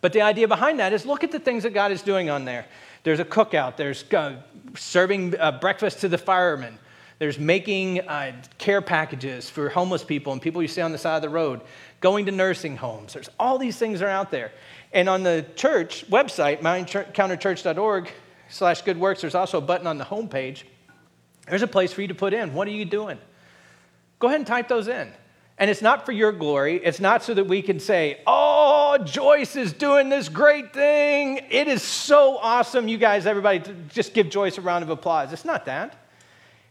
But 0.00 0.12
the 0.12 0.22
idea 0.22 0.48
behind 0.48 0.80
that 0.80 0.92
is 0.92 1.06
look 1.06 1.22
at 1.22 1.30
the 1.30 1.38
things 1.38 1.62
that 1.62 1.72
God 1.72 1.92
is 1.92 2.02
doing 2.02 2.28
on 2.28 2.44
there. 2.44 2.66
There's 3.04 3.20
a 3.20 3.24
cookout, 3.24 3.76
there's 3.76 4.04
uh, 4.12 4.42
serving 4.74 5.38
uh, 5.38 5.52
breakfast 5.60 6.00
to 6.00 6.08
the 6.08 6.18
firemen, 6.18 6.78
there's 7.18 7.38
making 7.38 8.00
uh, 8.00 8.32
care 8.58 8.82
packages 8.82 9.48
for 9.48 9.68
homeless 9.68 10.02
people 10.02 10.32
and 10.32 10.42
people 10.42 10.60
you 10.60 10.66
see 10.66 10.80
on 10.80 10.90
the 10.90 10.98
side 10.98 11.16
of 11.16 11.22
the 11.22 11.28
road, 11.28 11.60
going 12.00 12.26
to 12.26 12.32
nursing 12.32 12.76
homes. 12.76 13.12
There's 13.12 13.30
all 13.38 13.58
these 13.58 13.76
things 13.76 14.02
are 14.02 14.08
out 14.08 14.32
there. 14.32 14.50
And 14.92 15.08
on 15.08 15.22
the 15.22 15.46
church 15.54 16.04
website, 16.10 16.62
mountaincounterchurch.org 16.62 18.10
slash 18.48 18.82
good 18.82 18.98
works, 18.98 19.20
there's 19.20 19.36
also 19.36 19.58
a 19.58 19.60
button 19.60 19.86
on 19.86 19.98
the 19.98 20.04
homepage. 20.04 20.64
There's 21.46 21.62
a 21.62 21.68
place 21.68 21.92
for 21.92 22.02
you 22.02 22.08
to 22.08 22.14
put 22.14 22.34
in, 22.34 22.54
what 22.54 22.66
are 22.66 22.72
you 22.72 22.84
doing? 22.84 23.18
Go 24.18 24.26
ahead 24.26 24.40
and 24.40 24.46
type 24.46 24.66
those 24.66 24.88
in. 24.88 25.12
And 25.62 25.70
it's 25.70 25.80
not 25.80 26.04
for 26.04 26.10
your 26.10 26.32
glory. 26.32 26.84
It's 26.84 26.98
not 26.98 27.22
so 27.22 27.34
that 27.34 27.44
we 27.44 27.62
can 27.62 27.78
say, 27.78 28.20
oh, 28.26 28.98
Joyce 29.04 29.54
is 29.54 29.72
doing 29.72 30.08
this 30.08 30.28
great 30.28 30.74
thing. 30.74 31.38
It 31.50 31.68
is 31.68 31.84
so 31.84 32.36
awesome. 32.38 32.88
You 32.88 32.98
guys, 32.98 33.26
everybody, 33.26 33.72
just 33.90 34.12
give 34.12 34.28
Joyce 34.28 34.58
a 34.58 34.60
round 34.60 34.82
of 34.82 34.90
applause. 34.90 35.32
It's 35.32 35.44
not 35.44 35.66
that. 35.66 35.96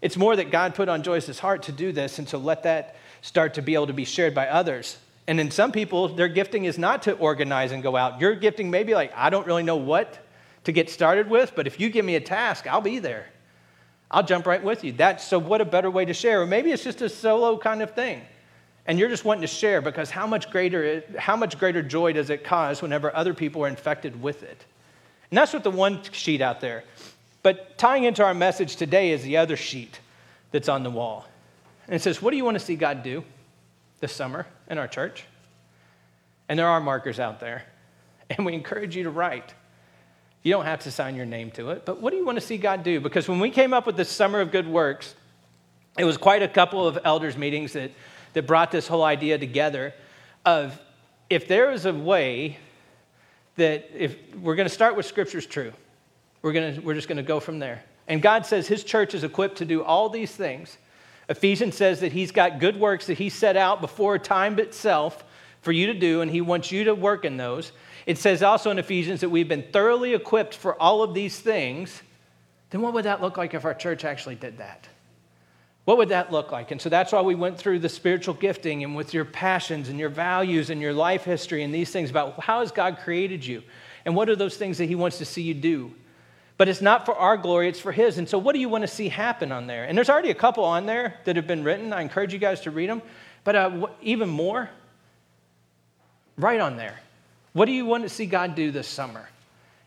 It's 0.02 0.18
more 0.18 0.36
that 0.36 0.52
God 0.52 0.76
put 0.76 0.90
on 0.90 1.04
Joyce's 1.04 1.40
heart 1.40 1.64
to 1.64 1.72
do 1.72 1.94
this, 1.94 2.20
and 2.20 2.28
so 2.28 2.38
let 2.38 2.64
that 2.64 2.98
start 3.22 3.54
to 3.54 3.62
be 3.62 3.76
able 3.76 3.88
to 3.88 3.94
be 3.94 4.04
shared 4.04 4.36
by 4.36 4.50
others. 4.50 4.98
And 5.26 5.40
in 5.40 5.52
some 5.52 5.72
people, 5.72 6.10
their 6.10 6.28
gifting 6.28 6.66
is 6.66 6.78
not 6.78 7.04
to 7.04 7.14
organize 7.14 7.72
and 7.72 7.82
go 7.82 7.96
out. 7.96 8.20
Your 8.20 8.36
gifting 8.36 8.70
may 8.70 8.84
be 8.84 8.94
like, 8.94 9.14
I 9.16 9.30
don't 9.30 9.48
really 9.48 9.64
know 9.64 9.78
what 9.78 10.20
to 10.66 10.74
get 10.74 10.90
started 10.90 11.30
with, 11.30 11.54
but 11.56 11.66
if 11.66 11.80
you 11.80 11.90
give 11.90 12.04
me 12.04 12.16
a 12.16 12.22
task, 12.22 12.68
I'll 12.68 12.82
be 12.82 13.00
there. 13.00 13.28
I'll 14.12 14.24
jump 14.24 14.46
right 14.46 14.62
with 14.62 14.84
you. 14.84 14.92
That's 14.92 15.26
so 15.26 15.40
what 15.40 15.62
a 15.62 15.66
better 15.66 15.90
way 15.90 16.04
to 16.04 16.14
share. 16.14 16.42
Or 16.42 16.46
maybe 16.46 16.74
it's 16.74 16.84
just 16.84 17.02
a 17.02 17.08
solo 17.08 17.58
kind 17.58 17.82
of 17.82 17.96
thing 17.96 18.24
and 18.86 18.98
you're 18.98 19.10
just 19.10 19.26
wanting 19.26 19.42
to 19.42 19.48
share 19.48 19.82
because 19.82 20.10
how 20.10 20.26
much 20.26 20.50
greater 20.50 21.04
how 21.18 21.36
much 21.36 21.60
greater 21.60 21.82
joy 21.82 22.14
does 22.14 22.30
it 22.30 22.44
cause 22.44 22.82
whenever 22.82 23.16
other 23.16 23.34
people 23.34 23.64
are 23.64 23.68
infected 23.68 24.22
with 24.22 24.44
it? 24.44 24.66
And 25.30 25.38
that's 25.38 25.54
what 25.54 25.64
the 25.64 25.72
one 25.72 26.02
sheet 26.12 26.42
out 26.42 26.62
there. 26.62 26.84
But 27.44 27.78
tying 27.78 28.04
into 28.04 28.24
our 28.24 28.34
message 28.34 28.76
today 28.76 29.12
is 29.12 29.24
the 29.24 29.38
other 29.38 29.56
sheet 29.56 30.00
that's 30.52 30.68
on 30.68 30.84
the 30.84 30.90
wall. 30.90 31.26
And 31.86 31.96
it 31.96 32.02
says 32.02 32.22
what 32.22 32.32
do 32.32 32.38
you 32.38 32.46
want 32.46 32.56
to 32.56 32.64
see 32.64 32.76
god 32.76 33.04
do 33.04 33.24
this 34.00 34.14
summer 34.14 34.48
in 34.70 34.78
our 34.78 34.88
church? 34.88 35.26
And 36.50 36.58
there 36.58 36.68
are 36.68 36.82
markers 36.82 37.20
out 37.20 37.40
there. 37.40 37.64
And 38.30 38.46
we 38.46 38.54
encourage 38.54 38.96
you 38.96 39.04
to 39.04 39.10
write. 39.10 39.54
You 40.42 40.54
don't 40.54 40.66
have 40.66 40.80
to 40.82 40.92
sign 40.92 41.16
your 41.16 41.26
name 41.28 41.52
to 41.52 41.70
it 41.70 41.86
but 41.86 42.02
what 42.02 42.10
do 42.10 42.18
you 42.18 42.26
want 42.26 42.40
to 42.40 42.46
see 42.46 42.58
god 42.58 42.82
do? 42.84 43.00
Because 43.00 43.28
when 43.28 43.40
we 43.40 43.52
came 43.52 43.74
up 43.74 43.86
with 43.86 43.96
the 43.96 44.06
summer 44.06 44.42
of 44.42 44.52
good 44.52 44.68
works 44.68 45.14
it 45.98 46.06
was 46.06 46.18
quite 46.18 46.42
a 46.42 46.48
couple 46.48 46.88
of 46.88 46.98
elders 47.04 47.38
meetings 47.38 47.74
that 47.74 47.92
that 48.34 48.48
brought 48.48 48.72
this 48.72 48.88
whole 48.88 49.04
idea 49.04 49.38
together 49.38 49.94
of 50.46 50.80
if 51.30 51.48
there 51.48 51.72
is 51.72 51.86
a 51.86 51.94
way 51.94 52.58
that 53.56 53.90
if 53.96 54.16
we're 54.36 54.56
going 54.56 54.68
to 54.68 54.74
start 54.74 54.96
with 54.96 55.06
scripture's 55.06 55.46
true 55.46 55.74
we're, 56.42 56.54
going 56.54 56.76
to, 56.76 56.82
we're 56.82 56.96
just 56.96 57.08
going 57.08 57.18
to 57.18 57.24
go 57.24 57.40
from 57.40 57.60
there. 57.60 57.84
And 58.08 58.22
god 58.22 58.46
says 58.46 58.68
his 58.68 58.84
church 58.84 59.14
is 59.14 59.24
equipped 59.24 59.58
to 59.60 59.66
do 59.66 59.84
all 59.84 60.10
these 60.10 60.32
things. 60.32 60.78
Ephesians 61.30 61.76
says 61.76 62.00
that 62.02 62.12
he's 62.12 62.32
got 62.32 62.60
good 62.60 62.78
works 62.78 63.08
that 63.08 63.18
he 63.18 63.30
set 63.30 63.56
out 63.56 63.80
before 63.80 64.18
time 64.18 64.60
itself 64.60 65.24
for 65.62 65.72
you 65.72 65.88
to 65.88 65.94
do 65.94 66.22
and 66.22 66.32
he 66.32 66.42
wants 66.42 66.72
you 66.72 66.86
to 66.86 66.96
work 66.96 67.24
in 67.24 67.38
those. 67.38 67.72
It 68.06 68.18
says 68.18 68.42
also 68.42 68.72
in 68.72 68.80
ephesians 68.80 69.22
that 69.22 69.30
we've 69.30 69.48
been 69.48 69.66
thoroughly 69.72 70.14
equipped 70.14 70.56
for 70.56 70.80
all 70.82 71.04
of 71.04 71.14
these 71.14 71.40
things. 71.40 72.02
Then 72.72 72.82
what 72.82 72.94
would 72.94 73.06
that 73.06 73.22
look 73.22 73.38
like 73.38 73.54
if 73.54 73.64
our 73.64 73.76
church 73.76 74.04
actually 74.04 74.36
did 74.36 74.58
that 74.58 74.88
what 75.86 75.98
would 75.98 76.10
that 76.10 76.32
look 76.32 76.52
like? 76.52 76.72
And 76.72 76.80
so 76.80 76.90
that's 76.90 77.12
why 77.12 77.22
we 77.22 77.34
went 77.34 77.58
through 77.58 77.80
the 77.80 77.90
spiritual 77.90 78.36
gifting 78.36 78.84
and 78.84 78.96
with 78.96 79.14
your 79.14 79.26
passions 79.26 79.90
and 79.90 80.00
your 80.00 80.10
values 80.10 80.70
and 80.70 80.80
your 80.80 80.94
life 80.94 81.24
history 81.24 81.64
and 81.64 81.74
these 81.74 81.92
things 81.92 82.10
about 82.10 82.40
how 82.40 82.60
has 82.60 82.72
God 82.72 83.00
created 83.04 83.46
you 83.46 83.64
and 84.06 84.16
what 84.16 84.30
are 84.30 84.36
those 84.36 84.58
things 84.58 84.78
that 84.78 84.86
He 84.86 84.96
wants 84.96 85.18
to 85.18 85.26
see 85.26 85.42
you 85.42 85.54
do. 85.54 85.92
But 86.58 86.70
it's 86.70 86.82
not 86.82 87.06
for 87.06 87.16
our 87.16 87.38
glory, 87.38 87.68
it's 87.68 87.80
for 87.80 87.92
His. 87.92 88.20
And 88.20 88.30
so, 88.30 88.38
what 88.38 88.54
do 88.54 88.60
you 88.60 88.70
want 88.70 88.84
to 88.84 88.88
see 88.88 89.10
happen 89.10 89.52
on 89.52 89.66
there? 89.66 89.86
And 89.86 89.98
there's 89.98 90.10
already 90.10 90.30
a 90.30 90.36
couple 90.36 90.64
on 90.64 90.86
there 90.86 91.16
that 91.26 91.36
have 91.36 91.48
been 91.48 91.64
written. 91.64 91.92
I 91.92 92.02
encourage 92.02 92.34
you 92.34 92.40
guys 92.40 92.62
to 92.62 92.72
read 92.72 92.90
them. 92.90 93.02
But 93.44 93.56
uh, 93.56 93.88
even 94.04 94.30
more, 94.30 94.70
write 96.38 96.60
on 96.60 96.78
there. 96.78 97.00
What 97.54 97.66
do 97.66 97.72
you 97.72 97.86
want 97.86 98.04
to 98.04 98.10
see 98.10 98.28
God 98.28 98.54
do 98.54 98.70
this 98.70 98.88
summer? 98.88 99.28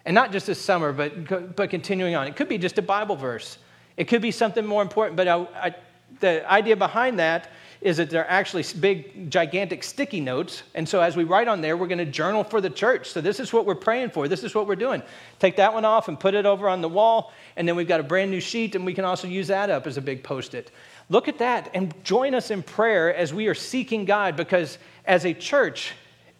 And 0.05 0.15
not 0.15 0.33
just 0.33 0.47
this 0.47 0.61
summer, 0.61 0.93
but, 0.93 1.55
but 1.57 1.71
continuing 1.71 2.15
on. 2.15 2.27
It 2.27 2.37
could 2.37 2.49
be 2.49 2.59
just 2.59 2.77
a 2.79 2.83
Bible 2.83 3.17
verse. 3.17 3.59
It 3.97 4.05
could 4.05 4.23
be 4.23 4.31
something 4.31 4.65
more 4.65 4.83
important, 4.83 5.17
but 5.17 5.29
I, 5.29 5.47
I, 5.55 5.75
the 6.21 6.51
idea 6.51 6.77
behind 6.77 7.19
that 7.19 7.51
is 7.85 7.99
that 7.99 8.09
they're 8.09 8.29
actually 8.31 8.65
big, 8.81 9.31
gigantic 9.31 9.85
sticky 9.85 10.19
notes. 10.19 10.63
And 10.75 10.89
so 10.89 11.03
as 11.03 11.17
we 11.17 11.25
write 11.25 11.49
on 11.49 11.61
there, 11.61 11.77
we're 11.77 11.87
going 11.87 11.99
to 11.99 12.07
journal 12.07 12.43
for 12.43 12.63
the 12.63 12.71
church. 12.71 13.11
So 13.11 13.21
this 13.21 13.39
is 13.39 13.53
what 13.53 13.67
we're 13.67 13.75
praying 13.75 14.11
for. 14.11 14.27
This 14.27 14.43
is 14.43 14.55
what 14.55 14.67
we're 14.67 14.75
doing. 14.75 15.03
Take 15.39 15.57
that 15.57 15.75
one 15.75 15.85
off 15.85 16.09
and 16.09 16.19
put 16.19 16.35
it 16.35 16.47
over 16.47 16.67
on 16.67 16.81
the 16.81 16.89
wall. 16.89 17.35
And 17.57 17.69
then 17.69 17.77
we've 17.77 17.87
got 17.87 18.01
a 18.01 18.05
brand 18.05 18.31
new 18.31 18.41
sheet, 18.41 18.75
and 18.75 18.87
we 18.87 18.95
can 18.95 19.05
also 19.05 19.29
use 19.29 19.49
that 19.49 19.69
up 19.69 19.87
as 19.87 19.99
a 19.99 20.01
big 20.01 20.23
post 20.23 20.55
it. 20.55 20.71
Look 21.11 21.29
at 21.29 21.39
that 21.39 21.71
and 21.75 21.93
join 22.05 22.35
us 22.35 22.51
in 22.51 22.63
prayer 22.63 23.15
as 23.15 23.35
we 23.35 23.49
are 23.49 23.55
seeking 23.55 24.07
God 24.07 24.35
because 24.35 24.79
as 25.05 25.27
a 25.27 25.35
church, 25.35 25.93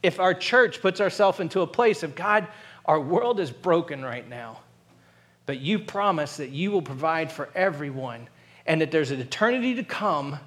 if 0.03 0.19
our 0.19 0.33
church 0.33 0.81
puts 0.81 0.99
ourselves 0.99 1.41
into 1.41 1.61
a 1.61 1.67
place 1.67 2.03
of 2.03 2.15
God, 2.15 2.49
our 2.87 2.99
world 2.99 3.39
is 3.39 3.51
broken 3.51 4.03
right 4.03 4.27
now. 4.27 4.61
But 5.47 5.61
you 5.61 5.79
promise 5.79 6.37
that 6.39 6.51
you 6.51 6.71
will 6.71 6.83
provide 6.83 7.31
for 7.31 7.49
everyone 7.55 8.29
and 8.67 8.81
that 8.81 8.91
there's 8.91 9.11
an 9.11 9.21
eternity 9.21 9.75
to 9.75 9.85
come 9.85 10.39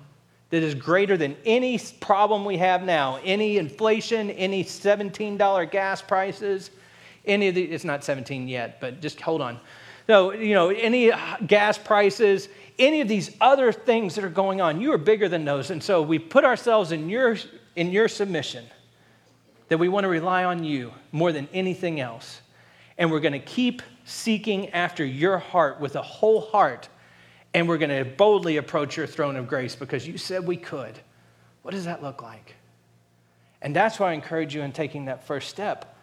that 0.50 0.64
is 0.64 0.74
greater 0.74 1.18
than 1.18 1.36
any 1.45 1.80
problem 2.00 2.45
we 2.45 2.58
have 2.58 2.84
now 2.84 3.20
any 3.24 3.58
inflation, 3.58 4.32
any 4.32 4.64
$17 4.64 5.72
gas 5.72 6.02
prices, 6.02 6.72
any 7.26 7.50
of 7.50 7.56
the, 7.56 7.64
it's 7.64 7.84
not 7.84 8.04
17 8.04 8.48
yet, 8.48 8.80
but 8.80 9.02
just 9.02 9.20
hold 9.20 9.41
on. 9.41 9.60
No, 10.08 10.32
you 10.32 10.54
know, 10.54 10.70
any 10.70 11.12
gas 11.45 11.78
prices, 11.78 12.48
any 12.80 13.02
of 13.02 13.10
these 13.10 13.36
other 13.41 13.74
things 13.74 14.16
that 14.16 14.24
are 14.24 14.30
going 14.30 14.62
on, 14.62 14.80
you 14.80 14.93
are 14.93 14.98
bigger 14.98 15.28
than 15.28 15.43
those. 15.43 15.70
And 15.70 15.84
so 15.84 16.02
we 16.02 16.18
put 16.18 16.45
ourselves 16.45 16.93
in 16.93 17.10
your, 17.10 17.38
in 17.76 17.91
your 17.91 18.08
submission 18.08 18.66
that 19.68 19.78
we 19.78 19.89
want 19.89 20.06
to 20.06 20.08
rely 20.08 20.45
on 20.45 20.64
you 20.64 20.93
more 21.12 21.34
than 21.34 21.50
anything 21.54 22.00
else. 22.00 22.39
And 22.98 23.12
we're 23.12 23.20
going 23.20 23.34
to 23.34 23.39
keep 23.39 23.82
seeking 24.08 24.70
after 24.70 25.03
your 25.03 25.38
heart 25.38 25.82
with 25.82 25.97
a 25.97 26.01
whole 26.01 26.41
heart. 26.41 26.88
And 27.53 27.68
we're 27.68 27.78
going 27.78 28.03
to 28.03 28.10
boldly 28.10 28.58
approach 28.58 28.95
your 28.95 29.05
throne 29.05 29.36
of 29.36 29.47
grace 29.47 29.76
because 29.76 30.08
you 30.08 30.18
said 30.18 30.47
we 30.47 30.55
could. 30.55 30.97
What 31.62 31.72
does 31.74 31.86
that 31.86 32.01
look 32.01 32.22
like? 32.22 32.55
And 33.62 33.76
that's 33.76 33.99
why 33.99 34.12
I 34.12 34.14
encourage 34.14 34.55
you 34.55 34.62
in 34.62 34.72
taking 34.72 35.05
that 35.05 35.28
first 35.28 35.49
step. 35.49 35.97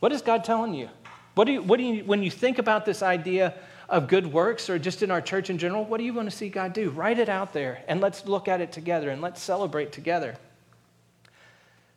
What 0.00 0.12
is 0.12 0.20
God 0.20 0.44
telling 0.44 0.74
you? 0.74 0.90
What 1.34 1.46
do 1.46 1.52
you, 1.52 1.62
what 1.62 1.78
do 1.78 1.84
you 1.84 2.04
when 2.04 2.22
you 2.22 2.30
think 2.30 2.58
about 2.58 2.84
this 2.84 3.02
idea 3.02 3.54
of 3.88 4.08
good 4.08 4.26
works 4.26 4.68
or 4.68 4.78
just 4.78 5.02
in 5.02 5.10
our 5.10 5.20
church 5.20 5.48
in 5.48 5.56
general, 5.56 5.84
what 5.84 5.98
do 5.98 6.04
you 6.04 6.12
want 6.12 6.28
to 6.28 6.36
see 6.36 6.48
God 6.48 6.72
do? 6.72 6.90
Write 6.90 7.18
it 7.18 7.28
out 7.28 7.52
there 7.52 7.82
and 7.88 8.00
let's 8.00 8.26
look 8.26 8.48
at 8.48 8.60
it 8.60 8.72
together 8.72 9.10
and 9.10 9.22
let's 9.22 9.40
celebrate 9.40 9.92
together. 9.92 10.36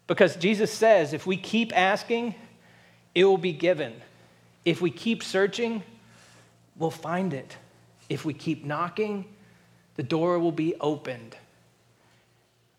Because 0.08 0.36
Jesus 0.36 0.72
says 0.72 1.12
if 1.12 1.26
we 1.26 1.36
keep 1.36 1.76
asking, 1.78 2.36
it 3.16 3.26
will 3.26 3.38
be 3.38 3.54
given. 3.54 3.94
If 4.66 4.82
we 4.82 4.92
keep 4.92 5.24
searching, 5.24 5.84
we'll 6.76 6.92
find 6.92 7.34
it. 7.34 7.58
If 8.10 8.26
we 8.26 8.34
keep 8.34 8.66
knocking, 8.66 9.26
the 9.96 10.04
door 10.04 10.40
will 10.40 10.52
be 10.52 10.76
opened 10.80 11.36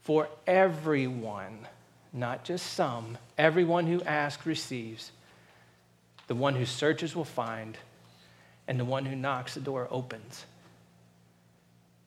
for 0.02 0.28
everyone, 0.46 1.66
not 2.12 2.44
just 2.44 2.72
some. 2.72 3.16
Everyone 3.38 3.86
who 3.86 4.02
asks 4.02 4.46
receives. 4.46 5.12
The 6.26 6.34
one 6.34 6.54
who 6.54 6.64
searches 6.64 7.14
will 7.14 7.24
find, 7.24 7.76
and 8.68 8.78
the 8.78 8.84
one 8.84 9.04
who 9.04 9.16
knocks, 9.16 9.54
the 9.54 9.60
door 9.60 9.88
opens. 9.90 10.46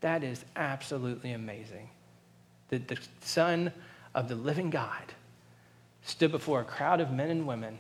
That 0.02 0.24
is 0.24 0.44
absolutely 0.56 1.32
amazing. 1.34 1.90
That 2.70 2.88
the 2.88 2.98
Son 3.22 3.72
of 4.14 4.28
the 4.28 4.36
living 4.36 4.70
God 4.70 5.14
stood 6.04 6.32
before 6.32 6.62
a 6.62 6.66
crowd 6.66 7.00
of 7.00 7.12
men 7.12 7.30
and 7.30 7.48
women 7.48 7.80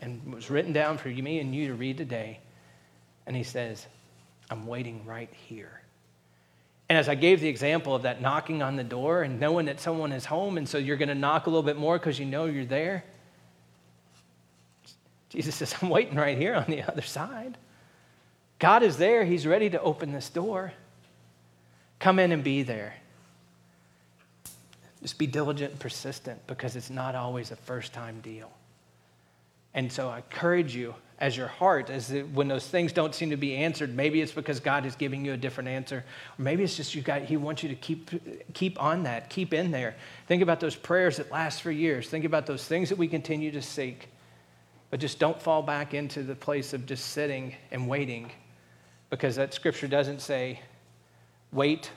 and 0.00 0.32
was 0.32 0.50
written 0.50 0.72
down 0.72 0.98
for 0.98 1.08
me 1.08 1.38
and 1.40 1.54
you 1.54 1.68
to 1.68 1.74
read 1.74 1.98
today. 1.98 2.40
And 3.26 3.36
he 3.36 3.42
says, 3.42 3.86
I'm 4.50 4.66
waiting 4.66 5.04
right 5.06 5.30
here. 5.48 5.80
And 6.88 6.98
as 6.98 7.08
I 7.08 7.14
gave 7.14 7.40
the 7.40 7.48
example 7.48 7.94
of 7.94 8.02
that 8.02 8.20
knocking 8.20 8.62
on 8.62 8.76
the 8.76 8.84
door 8.84 9.22
and 9.22 9.38
knowing 9.38 9.66
that 9.66 9.78
someone 9.78 10.10
is 10.10 10.24
home, 10.24 10.58
and 10.58 10.68
so 10.68 10.76
you're 10.76 10.96
going 10.96 11.08
to 11.08 11.14
knock 11.14 11.46
a 11.46 11.50
little 11.50 11.62
bit 11.62 11.76
more 11.76 11.98
because 11.98 12.18
you 12.18 12.26
know 12.26 12.46
you're 12.46 12.64
there, 12.64 13.04
Jesus 15.28 15.54
says, 15.54 15.74
I'm 15.80 15.88
waiting 15.88 16.16
right 16.16 16.36
here 16.36 16.54
on 16.54 16.64
the 16.66 16.82
other 16.88 17.02
side. 17.02 17.56
God 18.58 18.82
is 18.82 18.96
there. 18.96 19.24
He's 19.24 19.46
ready 19.46 19.70
to 19.70 19.80
open 19.80 20.12
this 20.12 20.28
door. 20.28 20.72
Come 22.00 22.18
in 22.18 22.32
and 22.32 22.42
be 22.42 22.62
there. 22.62 22.94
Just 25.00 25.16
be 25.16 25.26
diligent 25.26 25.70
and 25.70 25.80
persistent 25.80 26.46
because 26.46 26.76
it's 26.76 26.90
not 26.90 27.14
always 27.14 27.52
a 27.52 27.56
first 27.56 27.92
time 27.92 28.20
deal. 28.20 28.50
And 29.74 29.90
so 29.92 30.08
I 30.08 30.18
encourage 30.18 30.74
you 30.74 30.94
as 31.18 31.36
your 31.36 31.48
heart, 31.48 31.90
as 31.90 32.08
the, 32.08 32.22
when 32.22 32.48
those 32.48 32.66
things 32.66 32.92
don't 32.92 33.14
seem 33.14 33.30
to 33.30 33.36
be 33.36 33.54
answered, 33.54 33.94
maybe 33.94 34.22
it's 34.22 34.32
because 34.32 34.58
God 34.58 34.86
is 34.86 34.96
giving 34.96 35.22
you 35.24 35.34
a 35.34 35.36
different 35.36 35.68
answer, 35.68 35.98
or 36.38 36.42
maybe 36.42 36.64
it's 36.64 36.76
just 36.76 36.94
you 36.94 37.02
got, 37.02 37.22
He 37.22 37.36
wants 37.36 37.62
you 37.62 37.68
to 37.68 37.74
keep, 37.74 38.10
keep 38.54 38.82
on 38.82 39.02
that, 39.02 39.28
keep 39.28 39.52
in 39.52 39.70
there. 39.70 39.96
Think 40.28 40.42
about 40.42 40.60
those 40.60 40.74
prayers 40.74 41.18
that 41.18 41.30
last 41.30 41.60
for 41.60 41.70
years. 41.70 42.08
Think 42.08 42.24
about 42.24 42.46
those 42.46 42.64
things 42.64 42.88
that 42.88 42.96
we 42.96 43.06
continue 43.06 43.50
to 43.52 43.60
seek. 43.60 44.08
But 44.88 44.98
just 44.98 45.18
don't 45.18 45.40
fall 45.40 45.62
back 45.62 45.92
into 45.92 46.22
the 46.22 46.34
place 46.34 46.72
of 46.72 46.86
just 46.86 47.08
sitting 47.08 47.54
and 47.70 47.86
waiting, 47.86 48.32
because 49.10 49.36
that 49.36 49.52
scripture 49.52 49.88
doesn't 49.88 50.20
say, 50.20 50.60
wait, 51.52 51.90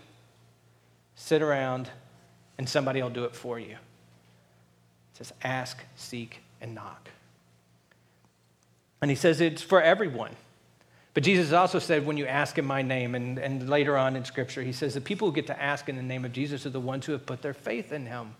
sit 1.15 1.41
around, 1.41 1.89
and 2.57 2.67
somebody 2.67 3.01
will 3.01 3.09
do 3.09 3.23
it 3.23 3.35
for 3.35 3.57
you. 3.57 3.71
It 3.71 3.77
says, 5.13 5.33
ask, 5.43 5.81
seek, 5.95 6.41
and 6.59 6.75
knock. 6.75 7.09
And 9.03 9.09
he 9.09 9.17
says 9.17 9.41
it's 9.41 9.61
for 9.61 9.81
everyone. 9.81 10.31
But 11.13 11.23
Jesus 11.23 11.51
also 11.51 11.77
said, 11.77 12.05
when 12.05 12.15
you 12.15 12.25
ask 12.25 12.57
in 12.57 12.63
my 12.63 12.81
name, 12.81 13.15
and, 13.15 13.37
and 13.37 13.69
later 13.69 13.97
on 13.97 14.15
in 14.15 14.23
Scripture, 14.23 14.61
he 14.63 14.71
says 14.71 14.93
the 14.93 15.01
people 15.01 15.27
who 15.27 15.35
get 15.35 15.47
to 15.47 15.61
ask 15.61 15.89
in 15.89 15.97
the 15.97 16.01
name 16.01 16.23
of 16.23 16.31
Jesus 16.31 16.65
are 16.65 16.69
the 16.69 16.79
ones 16.79 17.05
who 17.05 17.11
have 17.11 17.25
put 17.25 17.41
their 17.41 17.53
faith 17.53 17.91
in 17.91 18.05
him. 18.05 18.33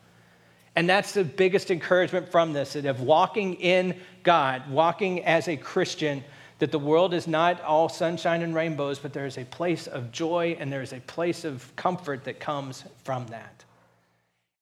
And 0.78 0.90
that's 0.90 1.12
the 1.12 1.26
biggest 1.26 1.70
encouragement 1.70 2.32
from 2.32 2.54
this 2.54 2.72
that 2.74 2.86
of 2.86 3.02
walking 3.02 3.56
in 3.56 4.00
God, 4.24 4.70
walking 4.72 5.26
as 5.26 5.50
a 5.50 5.58
Christian, 5.58 6.24
that 6.60 6.72
the 6.72 6.80
world 6.80 7.14
is 7.14 7.28
not 7.28 7.60
all 7.60 7.90
sunshine 7.90 8.42
and 8.42 8.56
rainbows, 8.56 9.00
but 9.00 9.12
there 9.12 9.26
is 9.26 9.38
a 9.38 9.44
place 9.44 9.88
of 9.88 10.14
joy 10.14 10.56
and 10.58 10.72
there 10.72 10.82
is 10.82 10.94
a 10.94 11.02
place 11.02 11.44
of 11.44 11.76
comfort 11.76 12.24
that 12.24 12.40
comes 12.40 12.86
from 13.04 13.28
that. 13.28 13.63